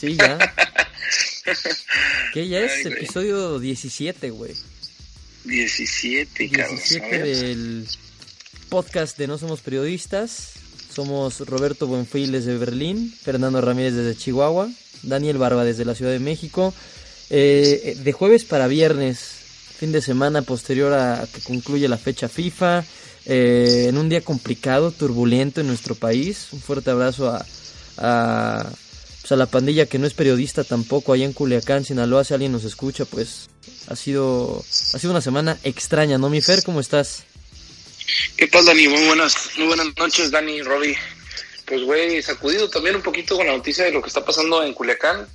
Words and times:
Sí, 0.00 0.16
ya. 0.16 0.38
que 2.32 2.48
ya 2.48 2.60
es 2.60 2.86
Ay, 2.86 2.92
episodio 2.92 3.58
17, 3.58 4.30
güey. 4.30 4.54
17, 5.44 6.48
cabrón. 6.50 6.76
17 6.76 7.18
del 7.18 7.86
podcast 8.70 9.18
de 9.18 9.26
No 9.26 9.36
Somos 9.36 9.60
Periodistas. 9.60 10.52
Somos 10.90 11.40
Roberto 11.40 11.86
Buenfiles 11.86 12.46
de 12.46 12.56
Berlín, 12.56 13.12
Fernando 13.12 13.60
Ramírez 13.60 13.94
desde 13.94 14.18
Chihuahua, 14.18 14.70
Daniel 15.02 15.36
Barba 15.36 15.64
desde 15.64 15.84
la 15.84 15.94
Ciudad 15.94 16.12
de 16.12 16.18
México. 16.18 16.72
Eh, 17.28 17.96
de 18.02 18.12
jueves 18.12 18.44
para 18.44 18.68
viernes, 18.68 19.18
fin 19.78 19.92
de 19.92 20.00
semana 20.00 20.42
posterior 20.42 20.94
a 20.94 21.28
que 21.32 21.42
concluye 21.42 21.88
la 21.88 21.98
fecha 21.98 22.28
FIFA, 22.28 22.84
eh, 23.26 23.86
en 23.88 23.98
un 23.98 24.08
día 24.08 24.22
complicado, 24.22 24.92
turbulento 24.92 25.60
en 25.60 25.66
nuestro 25.66 25.94
país. 25.94 26.48
Un 26.52 26.60
fuerte 26.60 26.90
abrazo 26.90 27.28
a, 27.28 27.46
a, 27.98 28.72
pues 29.20 29.32
a, 29.32 29.36
la 29.36 29.46
pandilla 29.46 29.86
que 29.86 29.98
no 29.98 30.06
es 30.06 30.14
periodista 30.14 30.64
tampoco, 30.64 31.12
allá 31.12 31.24
en 31.24 31.32
Culiacán, 31.32 31.84
Sinaloa, 31.84 32.24
si 32.24 32.34
alguien 32.34 32.52
nos 32.52 32.64
escucha, 32.64 33.04
pues 33.04 33.50
ha 33.88 33.96
sido, 33.96 34.64
ha 34.94 34.98
sido 34.98 35.10
una 35.10 35.20
semana 35.20 35.58
extraña, 35.62 36.18
¿no, 36.18 36.30
mi 36.30 36.40
Fer? 36.40 36.62
¿Cómo 36.64 36.80
estás? 36.80 37.24
¿Qué 38.36 38.46
tal, 38.46 38.64
Dani? 38.64 38.88
Muy 38.88 39.06
buenas, 39.06 39.50
muy 39.56 39.66
buenas 39.66 39.88
noches, 39.96 40.30
Dani, 40.30 40.62
Robbie. 40.62 40.96
Pues, 41.66 41.82
güey, 41.82 42.20
sacudido 42.22 42.68
también 42.68 42.96
un 42.96 43.02
poquito 43.02 43.36
con 43.36 43.46
la 43.46 43.52
noticia 43.52 43.84
de 43.84 43.92
lo 43.92 44.02
que 44.02 44.08
está 44.08 44.24
pasando 44.24 44.62
en 44.64 44.74
Culiacán. 44.74 45.28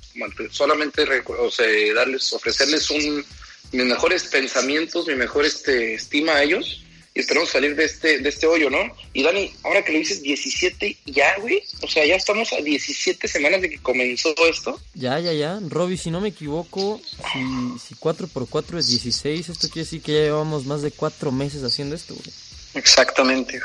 Solamente 0.50 1.04
o 1.26 1.50
sea, 1.50 1.66
darles, 1.94 2.32
ofrecerles 2.32 2.90
un, 2.90 3.24
mis 3.72 3.84
mejores 3.84 4.24
pensamientos, 4.24 5.06
mi 5.06 5.14
mejor 5.14 5.46
este, 5.46 5.94
estima 5.94 6.32
a 6.32 6.42
ellos. 6.42 6.82
Y 7.16 7.20
esperamos 7.20 7.48
salir 7.48 7.74
de 7.74 7.86
este, 7.86 8.18
de 8.18 8.28
este 8.28 8.46
hoyo, 8.46 8.68
¿no? 8.68 8.94
Y 9.14 9.22
Dani, 9.22 9.50
ahora 9.62 9.82
que 9.82 9.90
lo 9.90 9.98
dices, 9.98 10.20
17 10.20 10.98
ya, 11.06 11.34
güey. 11.38 11.62
O 11.80 11.88
sea, 11.88 12.04
ya 12.04 12.14
estamos 12.14 12.52
a 12.52 12.56
17 12.56 13.26
semanas 13.26 13.62
de 13.62 13.70
que 13.70 13.78
comenzó 13.78 14.34
esto. 14.46 14.78
Ya, 14.92 15.18
ya, 15.18 15.32
ya. 15.32 15.58
Robbie, 15.66 15.96
si 15.96 16.10
no 16.10 16.20
me 16.20 16.28
equivoco, 16.28 17.00
si, 17.32 17.78
si 17.88 17.94
4 17.94 18.28
por 18.28 18.46
4 18.46 18.78
es 18.78 18.88
16, 18.88 19.48
esto 19.48 19.68
quiere 19.68 19.86
decir 19.86 20.02
que 20.02 20.12
ya 20.12 20.18
llevamos 20.18 20.66
más 20.66 20.82
de 20.82 20.90
4 20.90 21.32
meses 21.32 21.62
haciendo 21.64 21.96
esto, 21.96 22.12
güey. 22.12 22.26
Exactamente. 22.74 23.62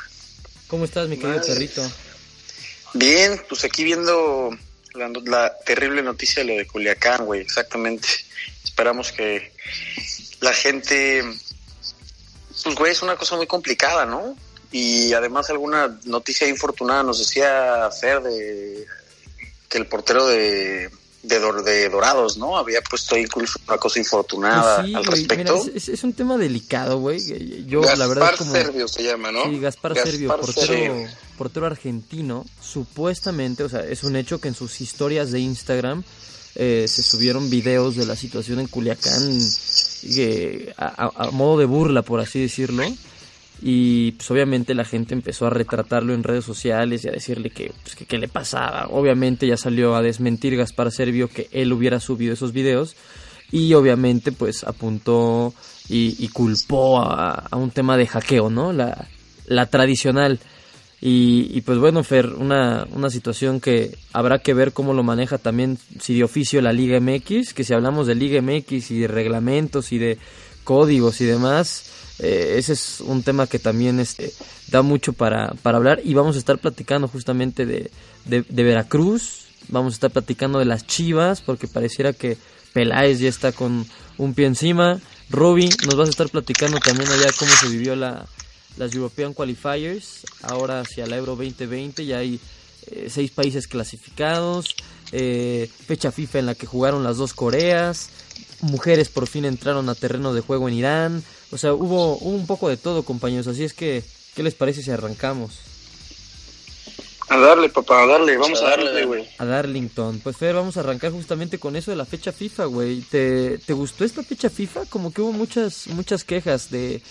¿Cómo 0.67 0.85
estás, 0.85 1.09
mi 1.09 1.17
querido 1.17 1.35
Madre. 1.35 1.53
perrito? 1.53 1.91
Bien, 2.93 3.37
pues 3.49 3.65
aquí 3.65 3.83
viendo 3.83 4.57
la, 4.93 5.09
la, 5.25 5.57
terrible 5.65 6.01
noticia 6.03 6.41
de 6.45 6.53
lo 6.53 6.57
de 6.57 6.67
Culiacán, 6.67 7.25
güey, 7.25 7.41
exactamente. 7.41 8.07
Esperamos 8.63 9.11
que 9.11 9.51
la 10.39 10.53
gente, 10.53 11.21
pues, 12.63 12.75
güey, 12.75 12.91
es 12.91 13.01
una 13.01 13.15
cosa 13.15 13.35
muy 13.35 13.47
complicada, 13.47 14.05
¿no? 14.05 14.35
Y 14.71 15.13
además 15.13 15.49
alguna 15.49 15.99
noticia 16.05 16.47
infortunada 16.47 17.03
nos 17.03 17.19
decía 17.19 17.89
Fer 17.91 18.21
de 18.21 18.85
que 19.67 19.77
el 19.77 19.87
portero 19.87 20.25
de 20.27 20.89
de, 21.23 21.39
de, 21.63 21.89
Dorados, 21.89 22.37
¿no? 22.37 22.57
Había 22.57 22.81
puesto 22.81 23.15
ahí 23.15 23.23
incluso 23.23 23.59
una 23.67 23.77
cosa 23.77 23.99
infortunada 23.99 24.77
pues 24.77 24.87
sí, 24.87 24.95
al 24.95 25.05
güey, 25.05 25.19
respecto. 25.19 25.63
Mira, 25.63 25.77
es, 25.77 25.89
es, 25.89 26.03
un 26.03 26.13
tema 26.13 26.37
delicado, 26.37 26.99
güey. 26.99 27.65
Yo, 27.67 27.81
Gaspar 27.81 27.97
la 27.97 28.07
verdad, 28.07 28.35
como... 28.37 28.51
Servio 28.51 28.87
se 28.87 29.03
llama, 29.03 29.31
¿no? 29.31 29.43
Sí, 29.45 29.59
Gaspar, 29.59 29.93
Gaspar 29.93 30.11
Servio, 30.11 30.35
portero, 30.35 30.67
Servio. 30.67 31.07
portero 31.37 31.65
argentino. 31.67 32.45
Supuestamente, 32.61 33.63
o 33.63 33.69
sea, 33.69 33.81
es 33.81 34.03
un 34.03 34.15
hecho 34.15 34.41
que 34.41 34.47
en 34.47 34.55
sus 34.55 34.81
historias 34.81 35.31
de 35.31 35.39
Instagram 35.39 36.03
eh, 36.55 36.85
se 36.87 37.03
subieron 37.03 37.49
videos 37.49 37.95
de 37.95 38.05
la 38.05 38.15
situación 38.15 38.59
en 38.59 38.67
Culiacán 38.67 39.39
eh, 40.17 40.73
a, 40.77 41.29
modo 41.31 41.59
de 41.59 41.65
burla, 41.65 42.01
por 42.01 42.19
así 42.19 42.39
decirlo 42.39 42.83
y 43.61 44.13
pues 44.13 44.31
obviamente 44.31 44.73
la 44.73 44.85
gente 44.85 45.13
empezó 45.13 45.45
a 45.45 45.51
retratarlo 45.51 46.15
en 46.15 46.23
redes 46.23 46.43
sociales 46.43 47.05
y 47.05 47.09
a 47.09 47.11
decirle 47.11 47.51
que, 47.51 47.71
pues, 47.83 48.19
le 48.19 48.27
pasaba. 48.27 48.87
Obviamente 48.89 49.45
ya 49.45 49.55
salió 49.55 49.95
a 49.95 50.01
desmentir 50.01 50.57
Gaspar 50.57 50.91
Servio 50.91 51.27
que 51.27 51.47
él 51.51 51.71
hubiera 51.71 51.99
subido 51.99 52.33
esos 52.33 52.53
videos 52.53 52.95
y 53.51 53.73
obviamente 53.75 54.31
pues 54.31 54.63
apuntó 54.63 55.53
y, 55.87 56.27
culpó 56.29 57.01
a, 57.01 57.49
un 57.51 57.69
tema 57.69 57.97
de 57.97 58.07
hackeo, 58.07 58.49
¿no? 58.49 58.73
La 58.73 59.65
tradicional. 59.67 60.39
Y, 61.03 61.49
y, 61.57 61.61
pues 61.61 61.79
bueno, 61.79 62.03
Fer, 62.03 62.27
una, 62.27 62.87
una 62.91 63.09
situación 63.09 63.59
que 63.59 63.97
habrá 64.13 64.37
que 64.37 64.53
ver 64.53 64.71
cómo 64.71 64.93
lo 64.93 65.01
maneja 65.01 65.39
también, 65.39 65.79
si 65.99 66.15
de 66.15 66.23
oficio 66.23 66.61
la 66.61 66.73
Liga 66.73 66.99
MX, 66.99 67.55
que 67.55 67.63
si 67.63 67.73
hablamos 67.73 68.05
de 68.05 68.13
Liga 68.13 68.39
MX 68.39 68.91
y 68.91 68.99
de 68.99 69.07
reglamentos 69.07 69.91
y 69.91 69.97
de 69.97 70.19
códigos 70.63 71.19
y 71.19 71.25
demás, 71.25 71.85
eh, 72.19 72.53
ese 72.57 72.73
es 72.73 73.01
un 73.01 73.23
tema 73.23 73.47
que 73.47 73.57
también 73.57 73.99
este, 73.99 74.31
da 74.67 74.83
mucho 74.83 75.13
para, 75.13 75.55
para 75.63 75.77
hablar. 75.77 76.01
Y 76.03 76.13
vamos 76.13 76.35
a 76.35 76.39
estar 76.39 76.59
platicando 76.59 77.07
justamente 77.07 77.65
de, 77.65 77.89
de, 78.25 78.43
de, 78.47 78.63
Veracruz, 78.63 79.45
vamos 79.69 79.93
a 79.93 79.95
estar 79.95 80.11
platicando 80.11 80.59
de 80.59 80.65
las 80.65 80.85
Chivas 80.85 81.41
porque 81.41 81.67
pareciera 81.67 82.13
que 82.13 82.37
Peláez 82.73 83.19
ya 83.19 83.29
está 83.29 83.51
con 83.51 83.87
un 84.19 84.35
pie 84.35 84.45
encima, 84.45 84.99
Roby 85.31 85.69
nos 85.85 85.95
vas 85.95 86.09
a 86.09 86.11
estar 86.11 86.29
platicando 86.29 86.77
también 86.77 87.09
allá 87.09 87.31
cómo 87.39 87.51
se 87.51 87.69
vivió 87.69 87.95
la, 87.95 88.27
las 88.77 88.93
European 88.93 89.33
Qualifiers, 89.33 90.25
ahora 90.43 90.81
hacia 90.81 91.07
la 91.07 91.17
Euro 91.17 91.35
2020 91.35 92.05
ya 92.05 92.19
hay 92.19 92.39
eh, 92.87 93.07
seis 93.09 93.31
países 93.31 93.67
clasificados, 93.67 94.75
eh, 95.11 95.69
fecha 95.85 96.11
FIFA 96.11 96.39
en 96.39 96.45
la 96.47 96.55
que 96.55 96.65
jugaron 96.65 97.03
las 97.03 97.17
dos 97.17 97.33
Coreas, 97.33 98.09
mujeres 98.61 99.09
por 99.09 99.27
fin 99.27 99.45
entraron 99.45 99.89
a 99.89 99.95
terreno 99.95 100.33
de 100.33 100.41
juego 100.41 100.67
en 100.67 100.75
Irán, 100.75 101.23
o 101.51 101.57
sea, 101.57 101.73
hubo, 101.73 102.15
hubo, 102.17 102.29
un 102.29 102.47
poco 102.47 102.69
de 102.69 102.77
todo, 102.77 103.03
compañeros. 103.03 103.47
Así 103.47 103.63
es 103.63 103.73
que, 103.73 104.03
¿qué 104.35 104.41
les 104.41 104.55
parece 104.55 104.81
si 104.81 104.89
arrancamos? 104.89 105.59
A 107.27 107.37
darle, 107.37 107.69
papá, 107.69 108.03
a 108.03 108.07
darle. 108.07 108.37
Vamos 108.37 108.61
a, 108.61 108.69
darle, 108.69 109.05
güey. 109.05 109.27
A 109.37 109.45
Darlington. 109.45 110.19
Pues, 110.19 110.37
Fer, 110.37 110.55
vamos 110.55 110.77
a 110.77 110.81
arrancar 110.81 111.11
justamente 111.11 111.59
con 111.59 111.75
eso 111.75 111.91
de 111.91 111.97
la 111.97 112.05
fecha 112.05 112.31
FIFA, 112.31 112.65
güey. 112.65 113.01
¿Te, 113.01 113.57
¿Te 113.57 113.73
gustó 113.73 114.05
esta 114.05 114.23
fecha 114.23 114.49
FIFA? 114.49 114.85
Como 114.87 115.13
que 115.13 115.21
hubo 115.21 115.31
muchas, 115.33 115.87
muchas 115.87 116.23
quejas 116.23 116.71
de, 116.71 117.01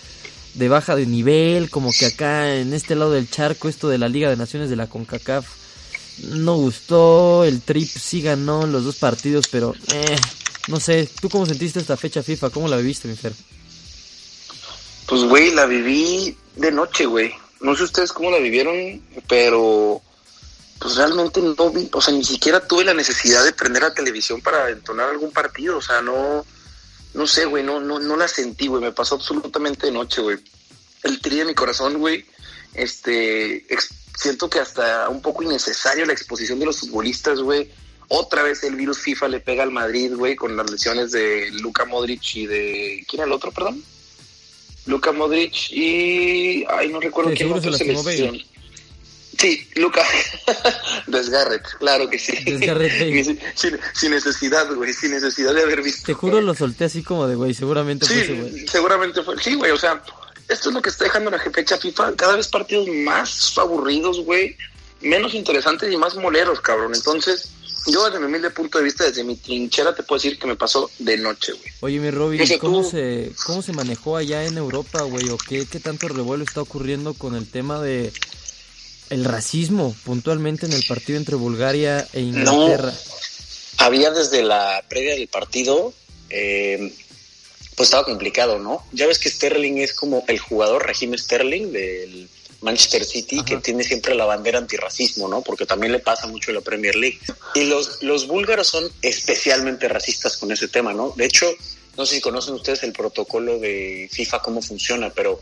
de 0.53 0.69
baja 0.69 0.95
de 0.95 1.05
nivel, 1.05 1.69
como 1.69 1.91
que 1.91 2.05
acá 2.05 2.55
en 2.55 2.73
este 2.73 2.95
lado 2.95 3.11
del 3.11 3.29
charco, 3.29 3.69
esto 3.69 3.89
de 3.89 3.97
la 3.97 4.09
Liga 4.09 4.29
de 4.29 4.37
Naciones 4.37 4.69
de 4.69 4.75
la 4.75 4.87
CONCACAF 4.87 5.61
no 6.29 6.55
gustó. 6.55 7.43
El 7.43 7.61
Trip 7.61 7.87
sí 7.87 8.21
ganó 8.21 8.65
los 8.67 8.83
dos 8.83 8.97
partidos, 8.97 9.47
pero, 9.47 9.73
eh, 9.93 10.15
no 10.67 10.79
sé. 10.79 11.09
¿Tú 11.19 11.29
cómo 11.29 11.45
sentiste 11.45 11.79
esta 11.79 11.97
fecha 11.97 12.23
FIFA? 12.23 12.49
¿Cómo 12.49 12.67
la 12.67 12.77
viviste, 12.77 13.07
mi 13.07 13.15
Fer? 13.15 13.33
Pues, 15.07 15.23
güey, 15.23 15.53
la 15.53 15.65
viví 15.65 16.35
de 16.55 16.71
noche, 16.71 17.05
güey. 17.05 17.33
No 17.59 17.75
sé 17.75 17.83
ustedes 17.83 18.11
cómo 18.11 18.31
la 18.31 18.37
vivieron, 18.37 19.01
pero 19.27 20.01
pues 20.79 20.95
realmente 20.95 21.39
no 21.41 21.69
vi, 21.69 21.87
o 21.93 22.01
sea, 22.01 22.11
ni 22.11 22.23
siquiera 22.23 22.67
tuve 22.67 22.83
la 22.83 22.95
necesidad 22.95 23.43
de 23.43 23.53
prender 23.53 23.83
la 23.83 23.93
televisión 23.93 24.41
para 24.41 24.71
entonar 24.71 25.09
algún 25.09 25.29
partido, 25.29 25.77
o 25.77 25.81
sea, 25.81 26.01
no, 26.01 26.43
no 27.13 27.27
sé, 27.27 27.45
güey, 27.45 27.63
no, 27.63 27.79
no, 27.79 27.99
no 27.99 28.15
la 28.15 28.27
sentí, 28.27 28.67
güey, 28.67 28.81
me 28.81 28.91
pasó 28.91 29.15
absolutamente 29.15 29.87
de 29.87 29.91
noche, 29.91 30.21
güey. 30.21 30.37
El 31.03 31.19
tri 31.19 31.37
de 31.37 31.45
mi 31.45 31.53
corazón, 31.53 31.97
güey, 31.97 32.25
este, 32.73 33.65
siento 34.17 34.49
que 34.49 34.59
hasta 34.59 35.09
un 35.09 35.21
poco 35.21 35.43
innecesario 35.43 36.05
la 36.05 36.13
exposición 36.13 36.59
de 36.59 36.65
los 36.65 36.79
futbolistas, 36.79 37.39
güey. 37.39 37.69
Otra 38.07 38.43
vez 38.43 38.63
el 38.63 38.75
virus 38.75 38.99
FIFA 38.99 39.29
le 39.29 39.39
pega 39.39 39.63
al 39.63 39.71
Madrid, 39.71 40.13
güey, 40.13 40.35
con 40.35 40.55
las 40.55 40.69
lesiones 40.69 41.11
de 41.11 41.49
Luka 41.51 41.85
Modric 41.85 42.35
y 42.35 42.45
de, 42.45 43.05
¿quién 43.07 43.21
era 43.21 43.27
el 43.27 43.33
otro, 43.33 43.51
perdón? 43.51 43.83
Luka 44.85 45.11
Modric 45.11 45.71
y. 45.71 46.65
Ay, 46.67 46.89
no 46.89 46.99
recuerdo 46.99 47.31
sí, 47.31 47.37
quién 47.37 47.53
otro 47.53 47.71
se 47.71 47.85
lesionó. 47.85 48.37
Sí, 49.37 49.67
Luka. 49.75 50.03
Desgarret, 51.07 51.63
claro 51.79 52.09
que 52.09 52.19
sí. 52.19 52.43
Desgarret, 52.43 52.91
sin, 52.97 53.39
sin, 53.55 53.79
sin, 53.93 54.11
necesidad, 54.11 54.71
güey, 54.73 54.93
sin 54.93 55.11
necesidad 55.11 55.53
de 55.53 55.63
haber 55.63 55.81
visto. 55.81 56.03
Te 56.05 56.13
juro 56.13 56.41
lo 56.41 56.53
solté 56.53 56.85
así 56.85 57.03
como 57.03 57.27
de, 57.27 57.35
güey, 57.35 57.53
seguramente 57.53 58.05
sí, 58.05 58.13
fue 58.13 58.23
ese, 58.23 58.33
güey. 58.33 58.67
Seguramente 58.67 59.23
fue. 59.23 59.41
Sí, 59.41 59.55
güey, 59.55 59.71
o 59.71 59.77
sea, 59.77 60.01
esto 60.47 60.69
es 60.69 60.75
lo 60.75 60.81
que 60.81 60.89
está 60.89 61.05
dejando 61.05 61.31
la 61.31 61.39
fecha 61.39 61.77
FIFA. 61.77 62.15
Cada 62.15 62.35
vez 62.35 62.47
partidos 62.47 62.87
más 62.87 63.57
aburridos, 63.57 64.19
güey, 64.23 64.55
menos 65.01 65.33
interesantes 65.33 65.91
y 65.91 65.97
más 65.97 66.15
moleros, 66.15 66.59
cabrón. 66.59 66.93
Entonces, 66.93 67.49
yo 67.87 68.05
desde 68.05 68.19
mi 68.19 68.25
humilde 68.25 68.49
punto 68.51 68.77
de 68.77 68.83
vista, 68.83 69.05
desde 69.05 69.23
mi 69.23 69.37
trinchera, 69.37 69.95
te 69.95 70.03
puedo 70.03 70.21
decir 70.21 70.37
que 70.37 70.45
me 70.45 70.55
pasó 70.55 70.91
de 70.99 71.17
noche, 71.17 71.53
güey. 71.53 71.71
Oye, 71.79 71.99
mi 71.99 72.11
Robin, 72.11 72.41
¿cómo, 72.59 72.83
tú... 72.83 72.91
se, 72.91 73.31
¿cómo 73.45 73.61
se 73.61 73.73
manejó 73.73 74.17
allá 74.17 74.43
en 74.43 74.57
Europa, 74.57 75.01
güey? 75.01 75.29
¿O 75.29 75.37
qué, 75.37 75.65
qué 75.65 75.79
tanto 75.79 76.07
revuelo 76.07 76.43
está 76.43 76.61
ocurriendo 76.61 77.13
con 77.13 77.35
el 77.35 77.49
tema 77.49 77.81
de 77.81 78.13
el 79.11 79.25
racismo 79.25 79.93
puntualmente 80.05 80.65
en 80.65 80.73
el 80.73 80.83
partido 80.87 81.19
entre 81.19 81.35
Bulgaria 81.35 82.07
e 82.13 82.21
Inglaterra. 82.21 82.93
había 83.77 84.09
desde 84.09 84.41
la 84.41 84.83
previa 84.87 85.15
del 85.15 85.27
partido, 85.27 85.93
eh, 86.29 86.93
pues 87.75 87.87
estaba 87.87 88.05
complicado, 88.05 88.57
¿no? 88.57 88.85
Ya 88.93 89.07
ves 89.07 89.19
que 89.19 89.29
Sterling 89.29 89.77
es 89.77 89.93
como 89.93 90.23
el 90.27 90.39
jugador 90.39 90.87
Regime 90.87 91.17
Sterling 91.17 91.73
del 91.73 92.29
Manchester 92.61 93.03
City 93.03 93.43
que 93.43 93.57
tiene 93.57 93.83
siempre 93.83 94.15
la 94.15 94.25
bandera 94.25 94.59
antirracismo, 94.59 95.27
¿no? 95.27 95.41
Porque 95.41 95.65
también 95.65 95.91
le 95.91 95.99
pasa 95.99 96.27
mucho 96.27 96.51
en 96.51 96.55
la 96.55 96.61
Premier 96.61 96.95
League. 96.95 97.19
Y 97.53 97.65
los, 97.65 98.01
los 98.03 98.27
búlgaros 98.27 98.67
son 98.67 98.89
especialmente 99.01 99.89
racistas 99.89 100.37
con 100.37 100.53
ese 100.53 100.69
tema, 100.69 100.93
¿no? 100.93 101.13
De 101.17 101.25
hecho, 101.25 101.47
no 101.97 102.05
sé 102.05 102.15
si 102.15 102.21
conocen 102.21 102.53
ustedes 102.53 102.83
el 102.83 102.93
protocolo 102.93 103.59
de 103.59 104.07
FIFA, 104.09 104.41
cómo 104.41 104.61
funciona, 104.61 105.09
pero 105.09 105.41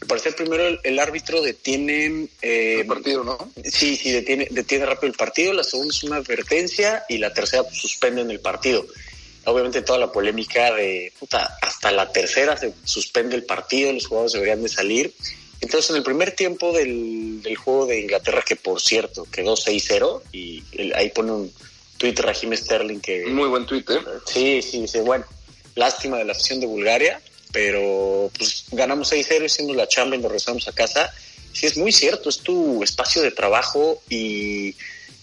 al 0.00 0.08
parecer 0.08 0.34
primero 0.34 0.78
el, 0.82 0.98
árbitro 0.98 1.42
detiene... 1.42 2.28
Eh, 2.42 2.80
el 2.80 2.86
partido, 2.86 3.24
¿no? 3.24 3.38
Sí, 3.64 3.96
sí, 3.96 4.12
detiene, 4.12 4.48
detiene 4.50 4.86
rápido 4.86 5.10
el 5.10 5.16
partido, 5.16 5.52
la 5.52 5.64
segunda 5.64 5.94
es 5.94 6.02
una 6.04 6.16
advertencia 6.16 7.04
y 7.08 7.18
la 7.18 7.32
tercera 7.32 7.62
pues, 7.62 7.78
suspenden 7.78 8.30
el 8.30 8.40
partido. 8.40 8.86
Obviamente 9.44 9.82
toda 9.82 9.98
la 9.98 10.10
polémica 10.10 10.74
de, 10.74 11.12
puta, 11.18 11.56
hasta 11.62 11.92
la 11.92 12.10
tercera 12.12 12.56
se 12.56 12.74
suspende 12.84 13.36
el 13.36 13.44
partido, 13.44 13.92
los 13.92 14.06
jugadores 14.06 14.32
deberían 14.32 14.62
de 14.62 14.68
salir 14.68 15.14
entonces, 15.60 15.90
en 15.90 15.96
el 15.96 16.02
primer 16.02 16.32
tiempo 16.32 16.72
del, 16.72 17.42
juego 17.56 17.86
de 17.86 18.00
Inglaterra, 18.00 18.42
que 18.46 18.56
por 18.56 18.80
cierto 18.80 19.26
quedó 19.30 19.54
6-0, 19.54 20.22
y 20.32 20.62
ahí 20.94 21.10
pone 21.10 21.32
un 21.32 21.52
tweet 21.96 22.14
Raheem 22.16 22.54
Sterling 22.54 23.00
que... 23.00 23.26
Muy 23.26 23.48
buen 23.48 23.64
Twitter. 23.66 24.00
Sí, 24.26 24.60
sí, 24.62 24.82
dice, 24.82 25.00
bueno, 25.00 25.24
lástima 25.74 26.18
de 26.18 26.24
la 26.24 26.32
afición 26.32 26.60
de 26.60 26.66
Bulgaria, 26.66 27.20
pero 27.52 28.30
pues 28.36 28.64
ganamos 28.72 29.12
6-0 29.12 29.48
siendo 29.48 29.74
la 29.74 29.88
chamba 29.88 30.16
y 30.16 30.18
nos 30.18 30.30
regresamos 30.30 30.68
a 30.68 30.72
casa. 30.72 31.12
Sí, 31.52 31.66
es 31.66 31.76
muy 31.76 31.92
cierto, 31.92 32.28
es 32.28 32.38
tu 32.38 32.82
espacio 32.82 33.22
de 33.22 33.30
trabajo 33.30 34.02
y 34.08 34.74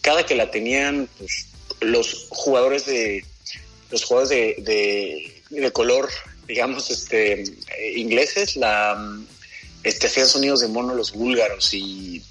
cada 0.01 0.25
que 0.25 0.35
la 0.35 0.51
tenían 0.51 1.07
pues, 1.17 1.47
los 1.81 2.27
jugadores 2.29 2.85
de 2.85 3.23
los 3.91 4.03
jugadores 4.03 4.29
de, 4.29 5.43
de, 5.49 5.71
color 5.71 6.09
digamos 6.47 6.89
este 6.89 7.43
eh, 7.43 7.93
ingleses 7.95 8.55
la 8.55 8.97
este, 9.83 10.07
hacían 10.07 10.27
sonidos 10.27 10.61
de 10.61 10.67
mono 10.67 10.95
los 10.95 11.11
búlgaros 11.11 11.73
y 11.73 12.23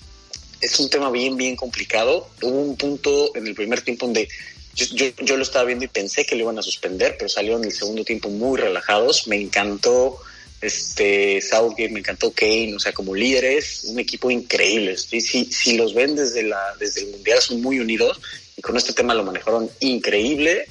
es 0.62 0.78
un 0.78 0.88
tema 0.88 1.10
bien, 1.10 1.36
bien 1.36 1.56
complicado. 1.56 2.28
Hubo 2.40 2.60
un 2.60 2.76
punto 2.76 3.34
en 3.34 3.46
el 3.46 3.54
primer 3.54 3.82
tiempo 3.82 4.06
donde 4.06 4.28
yo, 4.74 5.06
yo, 5.20 5.36
lo 5.36 5.42
estaba 5.42 5.64
viendo 5.64 5.84
y 5.84 5.88
pensé 5.88 6.24
que 6.24 6.34
lo 6.34 6.42
iban 6.42 6.58
a 6.58 6.62
suspender, 6.62 7.16
pero 7.18 7.28
salió 7.28 7.56
en 7.56 7.64
el 7.64 7.72
segundo 7.72 8.04
tiempo 8.04 8.28
muy 8.28 8.58
relajados. 8.58 9.26
Me 9.26 9.36
encantó 9.36 10.18
este 10.60 11.40
Southgate, 11.40 11.90
me 11.90 12.00
encantó 12.00 12.32
Kane, 12.32 12.74
o 12.74 12.78
sea, 12.78 12.92
como 12.92 13.14
líderes, 13.14 13.84
un 13.84 13.98
equipo 13.98 14.30
increíble. 14.30 14.96
Si, 14.96 15.20
si 15.20 15.76
los 15.76 15.94
ven 15.94 16.14
desde, 16.16 16.42
la, 16.44 16.74
desde 16.78 17.02
el 17.02 17.08
Mundial, 17.08 17.40
son 17.40 17.60
muy 17.60 17.80
unidos 17.80 18.20
y 18.56 18.62
con 18.62 18.76
este 18.76 18.92
tema 18.92 19.14
lo 19.14 19.24
manejaron 19.24 19.70
increíble, 19.80 20.66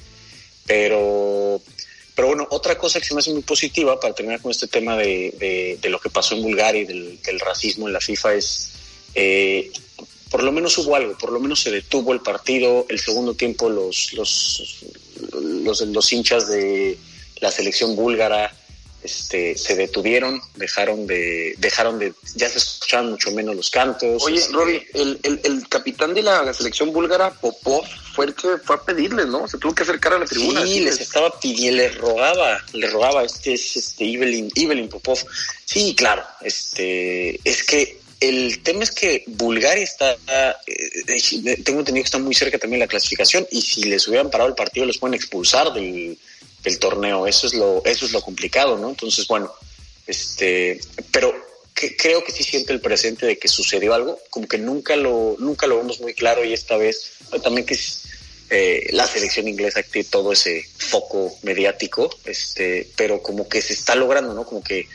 pero 0.66 1.60
pero 2.14 2.28
bueno, 2.28 2.46
otra 2.50 2.76
cosa 2.76 3.00
que 3.00 3.06
se 3.06 3.14
me 3.14 3.20
hace 3.20 3.32
muy 3.32 3.42
positiva 3.42 3.98
para 3.98 4.14
terminar 4.14 4.40
con 4.40 4.50
este 4.50 4.66
tema 4.66 4.96
de, 4.96 5.78
de, 5.80 5.88
lo 5.88 5.98
que 5.98 6.10
pasó 6.10 6.34
en 6.34 6.42
Bulgaria 6.42 6.82
y 6.82 6.84
del, 6.84 7.40
racismo 7.40 7.86
en 7.86 7.94
la 7.94 8.00
FIFA 8.00 8.34
es, 8.34 8.72
eh, 9.14 9.72
por 10.32 10.42
lo 10.42 10.50
menos 10.50 10.76
hubo 10.78 10.96
algo, 10.96 11.16
por 11.18 11.30
lo 11.30 11.38
menos 11.38 11.60
se 11.60 11.70
detuvo 11.70 12.14
el 12.14 12.20
partido, 12.20 12.86
el 12.88 12.98
segundo 12.98 13.34
tiempo 13.34 13.68
los, 13.68 14.14
los, 14.14 14.82
los, 15.30 15.80
los 15.82 16.12
hinchas 16.12 16.48
de 16.48 16.98
la 17.40 17.50
selección 17.50 17.94
búlgara 17.94 18.50
este, 19.02 19.58
se 19.58 19.74
detuvieron, 19.74 20.40
dejaron 20.54 21.06
de, 21.06 21.54
dejaron 21.58 21.98
de, 21.98 22.14
ya 22.34 22.48
se 22.48 22.58
escuchaban 22.58 23.10
mucho 23.10 23.30
menos 23.32 23.54
los 23.56 23.68
cantos. 23.68 24.22
Oye, 24.22 24.38
este, 24.38 24.52
Rory, 24.52 24.86
el, 24.94 25.20
el, 25.22 25.40
el, 25.44 25.68
capitán 25.68 26.14
de 26.14 26.22
la 26.22 26.54
selección 26.54 26.92
búlgara, 26.92 27.32
Popov, 27.32 27.84
fue 28.14 28.26
el 28.26 28.34
que 28.34 28.58
fue 28.64 28.76
a 28.76 28.82
pedirles, 28.82 29.26
¿no? 29.26 29.48
Se 29.48 29.58
tuvo 29.58 29.74
que 29.74 29.82
acercar 29.82 30.14
a 30.14 30.18
la 30.20 30.24
tribuna. 30.24 30.64
Sí, 30.64 30.80
les 30.80 31.00
estaba 31.00 31.38
pidiendo, 31.40 31.82
les 31.82 31.98
rogaba, 31.98 32.64
le 32.72 32.86
rogaba, 32.88 33.24
este 33.24 33.54
es 33.54 33.76
este 33.76 34.04
Evelyn, 34.04 34.88
Popov. 34.88 35.18
Sí, 35.64 35.94
claro, 35.94 36.22
este, 36.42 37.40
es 37.44 37.64
que 37.64 38.01
el 38.22 38.62
tema 38.62 38.84
es 38.84 38.92
que 38.92 39.24
Bulgaria 39.26 39.82
está, 39.82 40.16
eh, 40.66 41.62
tengo 41.64 41.80
entendido 41.80 42.04
que 42.04 42.06
está 42.06 42.18
muy 42.18 42.34
cerca 42.34 42.56
también 42.56 42.78
la 42.78 42.86
clasificación 42.86 43.46
y 43.50 43.60
si 43.60 43.84
les 43.84 44.06
hubieran 44.06 44.30
parado 44.30 44.48
el 44.48 44.54
partido 44.54 44.86
los 44.86 44.98
pueden 44.98 45.14
expulsar 45.14 45.72
del, 45.72 46.16
torneo. 46.78 47.26
Eso 47.26 47.48
es 47.48 47.54
lo, 47.54 47.82
eso 47.84 48.06
es 48.06 48.12
lo 48.12 48.20
complicado, 48.22 48.78
¿no? 48.78 48.90
Entonces, 48.90 49.26
bueno, 49.26 49.52
este, 50.06 50.80
pero 51.10 51.34
que, 51.74 51.96
creo 51.96 52.22
que 52.22 52.30
sí 52.30 52.44
siente 52.44 52.72
el 52.72 52.80
presente 52.80 53.26
de 53.26 53.38
que 53.38 53.48
sucedió 53.48 53.92
algo, 53.92 54.20
como 54.30 54.46
que 54.46 54.58
nunca 54.58 54.94
lo, 54.94 55.34
nunca 55.40 55.66
lo 55.66 55.78
vemos 55.78 56.00
muy 56.00 56.14
claro 56.14 56.44
y 56.44 56.52
esta 56.52 56.76
vez 56.76 57.14
también 57.42 57.66
que 57.66 57.76
eh, 58.50 58.88
la 58.92 59.08
selección 59.08 59.48
inglesa 59.48 59.82
tiene 59.82 60.08
todo 60.08 60.32
ese 60.32 60.64
foco 60.78 61.36
mediático, 61.42 62.08
este, 62.24 62.88
pero 62.94 63.20
como 63.20 63.48
que 63.48 63.60
se 63.60 63.72
está 63.72 63.96
logrando, 63.96 64.32
¿no? 64.32 64.44
Como 64.44 64.62
que 64.62 64.86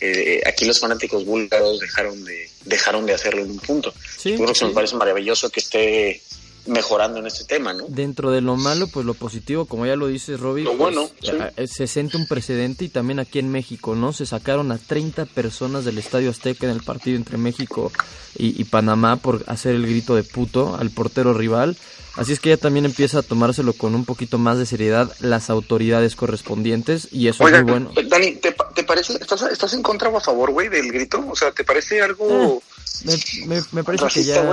eh, 0.00 0.42
aquí 0.46 0.64
los 0.64 0.80
fanáticos 0.80 1.24
búlgaros 1.24 1.80
dejaron 1.80 2.24
de, 2.24 2.48
dejaron 2.64 3.06
de 3.06 3.14
hacerlo 3.14 3.42
en 3.42 3.52
un 3.52 3.58
punto. 3.58 3.92
Sí, 4.16 4.34
creo 4.34 4.52
que 4.52 4.64
me 4.66 4.72
parece 4.72 4.96
maravilloso 4.96 5.50
que 5.50 5.60
esté 5.60 6.22
mejorando 6.66 7.18
en 7.18 7.26
este 7.26 7.44
tema, 7.44 7.74
¿no? 7.74 7.84
Dentro 7.88 8.30
de 8.30 8.40
lo 8.40 8.56
malo, 8.56 8.86
pues 8.88 9.04
lo 9.04 9.14
positivo, 9.14 9.66
como 9.66 9.86
ya 9.86 9.96
lo 9.96 10.06
dice 10.06 10.36
Robbie, 10.36 10.64
lo 10.64 10.76
bueno, 10.76 11.10
pues, 11.20 11.70
se 11.70 11.86
siente 11.86 12.16
un 12.16 12.26
precedente 12.26 12.86
y 12.86 12.88
también 12.88 13.18
aquí 13.18 13.38
en 13.38 13.50
México, 13.50 13.94
¿no? 13.94 14.12
Se 14.12 14.24
sacaron 14.24 14.72
a 14.72 14.78
30 14.78 15.26
personas 15.26 15.84
del 15.84 15.98
Estadio 15.98 16.30
Azteca 16.30 16.66
en 16.66 16.72
el 16.72 16.82
partido 16.82 17.16
entre 17.16 17.36
México 17.36 17.92
y, 18.36 18.60
y 18.60 18.64
Panamá 18.64 19.16
por 19.16 19.44
hacer 19.46 19.74
el 19.74 19.86
grito 19.86 20.14
de 20.14 20.22
puto 20.22 20.76
al 20.76 20.90
portero 20.90 21.34
rival. 21.34 21.76
Así 22.16 22.32
es 22.32 22.40
que 22.40 22.50
ya 22.50 22.56
también 22.56 22.84
empieza 22.84 23.18
a 23.18 23.22
tomárselo 23.22 23.72
con 23.72 23.94
un 23.94 24.04
poquito 24.04 24.38
más 24.38 24.58
de 24.58 24.66
seriedad 24.66 25.12
las 25.18 25.50
autoridades 25.50 26.14
correspondientes 26.14 27.08
y 27.10 27.26
eso 27.26 27.46
es 27.48 27.54
muy 27.54 27.70
bueno. 27.70 27.92
Dani, 28.08 28.36
¿te, 28.36 28.52
parece, 28.84 29.14
estás, 29.14 29.42
estás 29.42 29.74
en 29.74 29.82
contra 29.82 30.08
o 30.08 30.16
a 30.16 30.20
favor, 30.20 30.52
güey, 30.52 30.68
del 30.68 30.92
grito? 30.92 31.24
O 31.28 31.34
sea, 31.34 31.50
¿te 31.50 31.64
parece 31.64 32.02
algo... 32.02 32.62
Eh, 33.06 33.62
me, 33.72 33.82
parece 33.82 34.06
que 34.08 34.24
ya 34.24 34.44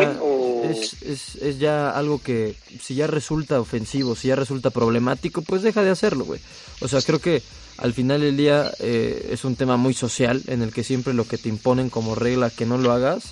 es, 0.64 1.36
es, 1.40 1.60
ya 1.60 1.92
algo 1.92 2.22
que 2.22 2.56
si 2.82 2.96
ya 2.96 3.06
resulta 3.06 3.62
ofensivo, 3.62 4.16
si 4.16 4.30
ya 4.30 4.36
resulta 4.36 4.72
problemático, 4.72 5.44
pues 5.44 5.62
deja 5.62 5.84
de 5.84 5.92
hacerlo, 5.92 6.26
güey. 6.26 6.42
O 6.82 6.88
sea, 6.88 7.02
creo 7.02 7.20
que 7.20 7.44
al 7.78 7.94
final 7.94 8.22
del 8.22 8.36
día 8.36 8.72
eh, 8.80 9.30
es 9.32 9.46
un 9.46 9.56
tema 9.56 9.78
muy 9.78 9.94
social 9.94 10.42
en 10.48 10.64
el 10.64 10.74
que 10.74 10.84
siempre 10.84 11.14
lo 11.14 11.28
que 11.28 11.38
te 11.38 11.50
imponen 11.50 11.90
como 11.90 12.16
regla 12.16 12.50
que 12.50 12.66
no 12.66 12.78
lo 12.78 12.92
hagas 12.92 13.24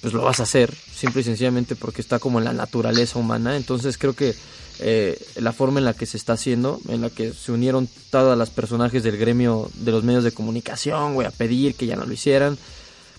pues 0.00 0.14
lo 0.14 0.22
vas 0.22 0.38
a 0.38 0.44
hacer, 0.44 0.72
simple 0.96 1.20
y 1.20 1.24
sencillamente 1.24 1.76
porque 1.76 2.00
está 2.00 2.18
como 2.18 2.38
en 2.38 2.44
la 2.44 2.52
naturaleza 2.52 3.18
humana. 3.18 3.56
Entonces 3.56 3.98
creo 3.98 4.14
que 4.14 4.34
eh, 4.78 5.20
la 5.36 5.52
forma 5.52 5.78
en 5.78 5.84
la 5.84 5.94
que 5.94 6.06
se 6.06 6.16
está 6.16 6.34
haciendo, 6.34 6.80
en 6.88 7.02
la 7.02 7.10
que 7.10 7.32
se 7.32 7.52
unieron 7.52 7.88
todas 8.10 8.36
las 8.36 8.50
personajes 8.50 9.02
del 9.02 9.16
gremio 9.16 9.70
de 9.74 9.92
los 9.92 10.04
medios 10.04 10.24
de 10.24 10.32
comunicación, 10.32 11.14
güey, 11.14 11.26
a 11.26 11.30
pedir 11.30 11.74
que 11.74 11.86
ya 11.86 11.96
no 11.96 12.06
lo 12.06 12.12
hicieran, 12.12 12.58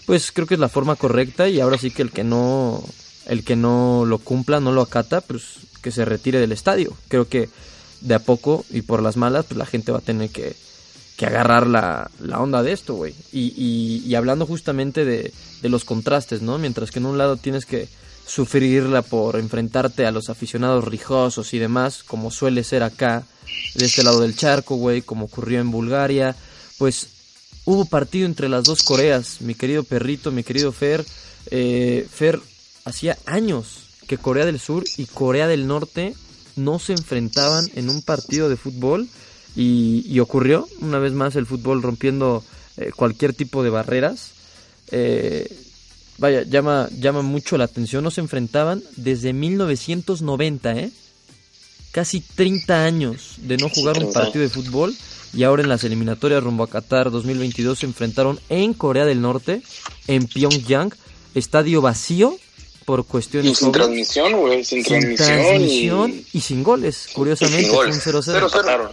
pues 0.06 0.32
creo 0.32 0.48
que 0.48 0.56
es 0.56 0.60
la 0.60 0.70
forma 0.70 0.96
correcta 0.96 1.50
y 1.50 1.60
ahora 1.60 1.78
sí 1.78 1.92
que 1.92 2.02
el 2.02 2.12
que 2.12 2.24
no, 2.24 2.84
el 3.26 3.44
que 3.44 3.56
no 3.56 4.06
lo 4.06 4.20
cumpla, 4.20 4.60
no 4.60 4.72
lo 4.72 4.82
acata, 4.82 5.22
pues 5.22 5.44
que 5.82 5.92
se 5.92 6.06
retire 6.06 6.40
del 6.40 6.52
estadio. 6.52 6.96
Creo 7.08 7.28
que 7.28 7.50
de 8.02 8.16
a 8.16 8.20
poco 8.20 8.66
y 8.70 8.82
por 8.82 9.02
las 9.02 9.18
malas, 9.18 9.46
pues 9.46 9.58
la 9.58 9.66
gente 9.66 9.92
va 9.92 10.00
a 10.00 10.02
tener 10.02 10.30
que 10.30 10.56
que 11.18 11.26
agarrar 11.26 11.66
la, 11.68 12.10
la 12.20 12.40
onda 12.40 12.64
de 12.64 12.72
esto, 12.72 12.94
güey. 12.94 13.14
Y, 13.34 14.04
y, 14.06 14.16
hablando 14.16 14.46
justamente 14.46 15.04
de, 15.04 15.34
de, 15.62 15.70
los 15.70 15.84
contrastes, 15.84 16.44
¿no? 16.44 16.60
Mientras 16.60 16.92
que 16.92 17.00
en 17.00 17.08
un 17.08 17.18
lado 17.18 17.38
tienes 17.38 17.66
que 17.66 17.90
sufrirla 18.26 19.02
por 19.02 19.36
enfrentarte 19.38 20.06
a 20.06 20.12
los 20.12 20.30
aficionados 20.30 20.86
rijosos 20.86 21.54
y 21.56 21.60
demás, 21.60 22.04
como 22.04 22.30
suele 22.30 22.64
ser 22.64 22.84
acá, 22.84 23.26
de 23.74 23.86
este 23.86 24.04
lado 24.04 24.22
del 24.22 24.36
charco, 24.36 24.76
güey, 24.76 25.02
como 25.02 25.26
ocurrió 25.26 25.60
en 25.60 25.72
Bulgaria, 25.72 26.36
pues 26.78 27.08
hubo 27.66 27.86
partido 27.86 28.28
entre 28.28 28.48
las 28.48 28.66
dos 28.66 28.84
Coreas, 28.84 29.42
mi 29.42 29.56
querido 29.56 29.84
perrito, 29.84 30.32
mi 30.32 30.44
querido 30.44 30.72
Fer. 30.72 31.04
Eh, 31.50 32.08
Fer, 32.12 32.40
hacía 32.86 33.18
años 33.26 33.90
que 34.08 34.20
Corea 34.20 34.46
del 34.46 34.60
Sur 34.60 34.84
y 34.98 35.06
Corea 35.06 35.48
del 35.48 35.66
Norte 35.66 36.14
no 36.56 36.78
se 36.78 36.94
enfrentaban 36.94 37.70
en 37.76 37.90
un 37.90 38.04
partido 38.04 38.50
de 38.50 38.58
fútbol 38.58 39.08
y, 39.60 40.20
ocurrió, 40.20 40.68
una 40.82 41.00
vez 41.00 41.14
más, 41.14 41.36
el 41.36 41.48
fútbol 41.48 41.82
rompiendo 41.82 42.44
eh, 42.78 42.92
cualquier 42.96 43.34
tipo 43.34 43.64
de 43.64 43.72
barreras. 43.72 44.32
Eh, 44.92 45.52
vaya, 46.20 46.44
llama, 46.44 46.88
llama 47.00 47.24
mucho 47.24 47.58
la 47.58 47.64
atención. 47.64 48.04
No 48.04 48.12
se 48.12 48.22
enfrentaban 48.22 48.84
desde 48.98 49.34
1990, 49.34 50.78
¿eh? 50.78 50.92
Casi 51.92 52.22
30 52.22 52.84
años 52.84 53.38
de 53.38 53.58
no 53.58 53.70
jugar 53.70 53.98
un 54.04 54.14
partido 54.14 54.44
de 54.44 54.50
fútbol. 54.50 54.96
Y 55.34 55.42
ahora 55.42 55.64
en 55.64 55.70
las 55.70 55.84
eliminatorias 55.84 56.44
rumbo 56.44 56.64
a 56.64 56.70
Qatar 56.70 57.10
2022 57.10 57.80
se 57.80 57.88
enfrentaron 57.88 58.40
en 58.50 58.76
Corea 58.76 59.06
del 59.06 59.22
Norte, 59.22 59.64
en 60.08 60.28
Pyongyang, 60.28 60.94
estadio 61.34 61.82
vacío 61.82 62.38
por 62.86 63.06
cuestiones. 63.06 63.54
Y 63.54 63.56
sin 63.56 63.72
transmisión, 63.72 64.34
güey, 64.34 64.64
sin, 64.64 64.84
transmisión. 64.84 66.14
y... 66.32 66.42
sin 66.42 66.64
goles, 66.64 67.10
curiosamente. 67.14 67.72
0-0. 67.72 68.92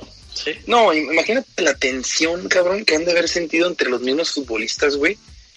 No, 0.67 0.93
imagínate 0.93 1.63
la 1.63 1.75
tensión, 1.75 2.49
cabrón, 2.49 2.85
que 2.85 2.97
han 2.97 3.05
de 3.05 3.13
haber 3.13 3.29
sentido 3.29 3.69
entre 3.69 3.89
los 3.89 4.01
mismos 4.03 4.31
futbolistas, 4.33 4.97
güey. 4.97 5.17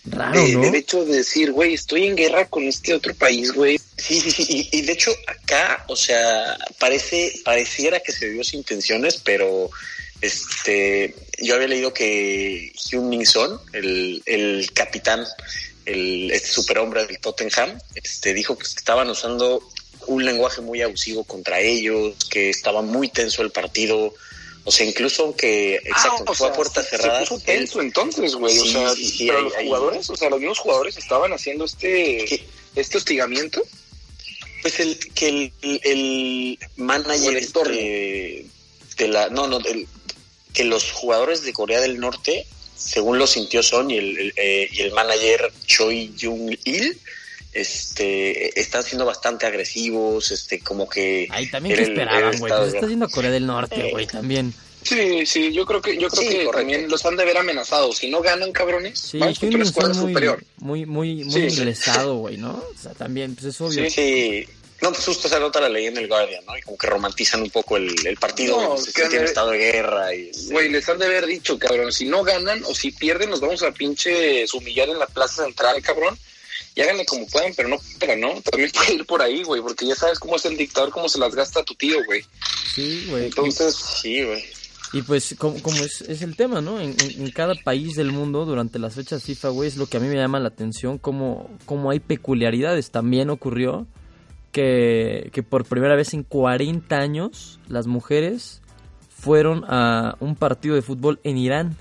Raro, 0.09 0.39
de- 0.41 0.77
hecho 0.77 1.03
de 1.03 1.17
decir, 1.17 1.51
güey, 1.51 1.73
estoy 1.73 2.05
en 2.07 2.15
guerra 2.15 2.47
con 2.47 2.63
este 2.63 2.93
otro 2.93 3.13
país, 3.13 3.51
güey. 3.51 3.77
Sí, 3.97 4.21
sí, 4.21 4.31
sí. 4.31 4.45
Y, 4.71 4.77
y 4.77 4.81
de 4.83 4.93
hecho, 4.93 5.11
acá, 5.27 5.83
o 5.89 5.95
sea, 5.97 6.57
parece, 6.79 7.33
pareciera 7.43 7.99
que 7.99 8.13
se 8.13 8.29
dio 8.29 8.43
sin 8.43 8.59
intenciones, 8.59 9.17
pero 9.23 9.69
este, 10.21 11.13
yo 11.39 11.55
había 11.55 11.67
leído 11.67 11.93
que 11.93 12.71
Hyun 12.89 13.09
Min 13.09 13.25
Son, 13.25 13.59
el, 13.73 14.21
el 14.25 14.71
capitán, 14.73 15.25
el, 15.85 16.31
este 16.31 16.49
superhombre 16.49 17.05
del 17.05 17.19
Tottenham, 17.19 17.77
este, 17.95 18.33
dijo 18.33 18.57
que 18.57 18.63
estaban 18.63 19.09
usando 19.09 19.61
un 20.07 20.23
lenguaje 20.23 20.61
muy 20.61 20.81
abusivo 20.81 21.23
contra 21.25 21.59
ellos, 21.59 22.15
que 22.29 22.49
estaba 22.49 22.81
muy 22.81 23.09
tenso 23.09 23.41
el 23.41 23.51
partido. 23.51 24.13
O 24.67 24.71
sea, 24.71 24.85
incluso 24.85 25.23
aunque, 25.23 25.75
exacto, 25.75 26.23
Ah, 26.27 26.33
fue 26.33 26.35
sea, 26.35 26.47
a 26.47 26.53
puertas 26.53 26.83
se- 26.89 26.97
cerradas. 26.97 27.29
Se 27.29 27.35
puso 27.35 27.43
él- 27.47 27.69
entonces, 27.79 28.35
güey. 28.35 28.59
o 28.59 28.65
sea, 28.65 28.93
sí, 28.95 29.05
sí, 29.09 29.27
pero 29.27 29.41
los 29.43 29.53
jugadores, 29.55 30.09
o 30.09 30.15
sea, 30.17 30.29
los 30.29 30.39
mismos 30.41 30.59
jugadores 30.59 30.97
estaban 30.97 31.31
haciendo 31.31 31.63
este, 31.63 32.25
¿Qué? 32.27 32.45
este 32.75 32.97
hostigamiento. 32.97 33.63
Pues 34.61 34.79
el 34.81 34.99
que 35.13 35.29
el, 35.29 35.53
el, 35.83 36.59
manager 36.75 37.37
el 37.37 37.43
entorno. 37.45 37.73
de, 37.73 38.45
de 38.97 39.07
la 39.07 39.29
no 39.29 39.47
no 39.47 39.59
el- 39.59 39.87
que 40.53 40.65
los 40.65 40.91
jugadores 40.91 41.43
de 41.43 41.53
Corea 41.53 41.79
del 41.79 41.97
Norte 41.99 42.45
según 42.75 43.19
lo 43.19 43.25
sintió 43.27 43.63
Son 43.63 43.89
y 43.89 43.97
el, 43.97 44.17
el, 44.17 44.33
eh, 44.35 44.67
y 44.71 44.81
el 44.81 44.91
manager 44.91 45.53
Choi 45.65 46.13
Jung 46.19 46.53
Il 46.65 46.99
este 47.61 48.59
están 48.59 48.83
siendo 48.83 49.05
bastante 49.05 49.45
agresivos 49.45 50.31
este 50.31 50.59
como 50.59 50.87
que 50.89 51.27
Ahí 51.31 51.49
también 51.49 51.75
que 51.75 51.83
esperaban, 51.83 52.37
güey. 52.39 52.51
Pues 52.53 52.73
está 52.73 53.05
a 53.05 53.07
Corea 53.07 53.31
del 53.31 53.45
Norte, 53.45 53.89
güey, 53.91 54.07
también. 54.07 54.53
Sí, 54.83 55.25
sí, 55.25 55.51
yo 55.51 55.65
creo 55.65 55.81
que, 55.81 55.97
yo 55.97 56.07
creo 56.07 56.21
Sí, 56.23 56.29
que 56.29 56.35
correcto. 56.45 56.57
también 56.59 56.89
los 56.89 57.05
han 57.05 57.17
de 57.17 57.25
ver 57.25 57.37
amenazados. 57.37 57.97
Si 57.97 58.09
no 58.09 58.21
ganan, 58.21 58.53
cabrones, 58.53 58.97
Sí, 58.99 59.17
vamos 59.17 59.37
contra 59.39 59.59
una 59.59 59.65
Son 59.71 59.87
muy, 59.97 60.09
superior. 60.13 60.43
muy, 60.57 60.85
muy, 60.85 61.23
muy 61.25 61.49
Sí. 61.49 61.57
ingresado, 61.59 62.15
güey, 62.17 62.37
¿no? 62.37 62.51
O 62.51 62.81
sea, 62.81 62.93
también, 62.93 63.35
pues 63.35 63.47
es 63.47 63.59
obvio. 63.59 63.83
Sí. 63.85 63.89
Sí. 63.89 64.47
No, 64.81 64.91
pues 64.93 65.03
justo 65.05 65.27
se 65.27 65.39
nota 65.39 65.59
la 65.59 65.69
ley 65.69 65.87
en 65.87 65.97
el 65.97 66.07
Guardian, 66.07 66.45
¿no? 66.45 66.55
Y 66.55 66.61
como 66.61 66.77
que 66.77 66.85
romantizan 66.87 67.41
un 67.41 67.49
poco 67.49 67.77
el, 67.77 67.89
el 68.05 68.15
partido, 68.17 68.61
No, 68.61 68.77
se 68.77 68.91
de- 69.09 69.25
estado 69.25 69.49
de 69.49 69.57
guerra 69.57 70.13
y... 70.13 70.31
Güey, 70.51 70.69
les 70.69 70.87
han 70.87 70.99
de 70.99 71.05
haber 71.07 71.25
dicho, 71.25 71.57
cabrón, 71.57 71.91
si 71.91 72.05
no 72.05 72.23
ganan 72.23 72.63
o 72.63 72.75
si 72.75 72.91
pierden, 72.91 73.31
nos 73.31 73.39
vamos 73.41 73.63
a 73.63 73.71
pinche 73.71 74.45
humillar 74.53 74.87
en 74.89 74.99
la 74.99 75.07
plaza 75.07 75.43
central, 75.45 75.81
cabrón. 75.81 76.15
Y 76.77 76.81
háganle 76.81 77.05
como 77.05 77.25
puedan, 77.27 77.53
pero 77.55 77.69
no 77.69 77.77
pero 77.99 78.15
no. 78.15 78.39
También 78.41 78.69
puede 78.71 78.93
ir 78.93 79.05
por 79.05 79.21
ahí, 79.21 79.41
güey, 79.43 79.61
porque 79.63 79.87
ya 79.87 79.95
sabes 79.95 80.19
cómo 80.19 80.35
es 80.35 80.45
el 80.45 80.55
dictador, 80.55 80.91
cómo 80.91 81.09
se 81.09 81.17
las 81.19 81.33
gasta 81.33 81.63
tu 81.63 81.73
tío, 81.73 81.97
güey. 82.05 82.21
Sí, 82.73 83.07
güey. 83.09 83.25
Entonces, 83.25 83.75
Sí, 83.75 84.23
güey. 84.23 84.43
Y 84.93 85.01
pues, 85.01 85.35
como, 85.37 85.61
como 85.61 85.75
es, 85.83 85.99
es 86.01 86.21
el 86.21 86.37
tema, 86.37 86.61
¿no? 86.61 86.79
En, 86.79 86.95
en- 87.01 87.21
en 87.25 87.31
cada 87.31 87.55
país 87.55 87.95
del 87.95 88.11
mundo, 88.13 88.45
durante 88.45 88.79
las 88.79 88.93
fechas 88.95 89.21
FIFA, 89.23 89.49
güey, 89.49 89.67
es 89.67 89.75
lo 89.75 89.87
que 89.87 89.97
a 89.97 89.99
mí 89.99 90.07
me 90.07 90.15
llama 90.15 90.39
la 90.39 90.47
atención, 90.47 90.97
como, 90.97 91.49
como 91.65 91.89
hay 91.89 91.99
peculiaridades. 91.99 92.89
También 92.91 93.29
ocurrió 93.29 93.85
que, 94.51 95.29
que 95.33 95.43
por 95.43 95.65
primera 95.65 95.95
vez 95.95 96.13
en 96.13 96.23
40 96.23 96.95
años, 96.97 97.59
las 97.67 97.87
mujeres 97.87 98.61
fueron 99.09 99.65
a 99.67 100.15
un 100.19 100.35
partido 100.35 100.75
de 100.75 100.81
fútbol 100.81 101.19
en 101.23 101.37
Irán. 101.37 101.75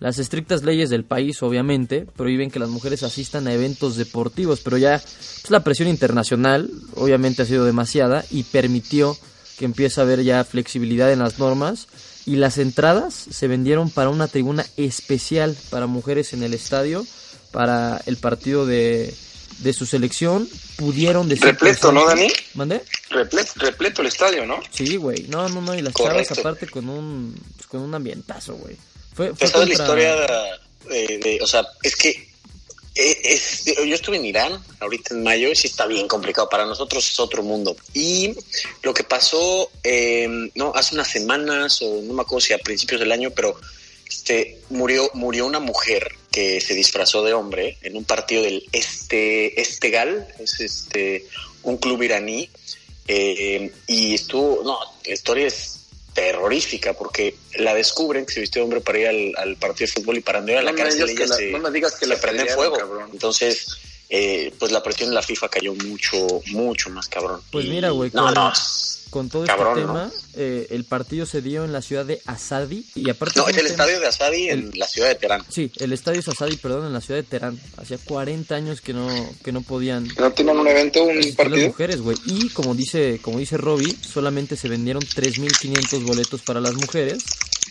Las 0.00 0.18
estrictas 0.18 0.62
leyes 0.62 0.90
del 0.90 1.04
país, 1.04 1.42
obviamente, 1.42 2.06
prohíben 2.16 2.50
que 2.50 2.60
las 2.60 2.68
mujeres 2.68 3.02
asistan 3.02 3.48
a 3.48 3.52
eventos 3.52 3.96
deportivos, 3.96 4.60
pero 4.62 4.78
ya 4.78 5.00
pues, 5.02 5.50
la 5.50 5.64
presión 5.64 5.88
internacional, 5.88 6.70
obviamente, 6.94 7.42
ha 7.42 7.46
sido 7.46 7.64
demasiada 7.64 8.24
y 8.30 8.44
permitió 8.44 9.16
que 9.58 9.64
empiece 9.64 10.00
a 10.00 10.04
haber 10.04 10.22
ya 10.22 10.44
flexibilidad 10.44 11.12
en 11.12 11.18
las 11.18 11.40
normas 11.40 11.88
y 12.26 12.36
las 12.36 12.58
entradas 12.58 13.14
se 13.14 13.48
vendieron 13.48 13.90
para 13.90 14.10
una 14.10 14.28
tribuna 14.28 14.64
especial 14.76 15.56
para 15.70 15.86
mujeres 15.86 16.32
en 16.32 16.44
el 16.44 16.54
estadio 16.54 17.04
para 17.50 18.00
el 18.06 18.18
partido 18.18 18.66
de, 18.66 19.12
de 19.58 19.72
su 19.72 19.86
selección. 19.86 20.48
Pudieron 20.76 21.28
decir 21.28 21.46
Repleto, 21.46 21.90
¿no, 21.90 22.06
Dani? 22.06 22.28
¿Mandé? 22.54 22.82
repleto, 23.10 23.52
repleto 23.56 24.02
el 24.02 24.08
estadio, 24.08 24.46
¿no? 24.46 24.60
Sí, 24.70 24.96
güey. 24.96 25.26
No, 25.28 25.48
no, 25.48 25.60
no. 25.60 25.74
Y 25.74 25.82
las 25.82 25.92
Correcto. 25.94 26.34
chavas 26.34 26.38
aparte 26.38 26.68
con 26.68 26.88
un, 26.88 27.34
pues, 27.56 27.66
con 27.66 27.80
un 27.80 27.94
ambientazo, 27.94 28.54
güey. 28.56 28.76
Fue, 29.14 29.28
fue 29.34 29.46
¿Tú 29.46 29.46
sabes 29.48 29.68
la 29.68 29.74
historia 29.74 30.16
de, 30.88 31.18
de- 31.18 31.38
o 31.42 31.46
sea, 31.46 31.66
es 31.82 31.96
que 31.96 32.28
eh, 32.94 33.16
es, 33.24 33.64
yo 33.64 33.94
estuve 33.94 34.16
en 34.16 34.24
Irán 34.24 34.60
ahorita 34.80 35.14
en 35.14 35.22
mayo 35.22 35.48
y 35.50 35.56
sí 35.56 35.68
está 35.68 35.86
bien 35.86 36.08
complicado. 36.08 36.48
Para 36.48 36.66
nosotros 36.66 37.08
es 37.08 37.18
otro 37.20 37.42
mundo. 37.42 37.76
Y 37.94 38.34
lo 38.82 38.92
que 38.92 39.04
pasó, 39.04 39.70
eh, 39.84 40.28
no, 40.54 40.72
hace 40.74 40.94
unas 40.94 41.08
semanas 41.08 41.80
o 41.82 42.02
no 42.02 42.12
me 42.14 42.22
acuerdo 42.22 42.44
si 42.46 42.52
a 42.54 42.58
principios 42.58 43.00
del 43.00 43.12
año, 43.12 43.30
pero 43.30 43.58
este 44.08 44.58
murió 44.70 45.10
murió 45.14 45.46
una 45.46 45.60
mujer 45.60 46.10
que 46.32 46.60
se 46.60 46.74
disfrazó 46.74 47.22
de 47.22 47.34
hombre 47.34 47.76
en 47.82 47.96
un 47.96 48.04
partido 48.04 48.42
del 48.42 48.64
este 48.72 49.60
Estegal, 49.60 50.26
es 50.38 50.60
este 50.60 51.26
un 51.62 51.76
club 51.76 52.02
iraní 52.02 52.48
eh, 53.06 53.70
y 53.86 54.14
estuvo, 54.14 54.62
no, 54.64 54.78
la 55.06 55.12
historia 55.14 55.46
es 55.46 55.77
terrorífica 56.18 56.92
porque 56.94 57.34
la 57.56 57.74
descubren 57.74 58.26
que 58.26 58.32
se 58.34 58.40
vistió 58.40 58.60
de 58.60 58.64
hombre 58.64 58.80
para 58.80 58.98
ir 58.98 59.06
al, 59.08 59.34
al 59.36 59.56
partido 59.56 59.86
de 59.86 59.92
fútbol 60.00 60.16
y 60.18 60.20
para 60.20 60.38
andar 60.40 60.56
a 60.58 60.62
la 60.62 60.70
No 60.72 60.76
me 60.76 60.82
cárcel 60.82 61.06
digas 61.06 61.16
que 61.16 61.22
ella 61.24 61.30
la- 61.30 61.36
se, 61.36 61.50
no 61.50 61.58
me 61.58 61.70
digas 61.70 61.94
que 61.94 62.06
la 62.06 62.16
prende 62.16 62.46
fuego. 62.46 62.76
cabrón. 62.76 63.10
Entonces, 63.12 63.78
eh, 64.10 64.52
pues 64.58 64.72
la 64.72 64.82
presión 64.82 65.10
de 65.10 65.14
la 65.14 65.22
FIFA 65.22 65.48
cayó 65.48 65.74
mucho, 65.74 66.16
mucho 66.52 66.90
más 66.90 67.08
cabrón. 67.08 67.40
Pues 67.50 67.66
Y- 67.66 67.68
mira, 67.68 67.90
güey, 67.90 68.10
No, 68.14 68.24
con- 68.26 68.34
no, 68.34 68.52
Con 69.10 69.30
todo 69.30 69.46
Cabrón, 69.46 69.78
este 69.78 69.86
¿no? 69.86 69.92
tema, 69.94 70.12
eh, 70.34 70.66
el 70.68 70.84
partido 70.84 71.24
se 71.24 71.40
dio 71.40 71.64
en 71.64 71.72
la 71.72 71.80
ciudad 71.80 72.04
de 72.04 72.20
Asadi 72.26 72.84
y 72.94 73.08
aparte... 73.08 73.40
no, 73.40 73.48
es 73.48 73.56
el 73.56 73.62
tema- 73.62 73.70
estadio 73.70 74.00
de 74.00 74.06
Asadi 74.06 74.48
en 74.50 74.70
la 74.74 74.86
ciudad 74.86 75.08
de 75.08 75.14
Teherán. 75.14 75.44
Sí, 75.48 75.72
el 75.78 75.94
estadio 75.94 76.20
es 76.20 76.28
Asadi, 76.28 76.56
perdón, 76.58 76.86
en 76.88 76.92
la 76.92 77.00
ciudad 77.00 77.18
de 77.20 77.26
Teherán. 77.26 77.58
Hacía 77.78 77.96
40 78.04 78.54
años 78.54 78.82
que 78.82 78.92
no, 78.92 79.08
que 79.42 79.50
no 79.50 79.62
podían 79.62 80.08
¿No 80.18 80.30
tienen 80.32 80.58
un 80.58 80.68
evento, 80.68 81.02
un 81.04 81.12
asistir 81.18 81.38
las 81.38 81.48
partido? 81.48 81.66
mujeres, 81.68 82.00
güey. 82.02 82.18
Y 82.26 82.50
como 82.50 82.74
dice, 82.74 83.18
como 83.22 83.38
dice 83.38 83.56
Robbie, 83.56 83.96
solamente 84.02 84.56
se 84.56 84.68
vendieron 84.68 85.02
3.500 85.02 86.04
boletos 86.04 86.42
para 86.42 86.60
las 86.60 86.74
mujeres. 86.74 87.24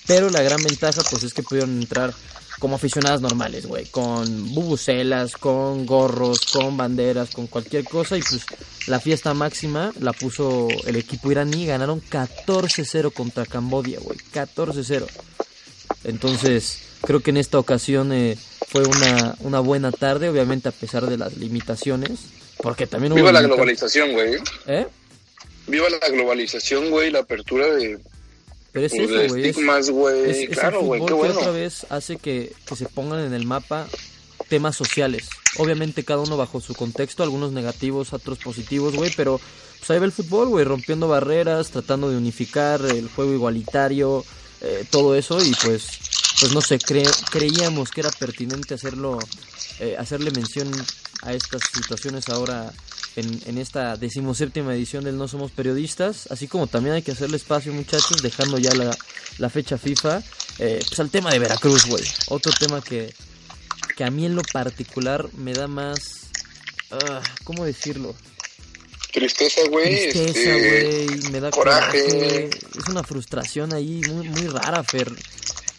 Pero 0.07 0.31
la 0.31 0.41
gran 0.41 0.63
ventaja, 0.63 1.03
pues, 1.11 1.21
es 1.23 1.35
que 1.35 1.43
pudieron 1.43 1.79
entrar 1.79 2.15
como 2.59 2.75
aficionadas 2.75 3.21
normales, 3.21 3.65
güey. 3.65 3.85
Con 3.85 4.53
bubucelas, 4.53 5.37
con 5.37 5.85
gorros, 5.85 6.41
con 6.51 6.77
banderas, 6.77 7.29
con 7.31 7.47
cualquier 7.47 7.83
cosa. 7.83 8.17
Y 8.17 8.21
pues 8.21 8.45
la 8.87 8.99
fiesta 8.99 9.33
máxima 9.33 9.93
la 9.99 10.13
puso 10.13 10.67
el 10.85 10.95
equipo 10.95 11.31
iraní. 11.31 11.65
Ganaron 11.65 12.01
14-0 12.01 13.13
contra 13.13 13.45
Cambodia, 13.45 13.99
güey. 14.01 14.17
14-0. 14.33 15.05
Entonces, 16.03 16.79
creo 17.01 17.21
que 17.21 17.31
en 17.31 17.37
esta 17.37 17.59
ocasión 17.59 18.11
eh, 18.11 18.37
fue 18.67 18.83
una, 18.83 19.35
una 19.41 19.59
buena 19.59 19.91
tarde, 19.91 20.29
obviamente 20.29 20.69
a 20.69 20.71
pesar 20.71 21.07
de 21.07 21.17
las 21.17 21.37
limitaciones. 21.37 22.19
Porque 22.57 22.87
también 22.87 23.13
hubo 23.13 23.19
Viva 23.19 23.31
la 23.31 23.41
globalización, 23.41 24.13
güey. 24.13 24.35
¿Eh? 24.65 24.87
Viva 25.67 25.87
la 25.89 26.09
globalización, 26.09 26.89
güey, 26.89 27.11
la 27.11 27.19
apertura 27.19 27.67
de, 27.67 27.99
Pero 28.71 28.85
es 28.85 28.93
eso, 28.93 29.27
güey. 29.33 29.47
Estigmas, 29.47 29.89
güey. 29.89 30.29
es- 30.29 30.49
Claro, 30.49 30.81
güey, 30.81 31.01
qué 31.01 31.07
fútbol 31.07 31.21
que 31.21 31.27
bueno. 31.33 31.39
otra 31.39 31.51
vez 31.51 31.85
hace 31.89 32.17
que, 32.17 32.53
que 32.67 32.75
se 32.75 32.85
pongan 32.87 33.21
en 33.25 33.33
el 33.33 33.45
mapa 33.45 33.87
temas 34.49 34.75
sociales. 34.75 35.29
Obviamente 35.57 36.03
cada 36.05 36.21
uno 36.21 36.37
bajo 36.37 36.61
su 36.61 36.73
contexto, 36.75 37.23
algunos 37.23 37.51
negativos, 37.51 38.13
otros 38.13 38.37
positivos, 38.37 38.95
güey, 38.95 39.11
pero 39.17 39.39
pues 39.79 39.89
ahí 39.91 39.99
va 39.99 40.05
el 40.05 40.11
fútbol, 40.11 40.49
güey, 40.49 40.63
rompiendo 40.65 41.07
barreras, 41.07 41.69
tratando 41.71 42.09
de 42.09 42.17
unificar 42.17 42.81
el 42.85 43.09
juego 43.09 43.33
igualitario, 43.33 44.23
eh, 44.61 44.85
todo 44.89 45.15
eso 45.15 45.43
y 45.43 45.53
pues 45.63 45.87
pues 46.39 46.53
no 46.53 46.61
sé, 46.61 46.77
cre- 46.79 47.11
creíamos 47.31 47.89
que 47.91 48.01
era 48.01 48.11
pertinente 48.11 48.73
hacerlo 48.73 49.19
eh, 49.79 49.95
hacerle 49.97 50.31
mención 50.31 50.71
a 51.23 51.33
estas 51.33 51.61
situaciones 51.73 52.29
ahora 52.29 52.71
en, 53.15 53.41
en 53.45 53.57
esta 53.57 53.95
decimoséptima 53.97 54.73
edición 54.75 55.03
del 55.03 55.17
No 55.17 55.27
Somos 55.27 55.51
Periodistas, 55.51 56.27
así 56.29 56.47
como 56.47 56.67
también 56.67 56.95
hay 56.95 57.01
que 57.01 57.11
hacerle 57.11 57.37
espacio 57.37 57.73
muchachos, 57.73 58.21
dejando 58.21 58.59
ya 58.59 58.73
la, 58.75 58.95
la 59.39 59.49
fecha 59.49 59.77
FIFA, 59.77 60.21
eh, 60.59 60.83
pues 60.87 60.99
al 60.99 61.09
tema 61.09 61.31
de 61.31 61.39
Veracruz, 61.39 61.85
güey, 61.87 62.03
otro 62.27 62.51
tema 62.53 62.81
que, 62.81 63.11
que 63.95 64.03
a 64.03 64.11
mí 64.11 64.25
en 64.25 64.35
lo 64.35 64.43
particular 64.43 65.27
me 65.33 65.53
da 65.53 65.67
más, 65.67 65.97
ah, 66.91 67.21
¿cómo 67.43 67.65
decirlo? 67.65 68.15
Tristeza, 69.11 69.61
güey. 69.69 70.11
Tristeza, 70.11 70.55
este, 70.55 71.05
güey, 71.07 71.31
me 71.31 71.39
da 71.39 71.49
coraje. 71.49 72.03
coraje. 72.05 72.49
Es 72.77 72.87
una 72.89 73.03
frustración 73.03 73.73
ahí 73.73 74.01
muy, 74.09 74.29
muy 74.29 74.47
rara, 74.47 74.83
Fer. 74.83 75.11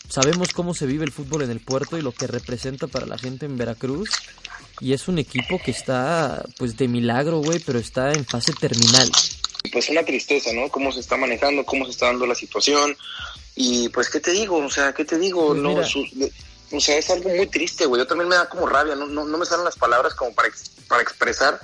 Sabemos 0.08 0.52
cómo 0.52 0.74
se 0.74 0.86
vive 0.86 1.04
el 1.04 1.12
fútbol 1.12 1.42
en 1.42 1.50
el 1.50 1.60
puerto 1.60 1.98
y 1.98 2.02
lo 2.02 2.12
que 2.12 2.26
representa 2.26 2.86
para 2.86 3.06
la 3.06 3.18
gente 3.18 3.46
en 3.46 3.56
Veracruz. 3.58 4.10
Y 4.80 4.92
es 4.92 5.08
un 5.08 5.18
equipo 5.18 5.60
que 5.62 5.70
está, 5.70 6.44
pues, 6.56 6.76
de 6.76 6.88
milagro, 6.88 7.38
güey, 7.40 7.58
pero 7.58 7.78
está 7.78 8.12
en 8.12 8.24
fase 8.24 8.52
terminal. 8.52 9.10
pues 9.72 9.90
una 9.90 10.02
tristeza, 10.02 10.50
¿no? 10.54 10.68
Cómo 10.70 10.92
se 10.92 11.00
está 11.00 11.16
manejando, 11.18 11.64
cómo 11.64 11.84
se 11.84 11.90
está 11.90 12.06
dando 12.06 12.26
la 12.26 12.34
situación. 12.34 12.96
Y 13.54 13.88
pues, 13.90 14.08
¿qué 14.08 14.18
te 14.20 14.30
digo? 14.30 14.56
O 14.56 14.70
sea, 14.70 14.94
¿qué 14.94 15.04
te 15.04 15.18
digo? 15.18 15.48
Pues 15.48 15.60
no, 15.60 15.70
mira. 15.70 15.84
su- 15.86 16.06
de- 16.12 16.32
o 16.70 16.80
sea, 16.80 16.96
es 16.96 17.10
algo 17.10 17.28
muy 17.30 17.46
triste, 17.48 17.84
güey. 17.84 18.00
Yo 18.00 18.06
también 18.06 18.28
me 18.28 18.36
da 18.36 18.48
como 18.48 18.66
rabia, 18.66 18.94
no, 18.94 19.06
no, 19.06 19.24
no 19.26 19.36
me 19.38 19.44
salen 19.44 19.64
las 19.64 19.76
palabras 19.76 20.14
como 20.14 20.32
para, 20.34 20.48
ex- 20.48 20.70
para 20.86 21.02
expresar 21.02 21.60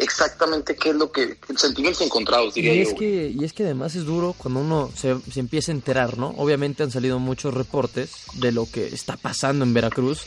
exactamente 0.00 0.74
qué 0.76 0.90
es 0.90 0.96
lo 0.96 1.12
que... 1.12 1.36
Sentimientos 1.56 2.02
encontrados, 2.02 2.54
diría 2.54 2.74
Y 2.74 2.76
yo, 2.76 2.82
es, 2.82 2.88
güey. 2.94 2.98
que, 2.98 3.34
y 3.40 3.44
es 3.44 3.52
que 3.52 3.64
además 3.64 3.94
es 3.94 4.04
duro 4.04 4.34
cuando 4.36 4.60
uno 4.60 4.90
se, 4.96 5.16
se 5.30 5.40
empieza 5.40 5.72
a 5.72 5.74
enterar, 5.74 6.18
¿no? 6.18 6.34
Obviamente 6.36 6.82
han 6.82 6.90
salido 6.90 7.18
muchos 7.18 7.54
reportes 7.54 8.10
de 8.34 8.52
lo 8.52 8.66
que 8.70 8.86
está 8.88 9.16
pasando 9.16 9.64
en 9.64 9.74
Veracruz. 9.74 10.22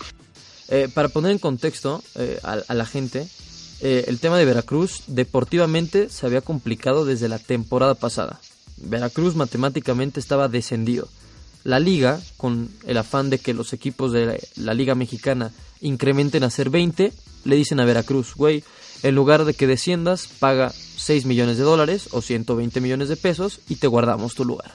Eh, 0.70 0.90
para 0.94 1.10
poner 1.10 1.32
en 1.32 1.40
contexto 1.40 2.04
eh, 2.16 2.40
a, 2.44 2.58
a, 2.68 2.74
la 2.74 2.86
gente, 2.86 3.28
eh, 3.82 4.06
el 4.08 4.20
tema 4.20 4.38
de 4.38 4.46
Veracruz 4.46 5.04
deportivamente 5.08 6.10
se 6.10 6.26
había 6.26 6.42
complicado 6.42 7.06
desde 7.06 7.28
la 7.28 7.40
temporada 7.40 7.96
pasada. 7.96 8.40
Veracruz 8.78 9.36
matemáticamente 9.36 10.20
estaba 10.20 10.48
descendido. 10.48 11.08
La 11.64 11.80
liga, 11.80 12.20
con 12.38 12.70
el 12.86 12.98
afán 12.98 13.30
de 13.30 13.40
que 13.40 13.54
los 13.54 13.74
equipos 13.74 14.12
de 14.12 14.26
la, 14.26 14.36
la 14.56 14.74
liga 14.74 14.96
mexicana 14.96 15.52
incrementen 15.82 16.44
a 16.44 16.50
ser 16.50 16.70
20, 16.70 17.12
le 17.46 17.56
dicen 17.56 17.80
a 17.80 17.86
Veracruz, 17.86 18.36
güey, 18.36 18.64
en 19.04 19.16
lugar 19.16 19.44
de 19.44 19.54
que 19.54 19.68
desciendas, 19.68 20.28
paga 20.40 20.74
6 20.96 21.26
millones 21.26 21.58
de 21.58 21.64
dólares 21.64 22.08
o 22.12 22.22
120 22.22 22.80
millones 22.80 23.10
de 23.10 23.18
pesos 23.18 23.60
y 23.68 23.76
te 23.76 23.88
guardamos 23.88 24.34
tu 24.34 24.46
lugar. 24.46 24.72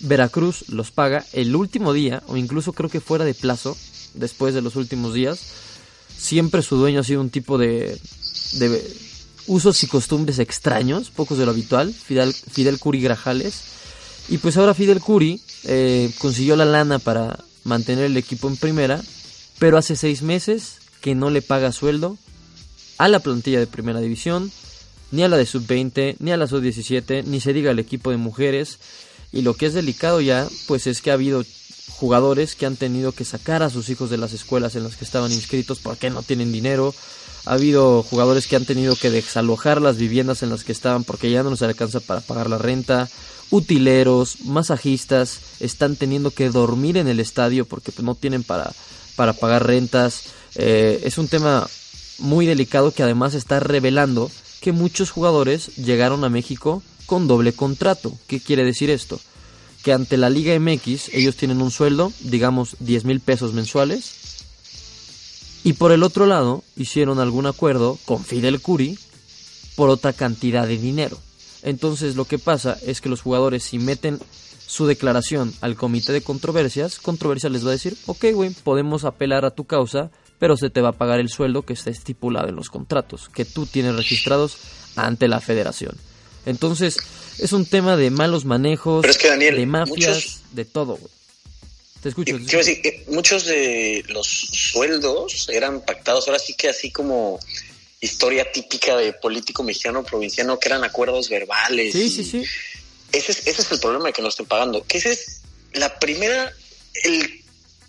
Veracruz 0.00 0.68
los 0.68 0.90
paga 0.90 1.24
el 1.32 1.54
último 1.54 1.92
día, 1.92 2.22
o 2.26 2.36
incluso 2.36 2.72
creo 2.72 2.90
que 2.90 3.00
fuera 3.00 3.24
de 3.24 3.34
plazo, 3.34 3.76
después 4.14 4.54
de 4.54 4.62
los 4.62 4.74
últimos 4.74 5.14
días. 5.14 5.40
Siempre 6.16 6.62
su 6.62 6.76
dueño 6.76 7.00
ha 7.00 7.04
sido 7.04 7.20
un 7.20 7.30
tipo 7.30 7.58
de, 7.58 7.96
de 8.54 8.96
usos 9.46 9.82
y 9.84 9.86
costumbres 9.86 10.40
extraños, 10.40 11.10
pocos 11.10 11.38
de 11.38 11.44
lo 11.44 11.52
habitual, 11.52 11.94
Fidel, 11.94 12.34
Fidel 12.34 12.78
Curi 12.80 13.00
Grajales. 13.00 13.62
Y 14.28 14.38
pues 14.38 14.56
ahora 14.56 14.74
Fidel 14.74 15.00
Curi 15.00 15.40
eh, 15.64 16.12
consiguió 16.18 16.56
la 16.56 16.64
lana 16.64 16.98
para 16.98 17.38
mantener 17.64 18.06
el 18.06 18.16
equipo 18.16 18.48
en 18.48 18.56
primera, 18.56 19.00
pero 19.58 19.78
hace 19.78 19.94
seis 19.94 20.22
meses 20.22 20.78
que 21.00 21.14
no 21.14 21.30
le 21.30 21.42
paga 21.42 21.72
sueldo 21.72 22.18
a 23.00 23.08
la 23.08 23.20
plantilla 23.20 23.58
de 23.58 23.66
primera 23.66 23.98
división, 23.98 24.52
ni 25.10 25.22
a 25.22 25.28
la 25.28 25.38
de 25.38 25.46
sub-20, 25.46 26.16
ni 26.18 26.32
a 26.32 26.36
la 26.36 26.46
sub-17, 26.46 27.24
ni 27.24 27.40
se 27.40 27.54
diga 27.54 27.70
al 27.70 27.78
equipo 27.78 28.10
de 28.10 28.18
mujeres. 28.18 28.78
Y 29.32 29.40
lo 29.40 29.54
que 29.54 29.64
es 29.64 29.72
delicado 29.72 30.20
ya, 30.20 30.46
pues 30.68 30.86
es 30.86 31.00
que 31.00 31.10
ha 31.10 31.14
habido 31.14 31.42
jugadores 31.92 32.54
que 32.54 32.66
han 32.66 32.76
tenido 32.76 33.12
que 33.12 33.24
sacar 33.24 33.62
a 33.62 33.70
sus 33.70 33.88
hijos 33.88 34.10
de 34.10 34.18
las 34.18 34.34
escuelas 34.34 34.76
en 34.76 34.84
las 34.84 34.96
que 34.96 35.06
estaban 35.06 35.32
inscritos 35.32 35.78
porque 35.78 36.10
no 36.10 36.22
tienen 36.22 36.52
dinero. 36.52 36.94
Ha 37.46 37.54
habido 37.54 38.02
jugadores 38.02 38.46
que 38.46 38.56
han 38.56 38.66
tenido 38.66 38.94
que 38.96 39.10
desalojar 39.10 39.80
las 39.80 39.96
viviendas 39.96 40.42
en 40.42 40.50
las 40.50 40.62
que 40.62 40.72
estaban 40.72 41.04
porque 41.04 41.30
ya 41.30 41.42
no 41.42 41.52
les 41.52 41.62
alcanza 41.62 42.00
para 42.00 42.20
pagar 42.20 42.50
la 42.50 42.58
renta. 42.58 43.08
Utileros, 43.48 44.42
masajistas 44.44 45.40
están 45.58 45.96
teniendo 45.96 46.32
que 46.32 46.50
dormir 46.50 46.98
en 46.98 47.08
el 47.08 47.18
estadio 47.18 47.64
porque 47.64 47.92
no 48.02 48.14
tienen 48.14 48.42
para, 48.44 48.70
para 49.16 49.32
pagar 49.32 49.66
rentas. 49.66 50.24
Eh, 50.56 51.00
es 51.04 51.16
un 51.16 51.28
tema 51.28 51.66
muy 52.20 52.46
delicado 52.46 52.92
que 52.92 53.02
además 53.02 53.34
está 53.34 53.60
revelando 53.60 54.30
que 54.60 54.72
muchos 54.72 55.10
jugadores 55.10 55.76
llegaron 55.76 56.24
a 56.24 56.28
México 56.28 56.82
con 57.06 57.26
doble 57.26 57.52
contrato. 57.52 58.12
¿Qué 58.26 58.40
quiere 58.40 58.64
decir 58.64 58.90
esto? 58.90 59.18
Que 59.82 59.92
ante 59.92 60.16
la 60.16 60.30
Liga 60.30 60.58
MX 60.58 61.08
ellos 61.12 61.36
tienen 61.36 61.62
un 61.62 61.70
sueldo, 61.70 62.12
digamos 62.20 62.76
10 62.80 63.04
mil 63.04 63.20
pesos 63.20 63.54
mensuales, 63.54 64.14
y 65.64 65.74
por 65.74 65.92
el 65.92 66.02
otro 66.02 66.26
lado 66.26 66.62
hicieron 66.76 67.18
algún 67.18 67.46
acuerdo 67.46 67.98
con 68.04 68.24
Fidel 68.24 68.60
Curi 68.60 68.98
por 69.76 69.90
otra 69.90 70.12
cantidad 70.12 70.66
de 70.66 70.78
dinero. 70.78 71.18
Entonces 71.62 72.16
lo 72.16 72.24
que 72.24 72.38
pasa 72.38 72.78
es 72.86 73.00
que 73.00 73.08
los 73.08 73.20
jugadores 73.20 73.64
si 73.64 73.78
meten 73.78 74.18
su 74.66 74.86
declaración 74.86 75.52
al 75.60 75.74
comité 75.74 76.12
de 76.12 76.22
controversias, 76.22 76.98
controversia 77.00 77.50
les 77.50 77.64
va 77.64 77.70
a 77.70 77.72
decir, 77.72 77.96
ok, 78.06 78.26
güey, 78.32 78.50
podemos 78.50 79.04
apelar 79.04 79.44
a 79.44 79.50
tu 79.50 79.64
causa, 79.64 80.10
pero 80.40 80.56
se 80.56 80.70
te 80.70 80.80
va 80.80 80.88
a 80.88 80.92
pagar 80.92 81.20
el 81.20 81.28
sueldo 81.28 81.62
que 81.62 81.74
está 81.74 81.90
estipulado 81.90 82.48
en 82.48 82.56
los 82.56 82.70
contratos, 82.70 83.28
que 83.28 83.44
tú 83.44 83.66
tienes 83.66 83.94
registrados 83.94 84.56
ante 84.96 85.28
la 85.28 85.40
federación. 85.40 85.96
Entonces, 86.46 86.96
es 87.38 87.52
un 87.52 87.66
tema 87.66 87.96
de 87.96 88.10
malos 88.10 88.46
manejos, 88.46 89.04
de 89.04 89.66
mafias, 89.66 90.40
de 90.52 90.64
todo. 90.64 90.98
Te 92.02 92.08
escucho. 92.08 92.38
Decir, 92.38 92.80
que 92.80 93.04
muchos 93.08 93.44
de 93.44 94.02
los 94.08 94.26
sueldos 94.26 95.46
eran 95.50 95.84
pactados, 95.84 96.26
ahora 96.26 96.38
sí 96.38 96.54
que 96.54 96.70
así 96.70 96.90
como 96.90 97.38
historia 98.00 98.50
típica 98.50 98.96
de 98.96 99.12
político 99.12 99.62
mexicano 99.62 100.02
provinciano, 100.02 100.58
que 100.58 100.68
eran 100.68 100.82
acuerdos 100.84 101.28
verbales. 101.28 101.92
Sí, 101.92 102.08
sí, 102.08 102.24
sí. 102.24 102.42
Ese 103.12 103.32
es, 103.32 103.46
ese 103.46 103.60
es 103.60 103.72
el 103.72 103.80
problema 103.80 104.06
de 104.06 104.12
que 104.14 104.22
no 104.22 104.28
estén 104.28 104.46
pagando. 104.46 104.82
Que 104.86 104.96
ese 104.96 105.12
es 105.12 105.42
la 105.74 105.98
primera, 105.98 106.50
el 107.04 107.39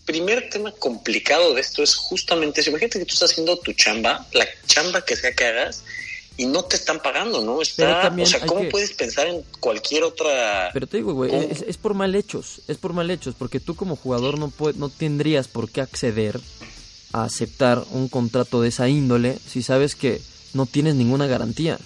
primer 0.05 0.49
tema 0.49 0.71
complicado 0.71 1.53
de 1.53 1.61
esto 1.61 1.83
es 1.83 1.95
justamente 1.95 2.61
eso. 2.61 2.69
Imagínate 2.69 2.99
que 2.99 3.05
tú 3.05 3.13
estás 3.13 3.31
haciendo 3.31 3.57
tu 3.57 3.73
chamba, 3.73 4.27
la 4.33 4.45
chamba 4.65 5.03
que 5.03 5.15
sea 5.15 5.33
que 5.33 5.45
hagas, 5.45 5.83
y 6.37 6.45
no 6.45 6.63
te 6.63 6.75
están 6.75 6.99
pagando, 7.01 7.41
¿no? 7.43 7.61
Está, 7.61 8.13
o 8.17 8.25
sea, 8.25 8.45
¿cómo 8.45 8.67
puedes 8.69 8.93
pensar 8.93 9.27
en 9.27 9.43
cualquier 9.59 10.03
otra... 10.03 10.71
Pero 10.73 10.87
te 10.87 10.97
digo, 10.97 11.13
güey, 11.13 11.33
es, 11.35 11.61
es, 11.61 11.77
por 11.77 11.93
mal 11.93 12.15
hechos, 12.15 12.61
es 12.67 12.77
por 12.77 12.93
mal 12.93 13.11
hechos, 13.11 13.35
porque 13.37 13.59
tú 13.59 13.75
como 13.75 13.95
jugador 13.95 14.39
no, 14.39 14.49
puede, 14.49 14.77
no 14.79 14.89
tendrías 14.89 15.47
por 15.47 15.69
qué 15.69 15.81
acceder 15.81 16.39
a 17.13 17.25
aceptar 17.25 17.83
un 17.91 18.07
contrato 18.07 18.61
de 18.61 18.69
esa 18.69 18.87
índole 18.87 19.37
si 19.45 19.61
sabes 19.61 19.95
que 19.95 20.21
no 20.53 20.65
tienes 20.65 20.95
ninguna 20.95 21.27
garantía. 21.27 21.77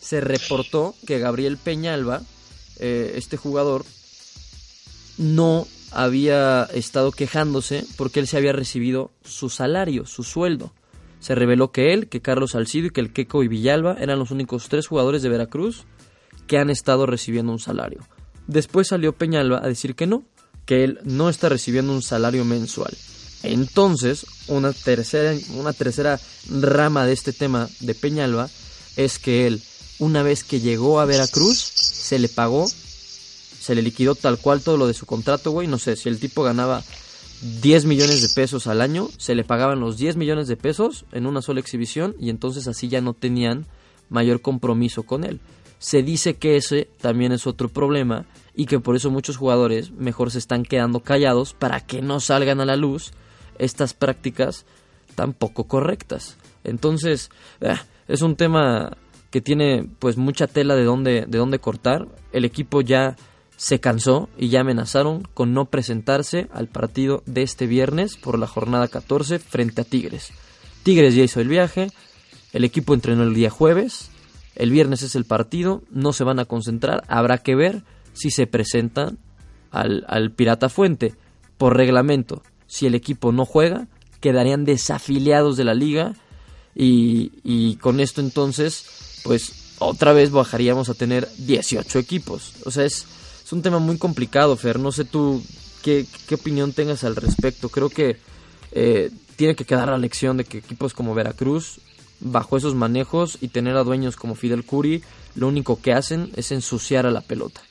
Se 0.00 0.20
reportó 0.20 0.94
que 1.06 1.18
Gabriel 1.18 1.56
Peñalba, 1.56 2.22
eh, 2.78 3.14
este 3.16 3.36
jugador, 3.36 3.84
no 5.16 5.66
había 5.96 6.64
estado 6.74 7.10
quejándose 7.10 7.86
porque 7.96 8.20
él 8.20 8.26
se 8.26 8.36
había 8.36 8.52
recibido 8.52 9.12
su 9.24 9.48
salario, 9.48 10.04
su 10.04 10.24
sueldo. 10.24 10.74
Se 11.20 11.34
reveló 11.34 11.72
que 11.72 11.94
él, 11.94 12.08
que 12.08 12.20
Carlos 12.20 12.50
Salcido 12.50 12.88
y 12.88 12.90
que 12.90 13.00
el 13.00 13.14
Queco 13.14 13.42
y 13.42 13.48
Villalba 13.48 13.96
eran 13.98 14.18
los 14.18 14.30
únicos 14.30 14.68
tres 14.68 14.86
jugadores 14.86 15.22
de 15.22 15.30
Veracruz 15.30 15.84
que 16.46 16.58
han 16.58 16.68
estado 16.68 17.06
recibiendo 17.06 17.50
un 17.50 17.58
salario. 17.58 18.06
Después 18.46 18.88
salió 18.88 19.14
Peñalba 19.14 19.58
a 19.64 19.68
decir 19.68 19.94
que 19.94 20.06
no, 20.06 20.24
que 20.66 20.84
él 20.84 21.00
no 21.04 21.30
está 21.30 21.48
recibiendo 21.48 21.94
un 21.94 22.02
salario 22.02 22.44
mensual. 22.44 22.94
Entonces, 23.42 24.26
una 24.48 24.74
tercera, 24.74 25.34
una 25.54 25.72
tercera 25.72 26.20
rama 26.50 27.06
de 27.06 27.14
este 27.14 27.32
tema 27.32 27.70
de 27.80 27.94
Peñalba 27.94 28.50
es 28.96 29.18
que 29.18 29.46
él, 29.46 29.62
una 29.98 30.22
vez 30.22 30.44
que 30.44 30.60
llegó 30.60 31.00
a 31.00 31.06
Veracruz, 31.06 31.56
se 31.58 32.18
le 32.18 32.28
pagó, 32.28 32.66
se 33.66 33.74
le 33.74 33.82
liquidó 33.82 34.14
tal 34.14 34.38
cual 34.38 34.62
todo 34.62 34.76
lo 34.76 34.86
de 34.86 34.94
su 34.94 35.06
contrato, 35.06 35.50
güey. 35.50 35.66
No 35.66 35.78
sé, 35.78 35.96
si 35.96 36.08
el 36.08 36.20
tipo 36.20 36.44
ganaba 36.44 36.84
10 37.62 37.84
millones 37.86 38.22
de 38.22 38.28
pesos 38.28 38.68
al 38.68 38.80
año, 38.80 39.08
se 39.18 39.34
le 39.34 39.42
pagaban 39.42 39.80
los 39.80 39.96
10 39.96 40.14
millones 40.14 40.46
de 40.46 40.56
pesos 40.56 41.04
en 41.10 41.26
una 41.26 41.42
sola 41.42 41.58
exhibición 41.58 42.14
y 42.20 42.30
entonces 42.30 42.68
así 42.68 42.86
ya 42.86 43.00
no 43.00 43.12
tenían 43.12 43.66
mayor 44.08 44.40
compromiso 44.40 45.02
con 45.02 45.24
él. 45.24 45.40
Se 45.80 46.04
dice 46.04 46.34
que 46.34 46.56
ese 46.56 46.88
también 47.00 47.32
es 47.32 47.48
otro 47.48 47.68
problema 47.68 48.24
y 48.54 48.66
que 48.66 48.78
por 48.78 48.94
eso 48.94 49.10
muchos 49.10 49.36
jugadores 49.36 49.90
mejor 49.90 50.30
se 50.30 50.38
están 50.38 50.62
quedando 50.62 51.00
callados 51.00 51.52
para 51.52 51.80
que 51.80 52.02
no 52.02 52.20
salgan 52.20 52.60
a 52.60 52.66
la 52.66 52.76
luz 52.76 53.14
estas 53.58 53.94
prácticas 53.94 54.64
tan 55.16 55.32
poco 55.32 55.64
correctas. 55.64 56.36
Entonces, 56.62 57.30
eh, 57.60 57.74
es 58.06 58.22
un 58.22 58.36
tema 58.36 58.96
que 59.32 59.40
tiene 59.40 59.88
pues 59.98 60.18
mucha 60.18 60.46
tela 60.46 60.76
de 60.76 60.84
dónde, 60.84 61.24
de 61.26 61.38
dónde 61.38 61.58
cortar. 61.58 62.06
El 62.32 62.44
equipo 62.44 62.80
ya 62.80 63.16
se 63.56 63.80
cansó 63.80 64.28
y 64.36 64.48
ya 64.48 64.60
amenazaron 64.60 65.22
con 65.34 65.54
no 65.54 65.66
presentarse 65.66 66.48
al 66.52 66.68
partido 66.68 67.22
de 67.26 67.42
este 67.42 67.66
viernes 67.66 68.16
por 68.16 68.38
la 68.38 68.46
jornada 68.46 68.88
14 68.88 69.38
frente 69.38 69.80
a 69.80 69.84
Tigres. 69.84 70.30
Tigres 70.82 71.14
ya 71.14 71.24
hizo 71.24 71.40
el 71.40 71.48
viaje, 71.48 71.90
el 72.52 72.64
equipo 72.64 72.94
entrenó 72.94 73.22
el 73.24 73.34
día 73.34 73.50
jueves, 73.50 74.10
el 74.54 74.70
viernes 74.70 75.02
es 75.02 75.14
el 75.14 75.24
partido, 75.24 75.82
no 75.90 76.12
se 76.12 76.24
van 76.24 76.38
a 76.38 76.44
concentrar, 76.44 77.04
habrá 77.08 77.38
que 77.38 77.54
ver 77.54 77.82
si 78.12 78.30
se 78.30 78.46
presentan 78.46 79.18
al, 79.70 80.04
al 80.08 80.30
Pirata 80.30 80.68
Fuente. 80.68 81.14
Por 81.58 81.76
reglamento, 81.76 82.42
si 82.66 82.86
el 82.86 82.94
equipo 82.94 83.32
no 83.32 83.46
juega, 83.46 83.88
quedarían 84.20 84.64
desafiliados 84.64 85.56
de 85.56 85.64
la 85.64 85.74
liga 85.74 86.14
y, 86.74 87.32
y 87.42 87.76
con 87.76 88.00
esto 88.00 88.20
entonces, 88.20 89.20
pues 89.24 89.74
otra 89.78 90.12
vez 90.12 90.30
bajaríamos 90.30 90.88
a 90.88 90.94
tener 90.94 91.28
18 91.38 91.98
equipos. 91.98 92.54
O 92.64 92.70
sea, 92.70 92.84
es, 92.84 93.06
es 93.46 93.52
un 93.52 93.62
tema 93.62 93.78
muy 93.78 93.96
complicado, 93.96 94.56
Fer. 94.56 94.80
No 94.80 94.90
sé 94.90 95.04
tú 95.04 95.40
qué, 95.84 96.04
opinión 96.32 96.72
tengas 96.72 97.04
al 97.04 97.14
respecto. 97.14 97.68
Creo 97.68 97.88
que 97.88 98.16
eh, 98.72 99.10
tiene 99.36 99.54
que 99.54 99.64
quedar 99.64 99.86
la 99.86 99.98
lección 99.98 100.36
de 100.36 100.44
que 100.44 100.58
equipos 100.58 100.94
como 100.94 101.14
Veracruz, 101.14 101.78
bajo 102.18 102.56
esos 102.56 102.74
manejos 102.74 103.38
y 103.40 103.46
tener 103.46 103.76
a 103.76 103.84
dueños 103.84 104.16
como 104.16 104.34
Fidel 104.34 104.64
Curi, 104.64 105.04
lo 105.36 105.46
único 105.46 105.80
que 105.80 105.92
hacen 105.92 106.32
es 106.34 106.50
ensuciar 106.50 107.06
a 107.06 107.12
la 107.12 107.20
pelota. 107.20 107.62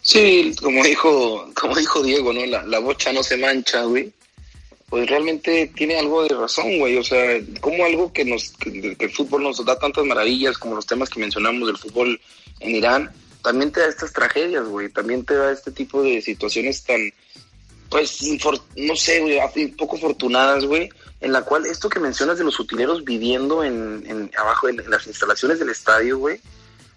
Sí, 0.00 0.54
como 0.62 0.82
dijo, 0.82 1.50
como 1.54 1.76
dijo 1.76 2.02
Diego, 2.02 2.32
¿no? 2.32 2.46
La, 2.46 2.78
bocha 2.78 3.12
no 3.12 3.22
se 3.22 3.36
mancha, 3.36 3.84
güey. 3.84 4.10
Pues 4.88 5.06
realmente 5.10 5.70
tiene 5.76 5.98
algo 5.98 6.22
de 6.22 6.30
razón, 6.30 6.78
güey. 6.78 6.96
O 6.96 7.04
sea, 7.04 7.40
como 7.60 7.84
algo 7.84 8.10
que 8.10 8.24
nos, 8.24 8.52
que 8.52 8.96
el 8.98 9.10
fútbol 9.10 9.42
nos 9.42 9.62
da 9.62 9.78
tantas 9.78 10.06
maravillas, 10.06 10.56
como 10.56 10.76
los 10.76 10.86
temas 10.86 11.10
que 11.10 11.20
mencionamos 11.20 11.66
del 11.66 11.76
fútbol 11.76 12.18
en 12.60 12.76
Irán, 12.76 13.12
también 13.42 13.72
te 13.72 13.80
da 13.80 13.86
estas 13.86 14.12
tragedias, 14.12 14.66
güey, 14.66 14.88
también 14.88 15.24
te 15.24 15.34
da 15.34 15.52
este 15.52 15.70
tipo 15.70 16.02
de 16.02 16.20
situaciones 16.20 16.82
tan, 16.84 17.12
pues, 17.90 18.20
no 18.76 18.96
sé, 18.96 19.20
güey, 19.20 19.68
poco 19.72 19.96
afortunadas, 19.96 20.64
güey, 20.64 20.88
en 21.20 21.32
la 21.32 21.42
cual 21.42 21.66
esto 21.66 21.88
que 21.88 22.00
mencionas 22.00 22.38
de 22.38 22.44
los 22.44 22.58
utileros 22.58 23.04
viviendo 23.04 23.64
en, 23.64 24.04
en 24.06 24.30
abajo 24.36 24.68
en, 24.68 24.82
las 24.90 25.06
instalaciones 25.06 25.58
del 25.58 25.70
estadio, 25.70 26.18
güey, 26.18 26.40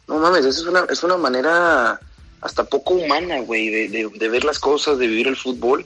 no 0.08 0.18
mames, 0.20 0.46
eso 0.46 0.62
es 0.62 0.68
una, 0.68 0.86
es 0.90 1.04
una 1.04 1.18
manera 1.18 2.00
hasta 2.42 2.64
poco 2.64 2.96
humana, 2.96 3.40
güey, 3.42 3.70
de, 3.70 3.90
de, 3.90 4.10
de 4.14 4.30
ver 4.30 4.44
las 4.44 4.60
cosas, 4.60 4.98
de 4.98 5.08
vivir 5.08 5.28
el 5.28 5.38
fútbol. 5.38 5.86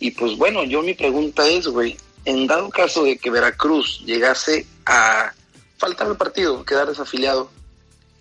Y 0.00 0.12
pues 0.12 0.36
bueno, 0.36 0.64
yo 0.64 0.82
mi 0.82 0.94
pregunta 0.94 1.46
es, 1.48 1.66
güey, 1.66 1.96
en 2.24 2.46
dado 2.46 2.70
caso 2.70 3.04
de 3.04 3.18
que 3.18 3.30
Veracruz 3.30 4.02
llegase 4.04 4.66
a 4.86 5.32
faltar 5.76 6.08
el 6.08 6.16
partido, 6.16 6.64
quedar 6.64 6.88
desafiliado, 6.88 7.50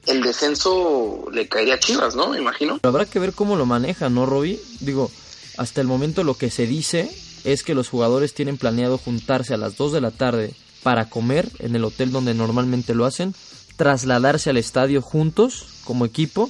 el 0.08 0.22
descenso 0.22 1.28
le 1.32 1.48
caería 1.48 1.76
a 1.76 1.80
Chivas, 1.80 2.15
¿no? 2.15 2.30
Me 2.30 2.39
imagino. 2.39 2.80
Habrá 2.84 3.06
que 3.06 3.20
ver 3.20 3.34
cómo 3.34 3.56
lo 3.56 3.65
maneja, 3.65 4.10
¿no, 4.10 4.26
Roby? 4.26 4.60
Digo, 4.80 5.12
hasta 5.58 5.82
el 5.82 5.88
momento 5.88 6.24
lo 6.24 6.36
que 6.36 6.50
se 6.50 6.67
dice 6.67 7.10
es 7.43 7.63
que 7.63 7.76
los 7.76 7.89
jugadores 7.89 8.34
tienen 8.34 8.58
planeado 8.58 8.98
juntarse 8.98 9.54
a 9.54 9.58
las 9.58 9.78
2 9.78 9.93
de 9.93 10.02
la 10.02 10.12
tarde 10.12 10.54
para 10.84 11.10
comer 11.10 11.50
en 11.60 11.76
el 11.76 11.84
hotel 11.84 12.12
donde 12.12 12.34
normalmente 12.34 12.96
lo 12.96 13.06
hacen, 13.06 13.36
trasladarse 13.76 14.50
al 14.50 14.58
estadio 14.58 15.02
juntos 15.02 15.65
como 15.84 16.06
equipo 16.06 16.50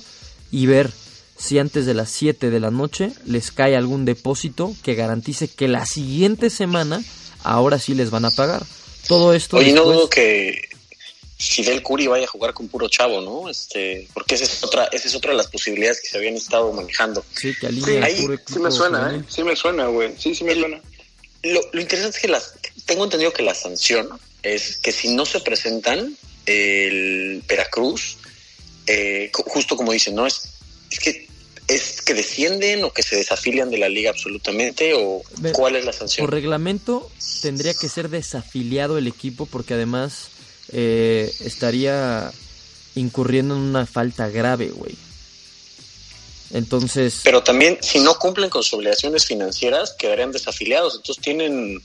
y 0.52 0.65
ver 0.65 0.91
si 1.38 1.60
antes 1.60 1.86
de 1.86 1.93
las 1.93 2.10
7 2.10 2.50
de 2.50 2.60
la 2.60 2.72
noche 2.72 3.12
les 3.26 3.52
cae 3.52 3.76
algún 3.76 4.06
depósito 4.06 4.74
que 4.84 4.96
garantice 4.96 5.48
que 5.48 5.67
la 5.67 5.86
siguiente 5.86 6.50
semana 6.50 7.02
ahora 7.43 7.80
sí 7.80 7.93
les 7.93 8.10
van 8.10 8.26
a 8.26 8.32
pagar. 8.32 8.63
Todo 9.08 9.34
esto. 9.34 9.58
Oye, 9.58 9.74
no 9.74 9.86
dudo 9.86 10.10
que 10.10 10.67
Fidel 11.38 11.84
Curi 11.84 12.08
vaya 12.08 12.26
a 12.26 12.28
jugar 12.28 12.54
con 12.54 12.67
puro 12.67 12.89
chavo, 12.89 13.21
¿no? 13.21 13.50
Este, 13.50 14.08
porque 14.13 14.36
esa 14.36 14.45
es 14.45 14.63
otra, 14.63 14.86
esa 14.86 15.08
es 15.08 15.15
otra 15.15 15.32
de 15.32 15.38
las 15.38 15.47
posibilidades 15.47 16.02
que 16.02 16.08
se 16.08 16.17
habían 16.17 16.36
estado 16.36 16.71
manejando. 16.73 17.23
Sí, 17.36 17.54
que 17.60 17.69
sí, 17.69 17.82
sí 18.47 18.60
me 18.60 18.71
suena, 18.71 19.15
¿eh? 19.15 19.23
Sí 19.28 19.43
me 19.43 19.56
suena, 19.56 19.86
güey. 19.86 20.13
Sí, 20.17 20.34
sí 20.34 20.43
me 20.43 20.56
suena. 20.56 20.82
Lo, 21.43 21.62
lo, 21.71 21.82
interesante 21.82 22.17
es 22.17 22.21
que 22.21 22.28
las, 22.28 22.54
tengo 22.86 23.04
entendido 23.04 23.32
que 23.34 23.43
la 23.43 23.54
sanción 23.54 24.10
es 24.41 24.78
que 24.78 24.91
si 24.91 25.10
no 25.10 25.26
se 25.26 25.39
presentan 25.41 26.17
el 26.47 27.43
Veracruz, 27.47 28.17
eh, 28.88 29.30
justo 29.32 29.78
como 29.78 29.91
dicen, 29.91 30.15
¿no? 30.15 30.26
Es, 30.26 30.41
es 30.89 31.00
que 31.00 31.28
¿Es 31.67 32.02
que 32.02 32.13
descienden 32.13 32.86
o 32.86 32.93
que 32.93 33.04
se 33.04 33.17
desafilian 33.17 33.69
de 33.69 33.78
la 33.78 33.89
liga 33.89 34.10
absolutamente 34.10 34.93
o 34.95 35.21
cuál 35.52 35.76
es 35.76 35.84
la 35.84 35.91
sanción? 35.91 36.26
Por 36.26 36.34
reglamento 36.34 37.12
tendría 37.41 37.73
que 37.73 37.89
ser 37.89 38.08
desafiliado 38.08 38.97
el 38.97 39.06
equipo 39.06 39.45
porque 39.45 39.73
además 39.73 40.30
eh, 40.70 41.34
estaría 41.42 42.32
incurriendo 42.96 43.56
en 43.56 43.62
una 43.62 43.86
falta 43.86 44.30
grave, 44.30 44.70
güey. 44.70 44.96
Entonces... 46.52 47.22
Pero 47.24 47.44
también 47.44 47.78
si 47.82 48.00
no 48.00 48.18
cumplen 48.18 48.50
con 48.50 48.64
sus 48.64 48.74
obligaciones 48.74 49.26
financieras 49.26 49.96
quedarían 49.98 50.32
desafiliados, 50.32 50.96
entonces 50.96 51.24
tienen 51.24 51.82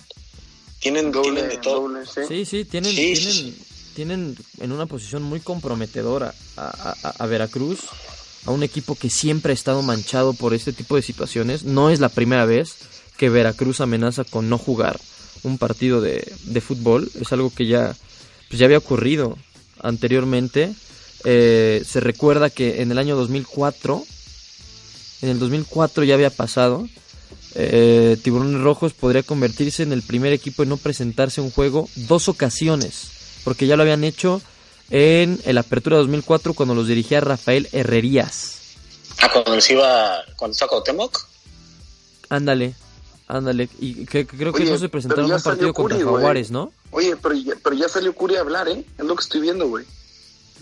tienen, 0.79 1.12
doble, 1.12 1.45
de 1.45 1.59
todo. 1.59 1.88
sí. 2.27 2.45
sí, 2.45 2.64
tienen, 2.64 2.92
tienen, 2.92 3.57
tienen 3.95 4.37
en 4.59 4.73
una 4.73 4.87
posición 4.87 5.23
muy 5.23 5.38
comprometedora 5.38 6.35
a, 6.57 6.97
a, 7.05 7.09
a 7.11 7.27
Veracruz 7.27 7.81
a 8.47 8.51
un 8.51 8.62
equipo 8.62 8.97
que 8.97 9.09
siempre 9.09 9.53
ha 9.53 9.55
estado 9.55 9.83
manchado 9.83 10.33
por 10.35 10.55
este 10.55 10.73
tipo 10.73 10.97
de 10.97 11.03
situaciones. 11.03 11.62
No 11.62 11.90
es 11.90 12.01
la 12.01 12.09
primera 12.09 12.47
vez 12.47 12.75
que 13.16 13.29
Veracruz 13.29 13.81
amenaza 13.81 14.25
con 14.25 14.49
no 14.49 14.59
jugar 14.59 14.99
un 15.45 15.59
partido 15.59 16.01
de, 16.01 16.33
de 16.45 16.61
fútbol. 16.61 17.11
Es 17.21 17.33
algo 17.33 17.53
que 17.55 17.66
ya, 17.66 17.97
pues 18.52 18.60
ya 18.60 18.66
había 18.66 18.76
ocurrido 18.76 19.38
anteriormente. 19.80 20.74
Eh, 21.24 21.82
se 21.88 22.00
recuerda 22.00 22.50
que 22.50 22.82
en 22.82 22.90
el 22.90 22.98
año 22.98 23.16
2004, 23.16 24.04
en 25.22 25.28
el 25.30 25.38
2004 25.38 26.04
ya 26.04 26.12
había 26.12 26.28
pasado. 26.28 26.86
Eh, 27.54 28.18
Tiburones 28.22 28.60
Rojos 28.60 28.92
podría 28.92 29.22
convertirse 29.22 29.84
en 29.84 29.94
el 29.94 30.02
primer 30.02 30.34
equipo 30.34 30.62
en 30.62 30.68
no 30.68 30.76
presentarse 30.76 31.40
a 31.40 31.44
un 31.44 31.50
juego 31.50 31.88
dos 31.96 32.28
ocasiones, 32.28 33.40
porque 33.42 33.66
ya 33.66 33.76
lo 33.76 33.84
habían 33.84 34.04
hecho 34.04 34.42
en 34.90 35.40
el 35.46 35.56
Apertura 35.56 35.96
2004 35.96 36.52
cuando 36.52 36.74
los 36.74 36.86
dirigía 36.86 37.22
Rafael 37.22 37.70
Herrerías. 37.72 38.74
Ah, 39.22 39.30
cuando 39.32 39.54
les 39.56 39.70
iba, 39.70 40.18
cuando 40.36 40.52
estaba. 40.52 40.82
Ándale, 42.28 42.74
ándale. 43.37 43.68
Y 43.81 44.07
que, 44.07 44.27
creo 44.27 44.53
que 44.53 44.64
no 44.64 44.79
se 44.79 44.88
presentaron 44.88 45.27
en 45.27 45.37
un 45.37 45.42
partido 45.42 45.73
contra 45.73 45.99
Jaguares, 45.99 46.51
¿no? 46.51 46.73
Oye, 46.90 47.16
pero 47.16 47.35
ya, 47.35 47.55
pero 47.62 47.77
ya 47.77 47.88
salió 47.88 48.14
Curi 48.14 48.37
a 48.37 48.40
hablar, 48.40 48.68
¿eh? 48.68 48.85
Es 48.99 49.05
lo 49.05 49.16
que 49.16 49.23
estoy 49.23 49.40
viendo, 49.40 49.68
güey. 49.68 49.85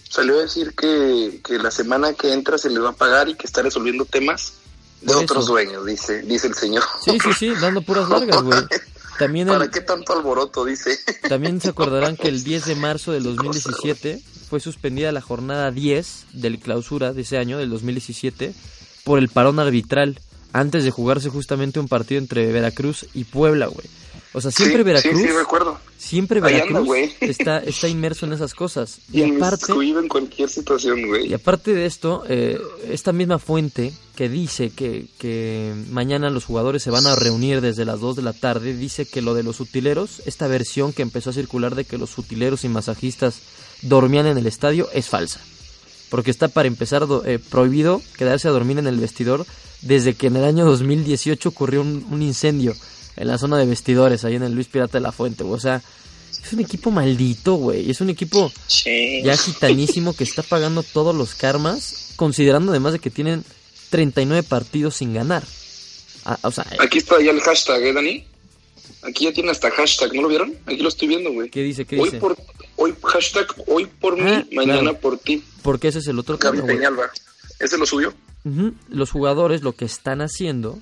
Salió 0.09 0.39
a 0.39 0.43
decir 0.43 0.75
que, 0.75 1.41
que 1.45 1.59
la 1.59 1.71
semana 1.71 2.13
que 2.15 2.33
entra 2.33 2.59
se 2.59 2.71
le 2.71 2.81
va 2.81 2.91
a 2.91 2.95
pagar 2.95 3.29
y 3.29 3.35
que 3.35 3.47
está 3.47 3.63
resolviendo 3.63 4.05
temas 4.05 4.55
de 5.03 5.15
otros 5.15 5.47
dueños, 5.47 5.87
dice, 5.87 6.23
dice 6.23 6.49
el 6.49 6.55
señor. 6.55 6.85
Sí, 7.05 7.19
sí, 7.23 7.33
sí, 7.39 7.53
dando 7.61 7.83
puras 7.83 8.09
largas, 8.09 8.43
güey. 8.43 8.61
También 9.19 9.49
¿Para 9.49 9.71
qué 9.71 9.83
tanto 9.83 10.15
alboroto? 10.15 10.65
Dice. 10.65 10.99
También 11.29 11.61
se 11.61 11.69
acordarán 11.69 12.17
que 12.17 12.29
el 12.29 12.43
10 12.43 12.65
de 12.65 12.75
marzo 12.75 13.13
del 13.13 13.23
2017 13.25 14.19
fue 14.49 14.61
suspendida 14.61 15.13
la 15.13 15.21
jornada 15.21 15.71
10 15.71 16.27
del 16.33 16.59
clausura 16.59 17.13
de 17.13 17.23
ese 17.23 17.37
año, 17.37 17.59
del 17.59 17.69
2017, 17.69 18.55
por 19.05 19.19
el 19.19 19.29
parón 19.29 19.59
arbitral, 19.59 20.19
antes 20.53 20.85
de 20.85 20.91
jugarse 20.91 21.29
justamente 21.29 21.81
un 21.81 21.89
partido 21.89 22.21
entre 22.21 22.51
Veracruz 22.53 23.07
y 23.15 23.25
Puebla, 23.25 23.67
güey. 23.67 23.87
O 24.33 24.41
sea, 24.41 24.53
siempre 24.53 24.85
Veracruz. 24.85 25.21
Sí, 25.21 25.27
sí, 25.27 25.33
recuerdo. 25.33 25.79
Siempre 25.99 26.41
Veracruz 26.41 26.89
está, 27.21 27.59
está 27.59 27.89
inmerso 27.89 28.27
en 28.27 28.33
esas 28.33 28.55
cosas. 28.55 29.01
Y 29.13 29.23
aparte. 29.23 29.73
en 29.73 30.09
cualquier 30.09 30.49
situación, 30.49 31.09
güey. 31.09 31.29
Y 31.29 31.35
aparte 31.35 31.75
de 31.75 31.87
esto, 31.87 32.23
eh, 32.29 32.61
esta 32.89 33.13
misma 33.13 33.41
fuente 33.41 33.93
que 34.15 34.29
dice 34.29 34.71
que, 34.71 35.07
que 35.19 35.75
mañana 35.91 36.31
los 36.31 36.45
jugadores 36.45 36.83
se 36.83 36.91
van 36.91 37.07
a 37.07 37.17
reunir 37.17 37.61
desde 37.61 37.85
las 37.85 38.01
2 38.01 38.17
de 38.17 38.23
la 38.23 38.33
tarde, 38.33 38.77
dice 38.77 39.05
que 39.05 39.21
lo 39.21 39.35
de 39.35 39.43
los 39.43 39.59
utileros, 39.59 40.23
esta 40.27 40.47
versión 40.47 40.93
que 40.93 41.03
empezó 41.03 41.31
a 41.31 41.33
circular 41.35 41.75
de 41.75 41.85
que 41.85 41.99
los 41.99 42.17
utileros 42.17 42.65
y 42.65 42.69
masajistas 42.69 43.41
dormían 43.83 44.27
en 44.27 44.39
el 44.39 44.47
estadio, 44.47 44.89
es 44.93 45.09
falsa. 45.09 45.41
Porque 46.09 46.31
está 46.31 46.49
para 46.49 46.69
empezar 46.69 47.07
eh, 47.25 47.41
prohibido 47.51 48.01
quedarse 48.17 48.47
a 48.47 48.53
dormir 48.53 48.79
en 48.79 48.87
el 48.87 48.99
vestidor 49.01 49.45
desde 49.83 50.15
que 50.15 50.27
en 50.29 50.37
el 50.37 50.45
año 50.45 50.65
2018 50.65 51.49
ocurrió 51.49 51.81
un, 51.81 52.07
un 52.11 52.23
incendio 52.23 52.75
en 53.17 53.29
la 53.29 53.39
zona 53.39 53.59
de 53.59 53.67
vestidores, 53.67 54.25
ahí 54.25 54.37
en 54.37 54.43
el 54.43 54.53
Luis 54.53 54.69
Pirata 54.69 54.99
de 54.99 55.03
la 55.03 55.13
Fuente, 55.13 55.45
O 55.45 55.59
sea, 55.59 55.83
es 56.45 56.53
un 56.53 56.61
equipo 56.61 56.91
maldito, 56.91 57.55
güey. 57.55 57.91
Es 57.91 58.01
un 58.01 58.09
equipo 58.11 58.51
ya 59.23 59.37
gitanísimo 59.37 60.15
que 60.15 60.25
está 60.25 60.43
pagando 60.43 60.83
todos 60.83 61.15
los 61.15 61.35
karmas, 61.35 62.13
considerando 62.17 62.73
además 62.73 62.95
de 62.95 62.99
que 62.99 63.11
tienen 63.11 63.45
39 63.91 64.43
partidos 64.45 64.97
sin 64.97 65.13
ganar. 65.13 65.45
Ah, 66.25 66.39
o 66.43 66.51
sea, 66.51 66.67
Aquí 66.79 66.99
está 66.99 67.21
ya 67.21 67.31
el 67.31 67.41
hashtag, 67.41 67.83
¿eh, 67.83 67.93
Dani? 67.93 68.25
Aquí 69.03 69.25
ya 69.25 69.33
tiene 69.33 69.51
hasta 69.51 69.71
hashtag, 69.71 70.15
¿no 70.15 70.23
lo 70.23 70.29
vieron? 70.29 70.55
Aquí 70.67 70.79
lo 70.79 70.89
estoy 70.89 71.09
viendo, 71.09 71.33
güey. 71.33 71.51
¿Qué 71.51 71.63
dice? 71.63 71.85
¿Qué 71.87 71.99
hoy 71.99 72.05
dice? 72.05 72.19
Por, 72.19 72.37
hoy, 72.77 72.95
hashtag, 73.03 73.47
hoy 73.67 73.87
por 73.87 74.17
mí, 74.17 74.31
Ah, 74.31 74.45
mañana 74.53 74.93
por 74.93 75.19
ti. 75.19 75.43
Porque 75.63 75.89
ese 75.89 76.01
es 76.01 76.07
el 76.09 76.19
otro 76.19 76.39
Gaby. 76.39 76.61
¿Ese 77.59 77.77
lo 77.79 77.87
subió? 77.87 78.15
Los 78.89 79.11
jugadores 79.11 79.63
lo 79.63 79.73
que 79.73 79.85
están 79.85 80.21
haciendo 80.23 80.79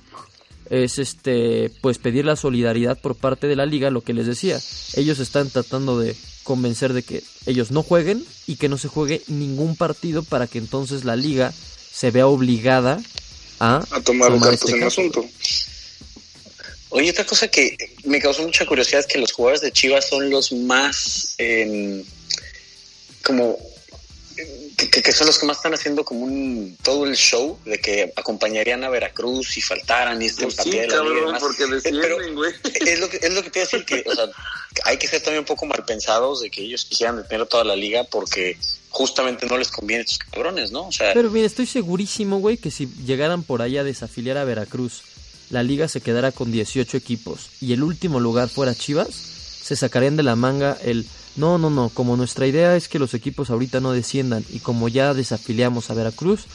es 0.69 0.99
este 0.99 1.71
pues 1.81 1.97
pedir 1.97 2.25
la 2.25 2.35
solidaridad 2.35 2.99
por 2.99 3.15
parte 3.15 3.47
de 3.47 3.55
la 3.55 3.65
liga, 3.65 3.89
lo 3.89 4.01
que 4.01 4.13
les 4.13 4.27
decía. 4.27 4.59
Ellos 4.95 5.19
están 5.19 5.49
tratando 5.49 5.99
de 5.99 6.15
convencer 6.43 6.93
de 6.93 7.03
que 7.03 7.23
ellos 7.45 7.71
no 7.71 7.83
jueguen 7.83 8.23
y 8.47 8.55
que 8.55 8.69
no 8.69 8.77
se 8.77 8.87
juegue 8.87 9.21
ningún 9.27 9.75
partido 9.75 10.23
para 10.23 10.47
que 10.47 10.57
entonces 10.57 11.03
la 11.03 11.15
liga 11.15 11.51
se 11.51 12.11
vea 12.11 12.27
obligada 12.27 12.99
a, 13.59 13.85
A 13.91 14.01
tomar 14.01 14.31
cartas 14.39 14.53
este 14.53 14.71
en 14.71 14.77
el 14.77 14.87
asunto. 14.87 15.25
Oye, 16.91 17.11
otra 17.11 17.25
cosa 17.25 17.47
que 17.49 17.77
me 18.05 18.19
causó 18.19 18.41
mucha 18.41 18.65
curiosidad 18.65 19.01
es 19.01 19.07
que 19.07 19.19
los 19.19 19.31
jugadores 19.31 19.61
de 19.61 19.71
Chivas 19.71 20.07
son 20.07 20.29
los 20.29 20.51
más 20.51 21.35
eh, 21.37 22.03
como 23.23 23.57
que, 24.77 24.89
que- 25.01 25.11
son 25.11 25.27
los 25.27 25.37
que 25.37 25.45
más 25.45 25.57
están 25.57 25.73
haciendo 25.73 26.03
como 26.05 26.21
un 26.25 26.77
todo 26.83 27.05
el 27.05 27.15
show 27.15 27.57
de 27.65 27.79
que 27.79 28.11
acompañarían 28.15 28.83
a 28.83 28.89
Veracruz 28.89 29.57
y 29.57 29.61
faltaran 29.61 30.21
y 30.21 30.25
esta 30.25 30.43
Pues 30.43 30.55
sí, 30.63 30.71
cabrón, 30.89 31.15
demás. 31.25 31.39
porque 31.41 31.63
Eh, 31.63 31.67
descienden, 31.67 32.35
güey. 32.35 32.53
es 32.85 32.99
lo 32.99 33.09
que 33.09 33.17
es 33.21 33.33
lo 33.33 33.43
que 33.43 33.49
te 33.49 33.59
iba 33.59 33.67
a 33.67 33.71
decir 33.71 33.85
que 33.85 34.03
o 34.09 34.15
sea, 34.15 34.25
hay 34.85 34.97
que 34.97 35.07
ser 35.07 35.21
también 35.21 35.39
un 35.39 35.45
poco 35.45 35.65
mal 35.65 35.83
pensados 35.85 36.41
de 36.41 36.49
que 36.49 36.61
ellos 36.61 36.85
quisieran 36.85 37.17
detener 37.17 37.45
toda 37.47 37.63
la 37.63 37.75
liga 37.75 38.03
porque 38.05 38.57
justamente 38.89 39.45
no 39.45 39.57
les 39.57 39.69
conviene 39.69 40.01
a 40.01 40.05
estos 40.05 40.17
cabrones, 40.31 40.71
¿no? 40.71 40.87
O 40.87 40.91
sea, 40.91 41.13
Pero 41.13 41.29
bien, 41.29 41.45
estoy 41.45 41.65
segurísimo, 41.67 42.39
güey, 42.39 42.57
que 42.57 42.71
si 42.71 42.87
llegaran 43.05 43.43
por 43.43 43.61
ahí 43.61 43.77
a 43.77 43.83
desafiliar 43.83 44.37
a 44.37 44.43
Veracruz, 44.45 45.01
la 45.49 45.63
liga 45.63 45.87
se 45.87 46.01
quedara 46.01 46.31
con 46.31 46.51
18 46.51 46.95
equipos 46.97 47.49
y 47.61 47.73
el 47.73 47.83
último 47.83 48.19
lugar 48.19 48.49
fuera 48.49 48.73
Chivas, 48.75 49.09
se 49.09 49.75
sacarían 49.75 50.15
de 50.15 50.23
la 50.23 50.35
manga 50.35 50.77
el 50.83 51.05
no, 51.35 51.57
no, 51.57 51.69
no, 51.69 51.89
como 51.89 52.17
nuestra 52.17 52.47
idea 52.47 52.75
es 52.75 52.87
que 52.87 52.99
los 52.99 53.13
equipos 53.13 53.49
ahorita 53.49 53.79
no 53.79 53.91
desciendan 53.91 54.43
y 54.49 54.59
como 54.59 54.87
ya 54.87 55.13
desafiliamos 55.13 55.89
a 55.89 55.93
Veracruz, 55.93 56.45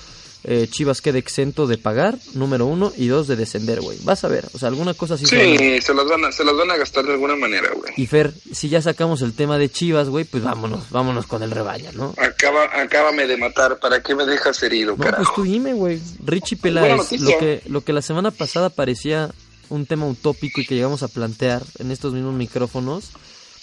eh, 0.47 0.69
Chivas 0.71 1.01
queda 1.01 1.17
exento 1.17 1.67
de 1.67 1.79
pagar, 1.79 2.19
número 2.35 2.67
uno, 2.67 2.93
y 2.99 3.07
dos, 3.07 3.27
de 3.27 3.35
descender, 3.35 3.81
güey. 3.81 3.99
Vas 4.03 4.25
a 4.25 4.29
ver, 4.29 4.47
o 4.53 4.59
sea, 4.59 4.69
alguna 4.69 4.93
cosa 4.93 5.15
así. 5.15 5.25
se 5.25 5.57
Sí, 5.57 5.81
se 5.81 5.95
las, 5.95 6.07
van 6.07 6.23
a, 6.27 6.33
se 6.33 6.45
las 6.45 6.55
van 6.55 6.71
a 6.71 6.77
gastar 6.77 7.07
de 7.07 7.13
alguna 7.13 7.35
manera, 7.35 7.71
güey. 7.75 7.95
Y 7.97 8.07
Fer, 8.07 8.35
si 8.53 8.69
ya 8.69 8.83
sacamos 8.83 9.23
el 9.23 9.33
tema 9.33 9.57
de 9.57 9.71
Chivas, 9.71 10.11
güey, 10.11 10.25
pues 10.25 10.43
vámonos, 10.43 10.91
vámonos 10.91 11.27
con 11.27 11.43
el 11.43 11.51
rebaño, 11.51 11.93
¿no? 11.95 12.15
Acaba, 12.19 12.65
acábame 12.79 13.27
de 13.27 13.39
matar, 13.39 13.79
¿para 13.79 14.03
qué 14.03 14.15
me 14.15 14.27
dejas 14.27 14.63
herido, 14.63 14.97
No, 14.99 15.11
pues 15.17 15.29
tú 15.35 15.45
dime, 15.45 15.73
güey. 15.73 15.99
Richie 16.23 16.57
Peláez, 16.57 17.13
lo 17.21 17.39
que, 17.39 17.63
lo 17.67 17.81
que 17.83 17.95
la 17.95 18.03
semana 18.03 18.31
pasada 18.31 18.69
parecía 18.69 19.31
un 19.71 19.87
tema 19.87 20.07
utópico 20.07 20.61
y 20.61 20.67
que 20.67 20.75
llegamos 20.75 21.03
a 21.03 21.09
plantear 21.09 21.63
en 21.79 21.91
estos 21.91 22.13
mismos 22.13 22.35
micrófonos, 22.35 23.13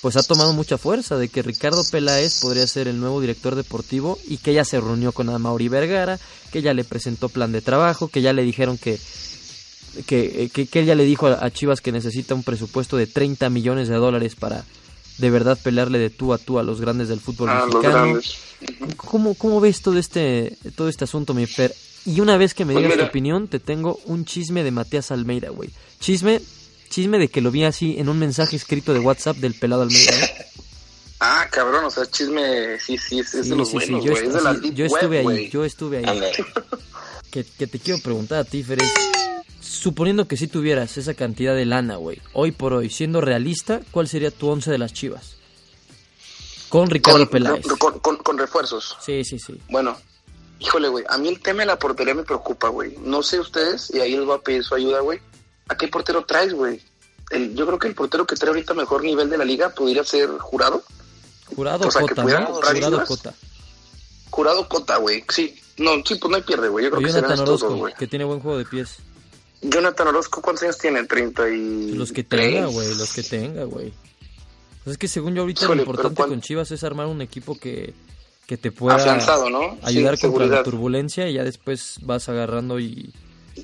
pues 0.02 0.16
ha 0.18 0.24
tomado 0.24 0.54
mucha 0.54 0.78
fuerza 0.78 1.18
de 1.18 1.30
que 1.30 1.42
Ricardo 1.44 1.84
Peláez 1.92 2.40
podría 2.42 2.66
ser 2.68 2.88
el 2.88 3.00
nuevo 3.00 3.22
director 3.22 3.56
deportivo 3.56 4.18
y 4.28 4.38
que 4.38 4.54
ya 4.54 4.66
se 4.66 4.80
reunió 4.80 5.12
con 5.12 5.30
Amauri 5.30 5.68
Vergara, 5.68 6.20
que 6.52 6.62
ya 6.62 6.74
le 6.74 6.84
presentó 6.84 7.30
plan 7.30 7.52
de 7.52 7.62
trabajo, 7.62 8.08
que 8.08 8.22
ya 8.22 8.34
le 8.34 8.44
dijeron 8.44 8.78
que 8.78 9.00
que, 10.08 10.50
que, 10.54 10.68
que 10.68 10.80
él 10.80 10.86
ya 10.86 10.96
le 10.96 11.04
dijo 11.04 11.28
a, 11.28 11.44
a 11.46 11.52
Chivas 11.52 11.82
que 11.82 11.92
necesita 11.92 12.34
un 12.34 12.44
presupuesto 12.44 12.96
de 12.98 13.08
30 13.08 13.50
millones 13.50 13.90
de 13.90 13.96
dólares 13.96 14.36
para 14.36 14.64
de 15.18 15.30
verdad 15.30 15.60
pelearle 15.62 16.00
de 16.00 16.10
tú 16.10 16.34
a 16.34 16.38
tú 16.38 16.60
a 16.60 16.64
los 16.64 16.80
grandes 16.80 17.10
del 17.10 17.20
fútbol 17.20 17.50
Ah, 17.50 17.66
mexicano. 17.68 18.20
¿Cómo, 18.96 19.36
¿Cómo 19.36 19.60
ves 19.60 19.82
todo 19.82 19.98
este, 19.98 20.58
todo 20.76 20.88
este 20.88 21.04
asunto, 21.04 21.34
mi 21.34 21.46
Fer? 21.46 21.76
Y 22.06 22.22
una 22.22 22.38
vez 22.38 22.54
que 22.54 22.64
me 22.66 22.74
Pues 22.74 22.86
digas 22.86 23.00
tu 23.00 23.06
opinión, 23.06 23.48
te 23.48 23.60
tengo 23.60 24.00
un 24.06 24.26
chisme 24.26 24.64
de 24.64 24.72
Matías 24.72 25.12
Almeida, 25.12 25.50
güey. 25.50 25.70
Chisme, 26.00 26.42
chisme 26.92 27.18
de 27.18 27.28
que 27.30 27.42
lo 27.42 27.50
vi 27.50 27.64
así 27.64 27.96
en 27.98 28.08
un 28.10 28.20
mensaje 28.20 28.56
escrito 28.56 28.94
de 28.94 29.00
WhatsApp 29.00 29.38
del 29.38 29.56
pelado 29.56 29.82
Almeida. 29.82 30.12
Ah, 31.24 31.48
cabrón, 31.52 31.86
o 31.86 31.92
sea, 31.92 32.04
chisme, 32.08 32.80
sí, 32.80 32.98
sí, 32.98 33.20
es, 33.20 33.36
es 33.36 33.44
Sí, 33.44 33.50
de 33.52 33.56
los 33.56 33.70
sí, 33.70 33.78
sí, 33.80 33.92
buenos, 33.92 34.04
yo, 34.06 34.14
Es 34.14 34.34
de 34.34 34.42
la 34.42 34.56
sí, 34.56 34.72
yo 34.74 34.86
web, 34.88 34.96
estuve 35.04 35.20
ahí, 35.20 35.50
yo 35.52 35.66
estuve 35.66 35.98
ahí. 36.04 36.22
Que, 37.32 37.44
que 37.46 37.68
te 37.68 37.78
quiero 37.78 38.00
preguntar 38.02 38.40
a 38.40 38.44
ti, 38.44 38.64
Fer, 38.64 38.82
es, 38.82 38.92
suponiendo 39.62 40.28
que 40.28 40.36
si 40.36 40.48
tuvieras 40.48 40.98
esa 40.98 41.14
cantidad 41.14 41.56
de 41.56 41.66
lana, 41.66 41.98
güey, 41.98 42.20
hoy 42.34 42.52
por 42.52 42.74
hoy, 42.74 42.90
siendo 42.90 43.22
realista, 43.22 43.82
¿cuál 43.92 44.08
sería 44.08 44.32
tu 44.32 44.50
once 44.50 44.72
de 44.72 44.80
las 44.80 44.94
chivas? 44.94 45.36
Con 46.70 46.90
Ricardo 46.90 47.20
Con, 47.20 47.28
Peláez. 47.30 47.68
con, 47.78 48.00
con- 48.00 48.18
con 48.18 48.38
refuerzos. 48.40 48.98
Sí, 49.06 49.24
sí, 49.24 49.38
sí. 49.38 49.58
Bueno, 49.70 49.96
híjole, 50.60 50.88
güey, 50.90 51.06
a 51.08 51.20
mí 51.20 51.30
el 51.30 51.40
tema 51.40 51.60
de 51.62 51.68
la 51.68 51.78
portería 51.78 52.16
me 52.16 52.24
preocupa, 52.24 52.70
güey. 52.70 52.96
No 53.04 53.22
sé 53.22 53.40
ustedes, 53.40 53.92
y 53.94 54.00
ahí 54.00 54.16
les 54.16 54.26
voy 54.26 54.38
a 54.38 54.42
pedir 54.42 54.64
su 54.64 54.74
ayuda, 54.74 55.02
güey. 55.02 55.20
¿A 55.72 55.78
qué 55.78 55.88
portero 55.88 56.26
traes, 56.26 56.54
güey? 56.54 56.82
Yo 57.56 57.66
creo 57.66 57.80
que 57.80 57.88
el 57.88 57.96
portero 57.96 58.28
que 58.28 58.36
trae 58.36 58.50
ahorita 58.50 58.74
mejor 58.74 59.04
nivel 59.04 59.30
de 59.30 59.38
la 59.38 59.46
liga 59.46 59.70
podría 59.70 60.04
ser 60.04 60.30
Jurado. 60.38 60.84
Jurado 61.56 61.88
O 61.88 61.92
sea, 61.92 62.02
que 62.02 62.10
Cota, 62.10 62.22
pudieran 62.24 62.44
¿no? 62.44 62.54
Jurado. 62.56 63.06
Cota. 63.06 63.34
Jurado 64.30 64.68
Cota, 64.68 64.98
güey. 64.98 65.24
Sí, 65.30 65.56
no, 65.78 65.92
sí, 66.06 66.16
pues 66.16 66.30
no 66.30 66.36
hay 66.36 66.42
pierde, 66.44 66.68
güey. 66.68 66.86
Yo 66.86 66.90
O 66.90 66.92
creo 66.98 67.06
que 67.08 67.12
serán 67.14 67.30
Jonathan 67.32 67.48
Orozco, 67.48 67.76
güey. 67.76 67.94
que 67.96 68.08
tiene 68.08 68.26
buen 68.26 68.40
juego 68.42 68.58
de 68.58 68.66
pies. 68.66 68.98
Jonathan 69.62 70.08
Orozco, 70.10 70.42
¿cuántos 70.42 70.64
años 70.64 70.78
tiene? 70.78 71.06
30 71.06 71.50
y... 71.50 71.92
Los 71.94 72.12
que 72.12 72.24
tenga, 72.24 72.66
güey, 72.66 72.96
los 72.96 73.14
que 73.14 73.24
tenga, 73.24 73.64
güey. 73.66 73.94
Pues 74.84 74.94
es 74.94 74.98
que 74.98 75.08
según 75.08 75.36
yo 75.36 75.42
ahorita 75.44 75.64
Híjole, 75.64 75.78
lo 75.78 75.82
importante 75.84 76.16
¿cuál- 76.18 76.30
con 76.30 76.42
Chivas 76.42 76.72
es 76.72 76.84
armar 76.84 77.06
un 77.06 77.22
equipo 77.22 77.58
que, 77.58 77.94
que 78.48 78.58
te 78.58 78.72
pueda 78.72 78.96
Afianzado, 78.96 79.50
¿no? 79.50 79.78
ayudar 79.84 80.18
Sí, 80.18 80.28
contra 80.28 80.48
la 80.48 80.64
turbulencia 80.64 81.30
y 81.30 81.34
ya 81.36 81.44
después 81.44 81.98
vas 82.02 82.28
agarrando 82.28 82.80
y... 82.80 83.14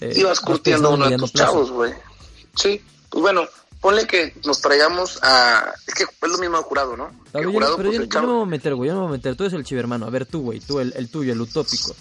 eh, 0.02 0.14
y 0.16 0.24
vas 0.24 0.40
curtiendo 0.40 0.92
uno 0.92 1.10
de 1.10 1.18
tus 1.18 1.32
plazo. 1.32 1.52
chavos, 1.52 1.72
güey. 1.72 1.94
Sí, 2.56 2.82
pues 3.10 3.22
bueno, 3.22 3.44
ponle 3.82 4.06
que 4.08 4.34
nos 4.46 4.62
traigamos 4.62 5.20
a... 5.24 5.74
Es 5.88 5.94
que 5.94 6.04
es 6.04 6.32
lo 6.32 6.38
mismo 6.40 6.62
Jurado, 6.64 6.98
¿no? 6.98 7.12
Ver, 7.34 7.44
yo- 7.44 7.52
Jurado, 7.52 7.78
pero 7.78 7.90
pues 7.90 7.98
yo, 7.98 8.04
el 8.04 8.10
yo 8.10 8.22
no 8.22 8.28
me 8.28 8.34
voy 8.34 8.44
a 8.44 8.46
meter, 8.46 8.76
güey, 8.76 8.88
yo 8.90 8.94
no 8.96 9.02
me 9.02 9.08
voy 9.08 9.16
a 9.16 9.18
meter. 9.18 9.36
Tú 9.36 9.44
eres 9.44 9.54
el 9.54 9.64
chivermano. 9.64 10.06
A 10.06 10.10
ver, 10.10 10.26
tú, 10.26 10.42
güey, 10.42 10.60
tú, 10.60 10.80
el, 10.80 10.94
el 10.96 11.10
tuyo, 11.10 11.34
el 11.34 11.42
utópico. 11.42 11.96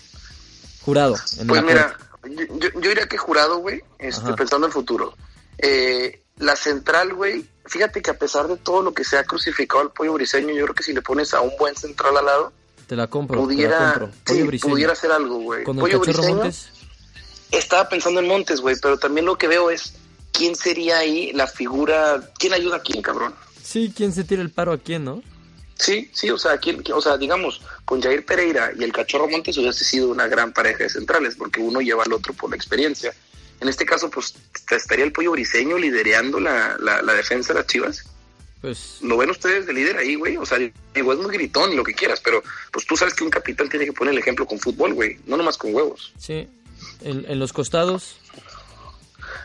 Jurado, 0.85 1.17
en 1.39 1.47
Pues 1.49 1.63
mira, 1.65 1.97
yo, 2.25 2.45
yo, 2.59 2.69
yo 2.81 2.89
diría 2.89 3.07
que 3.09 3.19
Jurado, 3.19 3.59
güey, 3.59 3.83
este, 3.99 4.33
pensando 4.35 4.67
en 4.67 4.71
el 4.71 4.73
futuro. 4.73 5.15
Eh, 5.59 6.23
la 6.39 6.55
central, 6.55 7.15
güey, 7.15 7.47
fíjate 7.65 8.03
que 8.03 8.11
a 8.11 8.19
pesar 8.19 8.47
de 8.47 8.57
todo 8.57 8.83
lo 8.83 8.93
que 8.95 9.05
se 9.05 9.17
ha 9.19 9.25
crucificado 9.25 9.81
al 9.83 9.91
pollo 9.91 10.13
briseño, 10.15 10.53
yo 10.55 10.65
creo 10.65 10.75
que 10.75 10.83
si 10.85 10.93
le 10.93 11.03
pones 11.03 11.35
a 11.35 11.41
un 11.41 11.51
buen 11.59 11.75
central 11.77 12.17
al 12.17 12.27
lado, 12.27 12.53
Te 12.87 12.95
la 12.95 13.07
compro, 13.09 13.37
te 13.37 13.41
la 13.41 13.47
pudiera, 13.47 13.79
compro. 13.95 14.07
sí, 14.13 14.21
Pollo 14.27 14.47
Briseño. 14.47 14.73
pudiera 14.73 14.93
hacer 14.93 15.11
algo, 15.13 15.39
güey. 15.39 15.65
Con 15.65 15.77
el 15.77 15.81
Pollo 15.81 16.01
cachorro 16.01 16.19
Briseño, 16.19 16.37
Montes, 16.37 16.69
Estaba 17.51 17.89
pensando 17.89 18.21
en 18.21 18.27
Montes, 18.29 18.61
güey, 18.61 18.77
pero 18.81 18.99
también 18.99 19.27
lo 19.27 19.37
que 19.39 19.49
veo 19.49 19.71
es 19.71 19.95
quién 20.33 20.55
sería 20.57 20.99
ahí 20.99 21.33
la 21.33 21.47
figura, 21.47 22.33
quién 22.39 22.53
ayuda 22.53 22.77
a 22.77 22.83
quién, 22.83 23.03
cabrón. 23.03 23.35
sí, 23.63 23.93
¿quién 23.97 24.13
se 24.13 24.25
tira 24.25 24.43
el 24.43 24.51
paro 24.51 24.73
a 24.73 24.79
quién, 24.79 25.05
no? 25.05 25.23
Sí, 25.79 26.11
sí, 26.15 26.31
o 26.31 26.39
sea, 26.39 26.57
quién, 26.59 26.83
o 26.93 27.01
sea, 27.03 27.19
digamos, 27.19 27.61
con 27.85 28.01
Jair 28.01 28.25
Pereira 28.25 28.73
y 28.79 28.83
el 28.83 28.93
Cachorro 28.93 29.29
Montes 29.29 29.59
hubiese 29.59 29.85
sido 29.85 30.09
una 30.09 30.27
gran 30.27 30.53
pareja 30.53 30.85
de 30.85 30.89
centrales, 30.89 31.37
porque 31.37 31.61
uno 31.61 31.81
lleva 31.81 32.03
al 32.05 32.13
otro 32.15 32.33
por 32.33 32.49
la 32.51 32.57
experiencia. 32.57 33.13
En 33.61 33.69
este 33.69 33.85
caso, 33.85 34.11
pues, 34.11 34.35
estaría 34.71 35.05
el 35.05 35.13
pollo 35.13 35.33
briseño 35.33 35.77
liderando 35.79 36.41
la, 36.41 36.77
la, 36.81 37.03
la 37.03 37.13
defensa 37.15 37.53
de 37.53 37.59
las 37.61 37.69
Chivas. 37.69 38.05
Pues 38.63 38.99
¿Lo 39.03 39.19
ven 39.19 39.29
ustedes 39.31 39.67
de 39.67 39.73
líder 39.75 39.99
ahí, 39.99 40.15
güey? 40.15 40.39
O 40.39 40.47
sea, 40.47 40.59
digo, 40.59 41.13
es 41.13 41.19
muy 41.19 41.31
gritón 41.31 41.73
y 41.73 41.77
lo 41.77 41.85
que 41.85 41.93
quieras, 41.95 42.21
pero 42.25 42.43
pues 42.73 42.87
tú 42.87 42.97
sabes 42.97 43.13
que 43.13 43.25
un 43.25 43.31
capitán 43.31 43.69
tiene 43.69 43.85
que 43.85 43.93
poner 43.93 44.15
el 44.15 44.19
ejemplo 44.19 44.47
con 44.47 44.59
fútbol, 44.59 44.95
güey, 44.95 45.19
no 45.27 45.37
nomás 45.37 45.59
con 45.59 45.75
huevos. 45.75 46.13
sí. 46.19 46.49
En, 47.03 47.25
en 47.29 47.39
los 47.39 47.53
costados, 47.53 48.17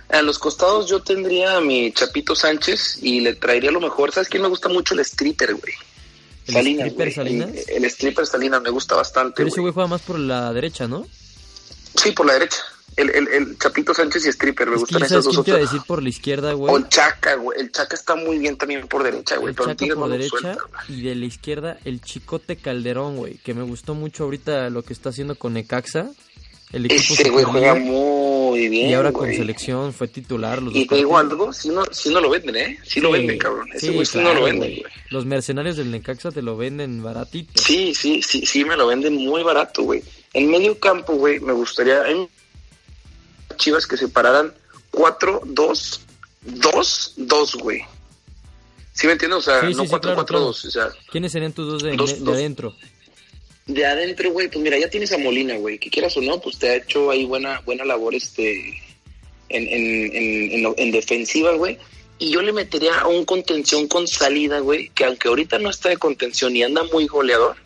A 0.09 0.21
los 0.21 0.39
costados 0.39 0.89
yo 0.89 1.01
tendría 1.01 1.57
a 1.57 1.61
mi 1.61 1.91
Chapito 1.91 2.35
Sánchez 2.35 2.99
y 3.01 3.21
le 3.21 3.33
traería 3.35 3.71
lo 3.71 3.79
mejor. 3.79 4.11
¿Sabes 4.11 4.27
quién 4.29 4.43
me 4.43 4.49
gusta 4.49 4.67
mucho? 4.69 4.93
El 4.93 4.99
stripper, 5.01 5.53
güey. 5.55 5.73
¿El 6.47 6.53
Salinas, 6.53 6.87
stripper 6.87 7.05
güey. 7.07 7.15
Salinas? 7.15 7.49
El, 7.67 7.75
el 7.77 7.85
stripper 7.85 8.25
Salinas 8.25 8.61
me 8.61 8.69
gusta 8.71 8.95
bastante, 8.95 9.33
pero 9.37 9.47
ese 9.49 9.61
güey. 9.61 9.71
juega 9.73 9.87
más 9.87 10.01
por 10.01 10.19
la 10.19 10.51
derecha, 10.53 10.87
¿no? 10.87 11.05
Sí, 11.95 12.11
por 12.11 12.25
la 12.25 12.33
derecha. 12.33 12.57
El, 12.97 13.09
el, 13.11 13.27
el 13.29 13.57
Chapito 13.57 13.93
Sánchez 13.93 14.25
y 14.25 14.29
stripper, 14.29 14.67
me 14.67 14.75
Es 14.75 14.81
gustan 14.81 15.07
sabes 15.07 15.23
dos. 15.23 15.45
te 15.45 15.49
iba 15.51 15.59
a 15.59 15.61
otros. 15.61 15.71
decir 15.71 15.87
por 15.87 16.03
la 16.03 16.09
izquierda, 16.09 16.53
O 16.53 16.57
güey. 16.57 16.75
el 16.75 16.89
Chaca, 16.89 17.35
güey. 17.35 17.57
El 17.61 17.71
Chaca 17.71 17.95
está 17.95 18.15
muy 18.15 18.37
bien 18.37 18.57
también 18.57 18.85
por 18.89 19.01
derecha, 19.03 19.37
güey. 19.37 19.51
El 19.51 19.55
Pero 19.55 19.69
Chaca 19.69 19.85
por 19.95 19.97
no 19.97 20.09
derecha 20.09 20.37
suelta, 20.37 20.57
y 20.89 21.01
de 21.03 21.15
la 21.15 21.25
izquierda 21.25 21.77
el 21.85 22.01
Chicote 22.01 22.57
Calderón, 22.57 23.15
güey, 23.15 23.35
que 23.37 23.53
me 23.53 23.63
gustó 23.63 23.93
mucho 23.93 24.25
ahorita 24.25 24.69
lo 24.69 24.83
que 24.83 24.91
está 24.91 25.09
haciendo 25.09 25.35
con 25.35 25.53
Necaxa. 25.53 26.09
El 26.73 26.85
equipo 26.85 27.13
Ese 27.13 27.29
güey 27.29 27.43
juega 27.43 27.75
muy 27.75 28.69
bien, 28.69 28.89
y 28.89 28.93
ahora 28.93 29.11
con 29.11 29.27
selección 29.33 29.93
fue 29.93 30.07
titular 30.07 30.61
los 30.61 30.73
Y 30.75 30.85
te 30.85 30.95
digo 30.95 31.17
algo, 31.17 31.51
si 31.51 31.67
no, 31.69 31.83
si 31.91 32.09
no 32.13 32.21
lo 32.21 32.29
venden, 32.29 32.55
¿eh? 32.55 32.79
Si 32.83 33.01
lo 33.01 33.09
Sí, 33.09 33.13
venden, 33.17 33.37
cabrón. 33.37 33.67
Ese 33.73 33.87
sí, 33.87 33.93
güey 33.93 34.05
sí 34.05 34.17
no 34.17 34.23
claro, 34.23 34.39
lo 34.39 34.45
venden, 34.45 34.69
güey. 34.79 34.83
Los 35.09 35.25
mercenarios 35.25 35.75
del 35.77 35.91
Necaxa 35.91 36.31
te 36.31 36.41
lo 36.41 36.55
venden 36.55 37.03
baratito. 37.03 37.61
Sí, 37.61 37.93
sí, 37.93 38.21
sí, 38.21 38.45
sí, 38.45 38.63
me 38.63 38.77
lo 38.77 38.87
venden 38.87 39.15
muy 39.15 39.43
barato, 39.43 39.83
güey. 39.83 40.01
En 40.33 40.49
medio 40.49 40.79
campo, 40.79 41.13
güey, 41.15 41.39
me 41.41 41.51
gustaría 41.53 42.07
en 42.09 42.29
Chivas 43.57 43.85
que 43.85 43.97
separaran 43.97 44.53
4, 44.91 45.41
2, 45.45 46.01
2, 46.43 47.13
2, 47.17 47.55
güey. 47.55 47.81
¿Sí 48.93 49.07
me 49.07 49.13
entiendes? 49.13 49.39
O 49.39 49.41
sea, 49.41 49.59
Sí, 49.61 49.73
no 49.75 49.83
sí, 49.83 49.89
4, 49.89 49.99
claro, 49.99 50.15
4, 50.15 50.25
claro. 50.25 50.45
2. 50.45 50.65
O 50.65 50.71
sea, 50.71 50.89
¿Quiénes 51.11 51.31
serían 51.31 51.53
tus 51.53 51.67
dos 51.67 51.83
de, 51.83 51.95
Dos, 51.95 52.13
de 52.13 52.19
dos. 52.25 52.35
adentro? 52.35 52.75
De 53.73 53.85
adentro, 53.85 54.31
güey, 54.31 54.47
pues 54.47 54.63
mira, 54.63 54.77
ya 54.77 54.89
tienes 54.89 55.11
a 55.11 55.17
Molina, 55.17 55.57
güey. 55.57 55.79
Que 55.79 55.89
quieras 55.89 56.15
o 56.17 56.21
no, 56.21 56.39
pues 56.39 56.57
te 56.57 56.69
ha 56.69 56.75
hecho 56.75 57.11
ahí 57.11 57.25
buena, 57.25 57.61
buena 57.65 57.85
labor 57.85 58.15
este 58.15 58.81
en, 59.49 59.67
en, 59.67 60.15
en, 60.15 60.73
en, 60.77 60.91
defensiva, 60.91 61.53
güey. 61.53 61.77
Y 62.19 62.29
yo 62.29 62.41
le 62.41 62.53
metería 62.53 62.99
a 62.99 63.07
un 63.07 63.25
contención 63.25 63.87
con 63.87 64.07
salida, 64.07 64.59
güey, 64.59 64.89
que 64.89 65.05
aunque 65.05 65.27
ahorita 65.27 65.59
no 65.59 65.69
está 65.69 65.89
de 65.89 65.97
contención 65.97 66.55
y 66.55 66.63
anda 66.63 66.83
muy 66.93 67.07
goleador, 67.07 67.57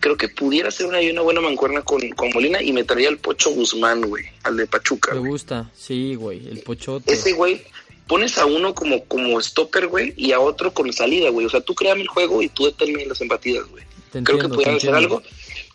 creo 0.00 0.16
que 0.16 0.28
pudiera 0.28 0.70
ser 0.70 0.86
una, 0.86 0.98
una 0.98 1.22
buena 1.22 1.40
mancuerna 1.40 1.82
con, 1.82 2.08
con 2.10 2.30
Molina 2.30 2.60
y 2.60 2.72
metería 2.72 3.08
al 3.08 3.18
Pocho 3.18 3.50
Guzmán, 3.50 4.02
güey, 4.02 4.24
al 4.42 4.56
de 4.56 4.66
Pachuca, 4.66 5.14
Me 5.14 5.28
gusta, 5.28 5.70
sí, 5.76 6.16
güey, 6.16 6.46
el 6.48 6.60
pochote. 6.60 7.12
Ese 7.12 7.32
güey, 7.32 7.62
pones 8.08 8.36
a 8.38 8.46
uno 8.46 8.74
como, 8.74 9.04
como 9.04 9.40
stopper, 9.40 9.86
güey, 9.86 10.12
y 10.16 10.32
a 10.32 10.40
otro 10.40 10.74
con 10.74 10.92
salida, 10.92 11.30
güey. 11.30 11.46
O 11.46 11.50
sea, 11.50 11.60
tú 11.60 11.74
créame 11.74 12.02
el 12.02 12.08
juego 12.08 12.42
y 12.42 12.48
tú 12.48 12.64
determines 12.66 13.06
las 13.06 13.20
embatidas, 13.20 13.64
güey. 13.68 13.84
Creo 14.24 14.38
que 14.38 14.48
te 14.48 14.70
hacer 14.70 14.94
algo. 14.94 15.22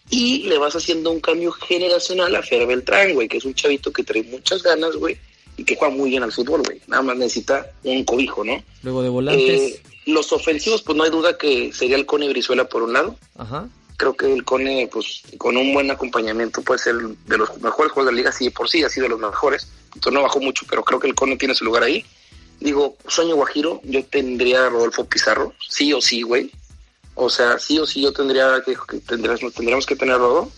Y 0.09 0.43
le 0.43 0.57
vas 0.57 0.75
haciendo 0.75 1.11
un 1.11 1.19
cambio 1.19 1.51
generacional 1.51 2.35
a 2.35 2.41
Fer 2.41 2.65
Beltrán, 2.65 3.13
güey, 3.13 3.27
que 3.27 3.37
es 3.37 3.45
un 3.45 3.53
chavito 3.53 3.91
que 3.91 4.03
trae 4.03 4.23
muchas 4.23 4.63
ganas, 4.63 4.95
güey, 4.95 5.17
y 5.57 5.63
que 5.63 5.75
juega 5.75 5.93
muy 5.93 6.09
bien 6.09 6.23
al 6.23 6.31
fútbol, 6.31 6.61
güey. 6.63 6.79
Nada 6.87 7.03
más 7.03 7.17
necesita 7.17 7.71
un 7.83 8.03
cobijo, 8.05 8.43
¿no? 8.43 8.63
Luego 8.83 9.03
de 9.03 9.09
volantes, 9.09 9.61
Eh, 9.61 9.81
los 10.05 10.31
ofensivos, 10.31 10.81
pues 10.83 10.97
no 10.97 11.03
hay 11.03 11.09
duda 11.09 11.37
que 11.37 11.73
sería 11.73 11.97
el 11.97 12.05
Cone 12.05 12.29
Brizuela 12.29 12.69
por 12.69 12.83
un 12.83 12.93
lado. 12.93 13.15
ajá. 13.37 13.67
Creo 13.97 14.15
que 14.15 14.31
el 14.31 14.43
Cone, 14.45 14.87
pues 14.93 15.23
con 15.39 15.57
un 15.57 15.73
buen 15.73 15.89
acompañamiento, 15.89 16.61
puede 16.61 16.77
ser 16.79 16.95
de 16.97 17.37
los 17.37 17.59
mejores 17.61 17.91
jugadores 17.91 18.05
de 18.05 18.11
la 18.11 18.17
liga, 18.17 18.31
sí, 18.31 18.51
por 18.51 18.69
sí, 18.69 18.83
ha 18.83 18.89
sido 18.89 19.05
de 19.05 19.09
los 19.09 19.19
mejores. 19.19 19.67
Entonces 19.95 20.13
no 20.13 20.21
bajó 20.21 20.39
mucho, 20.39 20.67
pero 20.69 20.83
creo 20.83 20.99
que 20.99 21.07
el 21.07 21.15
Cone 21.15 21.35
tiene 21.35 21.55
su 21.55 21.65
lugar 21.65 21.81
ahí. 21.81 22.05
Digo, 22.59 22.95
sueño 23.07 23.35
guajiro, 23.35 23.81
yo 23.83 24.05
tendría 24.05 24.67
a 24.67 24.69
Rodolfo 24.69 25.05
Pizarro, 25.05 25.53
sí 25.67 25.91
o 25.93 25.99
sí, 26.01 26.21
güey. 26.21 26.51
O 27.19 27.29
sea, 27.29 27.57
sí 27.59 27.79
o 27.79 27.85
sí 27.85 28.01
yo 28.01 28.13
tendría 28.13 28.61
que, 28.65 28.75
que 28.87 28.99
tendríamos, 28.99 29.53
tendríamos 29.53 29.85
que 29.85 29.95
tener 29.95 30.15
a 30.15 30.17
Rodo. 30.19 30.51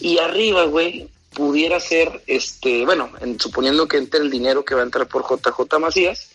Y 0.00 0.18
arriba, 0.18 0.64
güey, 0.64 1.08
pudiera 1.32 1.80
ser, 1.80 2.22
este, 2.26 2.84
bueno, 2.84 3.10
en- 3.20 3.40
suponiendo 3.40 3.88
que 3.88 3.96
entre 3.96 4.20
el 4.20 4.30
dinero 4.30 4.64
que 4.64 4.74
va 4.74 4.82
a 4.82 4.84
entrar 4.84 5.08
por 5.08 5.22
JJ 5.24 5.78
Macías, 5.78 6.28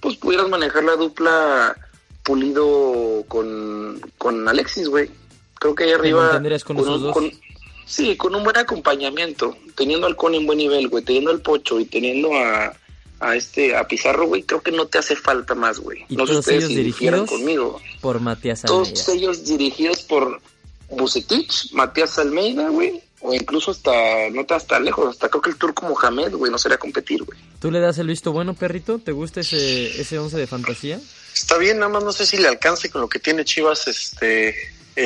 pues 0.00 0.16
pudieras 0.16 0.48
manejar 0.48 0.84
la 0.84 0.96
dupla 0.96 1.76
Pulido 2.22 3.24
con, 3.28 4.00
con 4.18 4.46
Alexis, 4.48 4.88
güey. 4.88 5.10
Creo 5.58 5.74
que 5.74 5.84
ahí 5.84 5.92
arriba... 5.92 6.30
con 6.64 6.76
esos 6.78 6.96
un- 6.96 7.02
dos? 7.02 7.12
con- 7.14 7.32
sí, 7.86 8.16
con 8.16 8.34
un 8.34 8.44
buen 8.44 8.56
acompañamiento, 8.58 9.56
teniendo 9.74 10.06
al 10.06 10.16
Cone 10.16 10.36
en 10.36 10.46
buen 10.46 10.58
nivel, 10.58 10.88
güey, 10.88 11.02
teniendo 11.02 11.30
al 11.30 11.40
Pocho 11.40 11.80
y 11.80 11.84
teniendo 11.86 12.32
a, 12.34 12.74
a 13.22 13.36
este, 13.36 13.76
a 13.76 13.86
Pizarro, 13.86 14.26
güey, 14.26 14.42
creo 14.42 14.60
que 14.62 14.72
no 14.72 14.86
te 14.86 14.98
hace 14.98 15.16
falta 15.16 15.54
más, 15.54 15.78
güey. 15.78 16.04
¿Y 16.08 16.16
No 16.16 16.26
sé 16.26 16.32
todos 16.32 16.40
ustedes 16.40 16.58
ellos 16.64 16.68
si 16.70 16.76
dirigidos? 16.76 17.30
conmigo. 17.30 17.80
Por 18.00 18.20
Matías 18.20 18.64
Almeida. 18.64 18.84
Todos 18.84 19.08
ellos 19.08 19.44
dirigidos 19.44 20.02
por 20.02 20.40
Bucetich, 20.90 21.72
Matías 21.72 22.18
Almeida, 22.18 22.68
güey, 22.68 23.02
o 23.20 23.32
incluso 23.32 23.70
hasta, 23.70 23.92
no 24.32 24.44
te 24.44 24.54
hasta 24.54 24.78
lejos, 24.80 25.08
hasta 25.08 25.28
creo 25.28 25.40
que 25.40 25.50
el 25.50 25.56
turco 25.56 25.86
Mohamed, 25.86 26.32
güey, 26.34 26.50
no 26.50 26.58
sería 26.58 26.78
competir, 26.78 27.22
güey. 27.22 27.38
¿Tú 27.60 27.70
le 27.70 27.80
das 27.80 27.98
el 27.98 28.08
visto 28.08 28.32
bueno, 28.32 28.54
perrito? 28.54 28.98
¿Te 28.98 29.12
gusta 29.12 29.40
ese, 29.40 30.00
ese 30.00 30.18
once 30.18 30.36
de 30.36 30.46
fantasía? 30.46 31.00
Está 31.32 31.56
bien, 31.58 31.78
nada 31.78 31.90
más 31.92 32.04
no 32.04 32.12
sé 32.12 32.26
si 32.26 32.36
le 32.36 32.48
alcance 32.48 32.90
con 32.90 33.00
lo 33.00 33.08
que 33.08 33.18
tiene 33.18 33.44
Chivas, 33.44 33.86
este... 33.88 34.54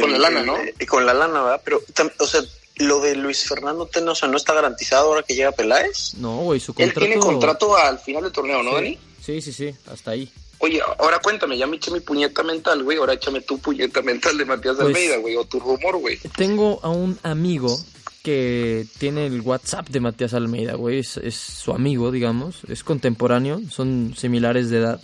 Con 0.00 0.10
la 0.10 0.18
lana, 0.18 0.42
¿no? 0.42 0.56
eh, 0.56 0.74
con 0.88 1.06
la 1.06 1.14
lana, 1.14 1.42
¿verdad? 1.42 1.60
Pero, 1.64 1.80
o 2.18 2.26
sea, 2.26 2.40
lo 2.76 3.00
de 3.00 3.16
Luis 3.16 3.44
Fernando 3.48 3.86
Tenosa 3.86 4.26
no 4.26 4.36
está 4.36 4.52
garantizado 4.54 5.08
ahora 5.08 5.22
que 5.22 5.34
llega 5.34 5.52
Peláez. 5.52 6.14
No, 6.18 6.38
güey, 6.38 6.60
su 6.60 6.72
Él 6.72 6.92
contrato... 6.92 7.00
tiene 7.00 7.16
contrato 7.20 7.76
al 7.76 7.98
final 7.98 8.22
del 8.24 8.32
torneo, 8.32 8.62
¿no, 8.62 8.74
Dani? 8.74 8.98
Sí, 9.22 9.40
sí, 9.40 9.52
sí, 9.52 9.74
hasta 9.90 10.12
ahí. 10.12 10.30
Oye, 10.58 10.80
ahora 10.98 11.18
cuéntame, 11.22 11.58
ya 11.58 11.66
me 11.66 11.76
eché 11.76 11.90
mi 11.90 12.00
puñeta 12.00 12.42
mental, 12.42 12.82
güey. 12.82 12.96
Ahora 12.98 13.12
échame 13.14 13.40
tu 13.42 13.58
puñeta 13.58 14.00
mental 14.02 14.38
de 14.38 14.44
Matías 14.44 14.76
Pues- 14.76 14.86
Almeida, 14.86 15.16
güey, 15.18 15.36
o 15.36 15.44
tu 15.44 15.60
rumor, 15.60 15.96
güey. 15.98 16.18
Tengo 16.36 16.80
a 16.82 16.88
un 16.88 17.18
amigo 17.22 17.78
que 18.22 18.86
tiene 18.98 19.26
el 19.26 19.40
WhatsApp 19.42 19.88
de 19.90 20.00
Matías 20.00 20.32
Almeida, 20.34 20.74
güey. 20.74 20.98
Es, 21.00 21.16
es 21.18 21.34
su 21.34 21.72
amigo, 21.72 22.10
digamos. 22.10 22.62
Es 22.68 22.84
contemporáneo, 22.84 23.60
son 23.70 24.14
similares 24.16 24.70
de 24.70 24.78
edad. 24.78 25.00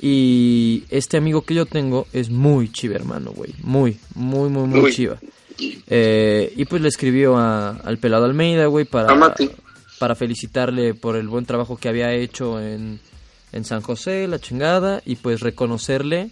Y 0.00 0.84
este 0.90 1.16
amigo 1.16 1.42
que 1.42 1.54
yo 1.54 1.66
tengo 1.66 2.06
es 2.12 2.28
muy 2.28 2.70
chiva, 2.70 2.94
hermano, 2.96 3.32
güey. 3.32 3.54
Muy, 3.62 3.98
muy, 4.14 4.50
muy, 4.50 4.68
muy 4.68 4.80
Uy. 4.80 4.92
chiva. 4.94 5.18
Eh, 5.86 6.52
y 6.56 6.64
pues 6.64 6.82
le 6.82 6.88
escribió 6.88 7.36
a- 7.36 7.70
al 7.84 7.98
pelado 7.98 8.24
Almeida, 8.24 8.66
güey, 8.66 8.84
para, 8.84 9.08
para 9.98 10.14
felicitarle 10.14 10.94
por 10.94 11.16
el 11.16 11.28
buen 11.28 11.46
trabajo 11.46 11.76
que 11.76 11.88
había 11.88 12.12
hecho 12.12 12.60
en, 12.60 13.00
en 13.52 13.64
San 13.64 13.80
José, 13.82 14.26
la 14.28 14.38
chingada, 14.38 15.02
y 15.04 15.16
pues 15.16 15.40
reconocerle 15.40 16.30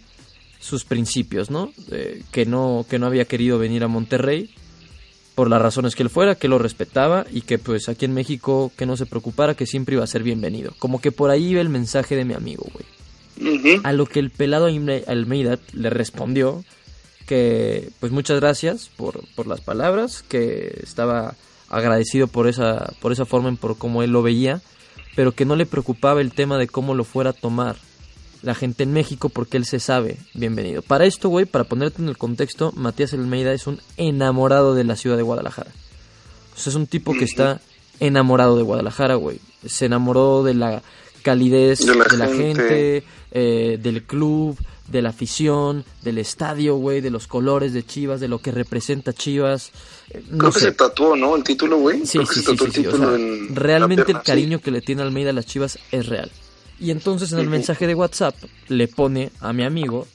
sus 0.59 0.85
principios, 0.85 1.49
¿no? 1.49 1.71
Eh, 1.91 2.23
que 2.31 2.45
no 2.45 2.85
que 2.89 2.97
no 2.99 3.05
había 3.07 3.25
querido 3.25 3.59
venir 3.59 3.83
a 3.83 3.87
Monterrey 3.87 4.49
por 5.35 5.49
las 5.49 5.61
razones 5.61 5.95
que 5.95 6.03
él 6.03 6.09
fuera, 6.09 6.35
que 6.35 6.47
lo 6.47 6.57
respetaba 6.59 7.25
y 7.31 7.41
que 7.41 7.57
pues 7.57 7.89
aquí 7.89 8.05
en 8.05 8.13
México 8.13 8.71
que 8.77 8.85
no 8.85 8.95
se 8.95 9.05
preocupara, 9.05 9.55
que 9.55 9.65
siempre 9.65 9.95
iba 9.95 10.03
a 10.03 10.07
ser 10.07 10.23
bienvenido. 10.23 10.73
Como 10.79 11.01
que 11.01 11.11
por 11.11 11.31
ahí 11.31 11.47
iba 11.49 11.59
el 11.61 11.69
mensaje 11.69 12.15
de 12.15 12.23
mi 12.25 12.33
amigo, 12.33 12.65
güey. 12.71 12.85
A 13.83 13.91
lo 13.93 14.05
que 14.05 14.19
el 14.19 14.29
pelado 14.29 14.69
Alme- 14.69 15.03
Almeida 15.07 15.57
le 15.73 15.89
respondió 15.89 16.63
que 17.25 17.89
pues 17.99 18.11
muchas 18.11 18.39
gracias 18.39 18.89
por, 18.95 19.21
por 19.35 19.47
las 19.47 19.61
palabras, 19.61 20.23
que 20.27 20.79
estaba 20.83 21.35
agradecido 21.69 22.27
por 22.27 22.47
esa, 22.47 22.93
por 23.01 23.11
esa 23.11 23.25
forma 23.25 23.49
en 23.49 23.57
por 23.57 23.77
cómo 23.77 24.03
él 24.03 24.11
lo 24.11 24.21
veía, 24.21 24.61
pero 25.15 25.31
que 25.31 25.45
no 25.45 25.55
le 25.55 25.65
preocupaba 25.65 26.21
el 26.21 26.33
tema 26.33 26.57
de 26.57 26.67
cómo 26.67 26.93
lo 26.95 27.03
fuera 27.03 27.31
a 27.31 27.33
tomar 27.33 27.77
la 28.41 28.55
gente 28.55 28.83
en 28.83 28.91
México 28.91 29.29
porque 29.29 29.57
él 29.57 29.65
se 29.65 29.79
sabe 29.79 30.17
bienvenido. 30.33 30.81
Para 30.81 31.05
esto, 31.05 31.29
güey, 31.29 31.45
para 31.45 31.63
ponerte 31.63 32.01
en 32.01 32.09
el 32.09 32.17
contexto, 32.17 32.71
Matías 32.75 33.13
Almeida 33.13 33.53
es 33.53 33.67
un 33.67 33.79
enamorado 33.97 34.75
de 34.75 34.83
la 34.83 34.95
ciudad 34.95 35.17
de 35.17 35.23
Guadalajara. 35.23 35.71
O 36.55 36.59
sea, 36.59 36.71
es 36.71 36.75
un 36.75 36.87
tipo 36.87 37.13
que 37.13 37.23
está 37.23 37.61
enamorado 37.99 38.57
de 38.57 38.63
Guadalajara, 38.63 39.15
güey. 39.15 39.39
Se 39.65 39.85
enamoró 39.85 40.43
de 40.43 40.53
la 40.55 40.83
calidez 41.21 41.79
de 41.85 41.93
De 41.93 42.17
la, 42.17 42.27
la 42.27 42.27
gente, 42.27 42.63
gente. 42.63 43.03
eh, 43.31 43.79
del 43.81 44.03
club, 44.03 44.57
de 44.87 45.01
la 45.01 45.09
afición, 45.09 45.85
del 46.01 46.17
estadio, 46.17 46.75
güey, 46.75 47.01
de 47.01 47.09
los 47.09 47.27
colores 47.27 47.73
de 47.73 47.85
Chivas, 47.85 48.19
de 48.19 48.27
lo 48.27 48.39
que 48.39 48.51
representa 48.51 49.13
Chivas. 49.13 49.71
Eh, 50.09 50.23
No 50.29 50.37
Creo 50.39 50.51
que 50.51 50.59
se 50.59 50.71
tatuó, 50.73 51.15
¿no? 51.15 51.35
El 51.35 51.43
título, 51.43 51.77
güey. 51.77 52.05
Sí, 52.05 52.19
sí, 52.25 52.41
sí, 52.41 52.87
o 52.87 52.97
sea, 52.97 53.17
realmente 53.49 54.05
pierna, 54.05 54.19
el 54.19 54.25
cariño 54.25 54.57
sí. 54.57 54.63
que 54.63 54.71
le 54.71 54.81
tiene 54.81 55.01
Almeida 55.01 55.29
a 55.29 55.33
las 55.33 55.45
Chivas 55.45 55.79
es 55.91 56.07
real. 56.07 56.31
Y 56.79 56.91
entonces 56.91 57.31
en 57.31 57.39
el 57.39 57.49
mensaje 57.49 57.87
de 57.87 57.95
WhatsApp 57.95 58.35
le 58.67 58.87
pone 58.87 59.31
a 59.39 59.53
mi 59.53 59.63
amigo, 59.63 60.07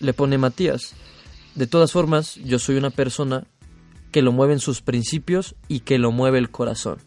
le 0.00 0.12
pone 0.12 0.36
Matías. 0.38 0.92
De 1.54 1.66
todas 1.66 1.92
formas, 1.92 2.34
yo 2.36 2.58
soy 2.58 2.76
una 2.76 2.90
persona 2.90 3.46
que 4.10 4.22
lo 4.22 4.32
mueven 4.32 4.58
sus 4.58 4.82
principios 4.82 5.54
y 5.66 5.80
que 5.80 5.98
lo 5.98 6.12
mueve 6.12 6.38
el 6.38 6.50
corazón. 6.50 6.98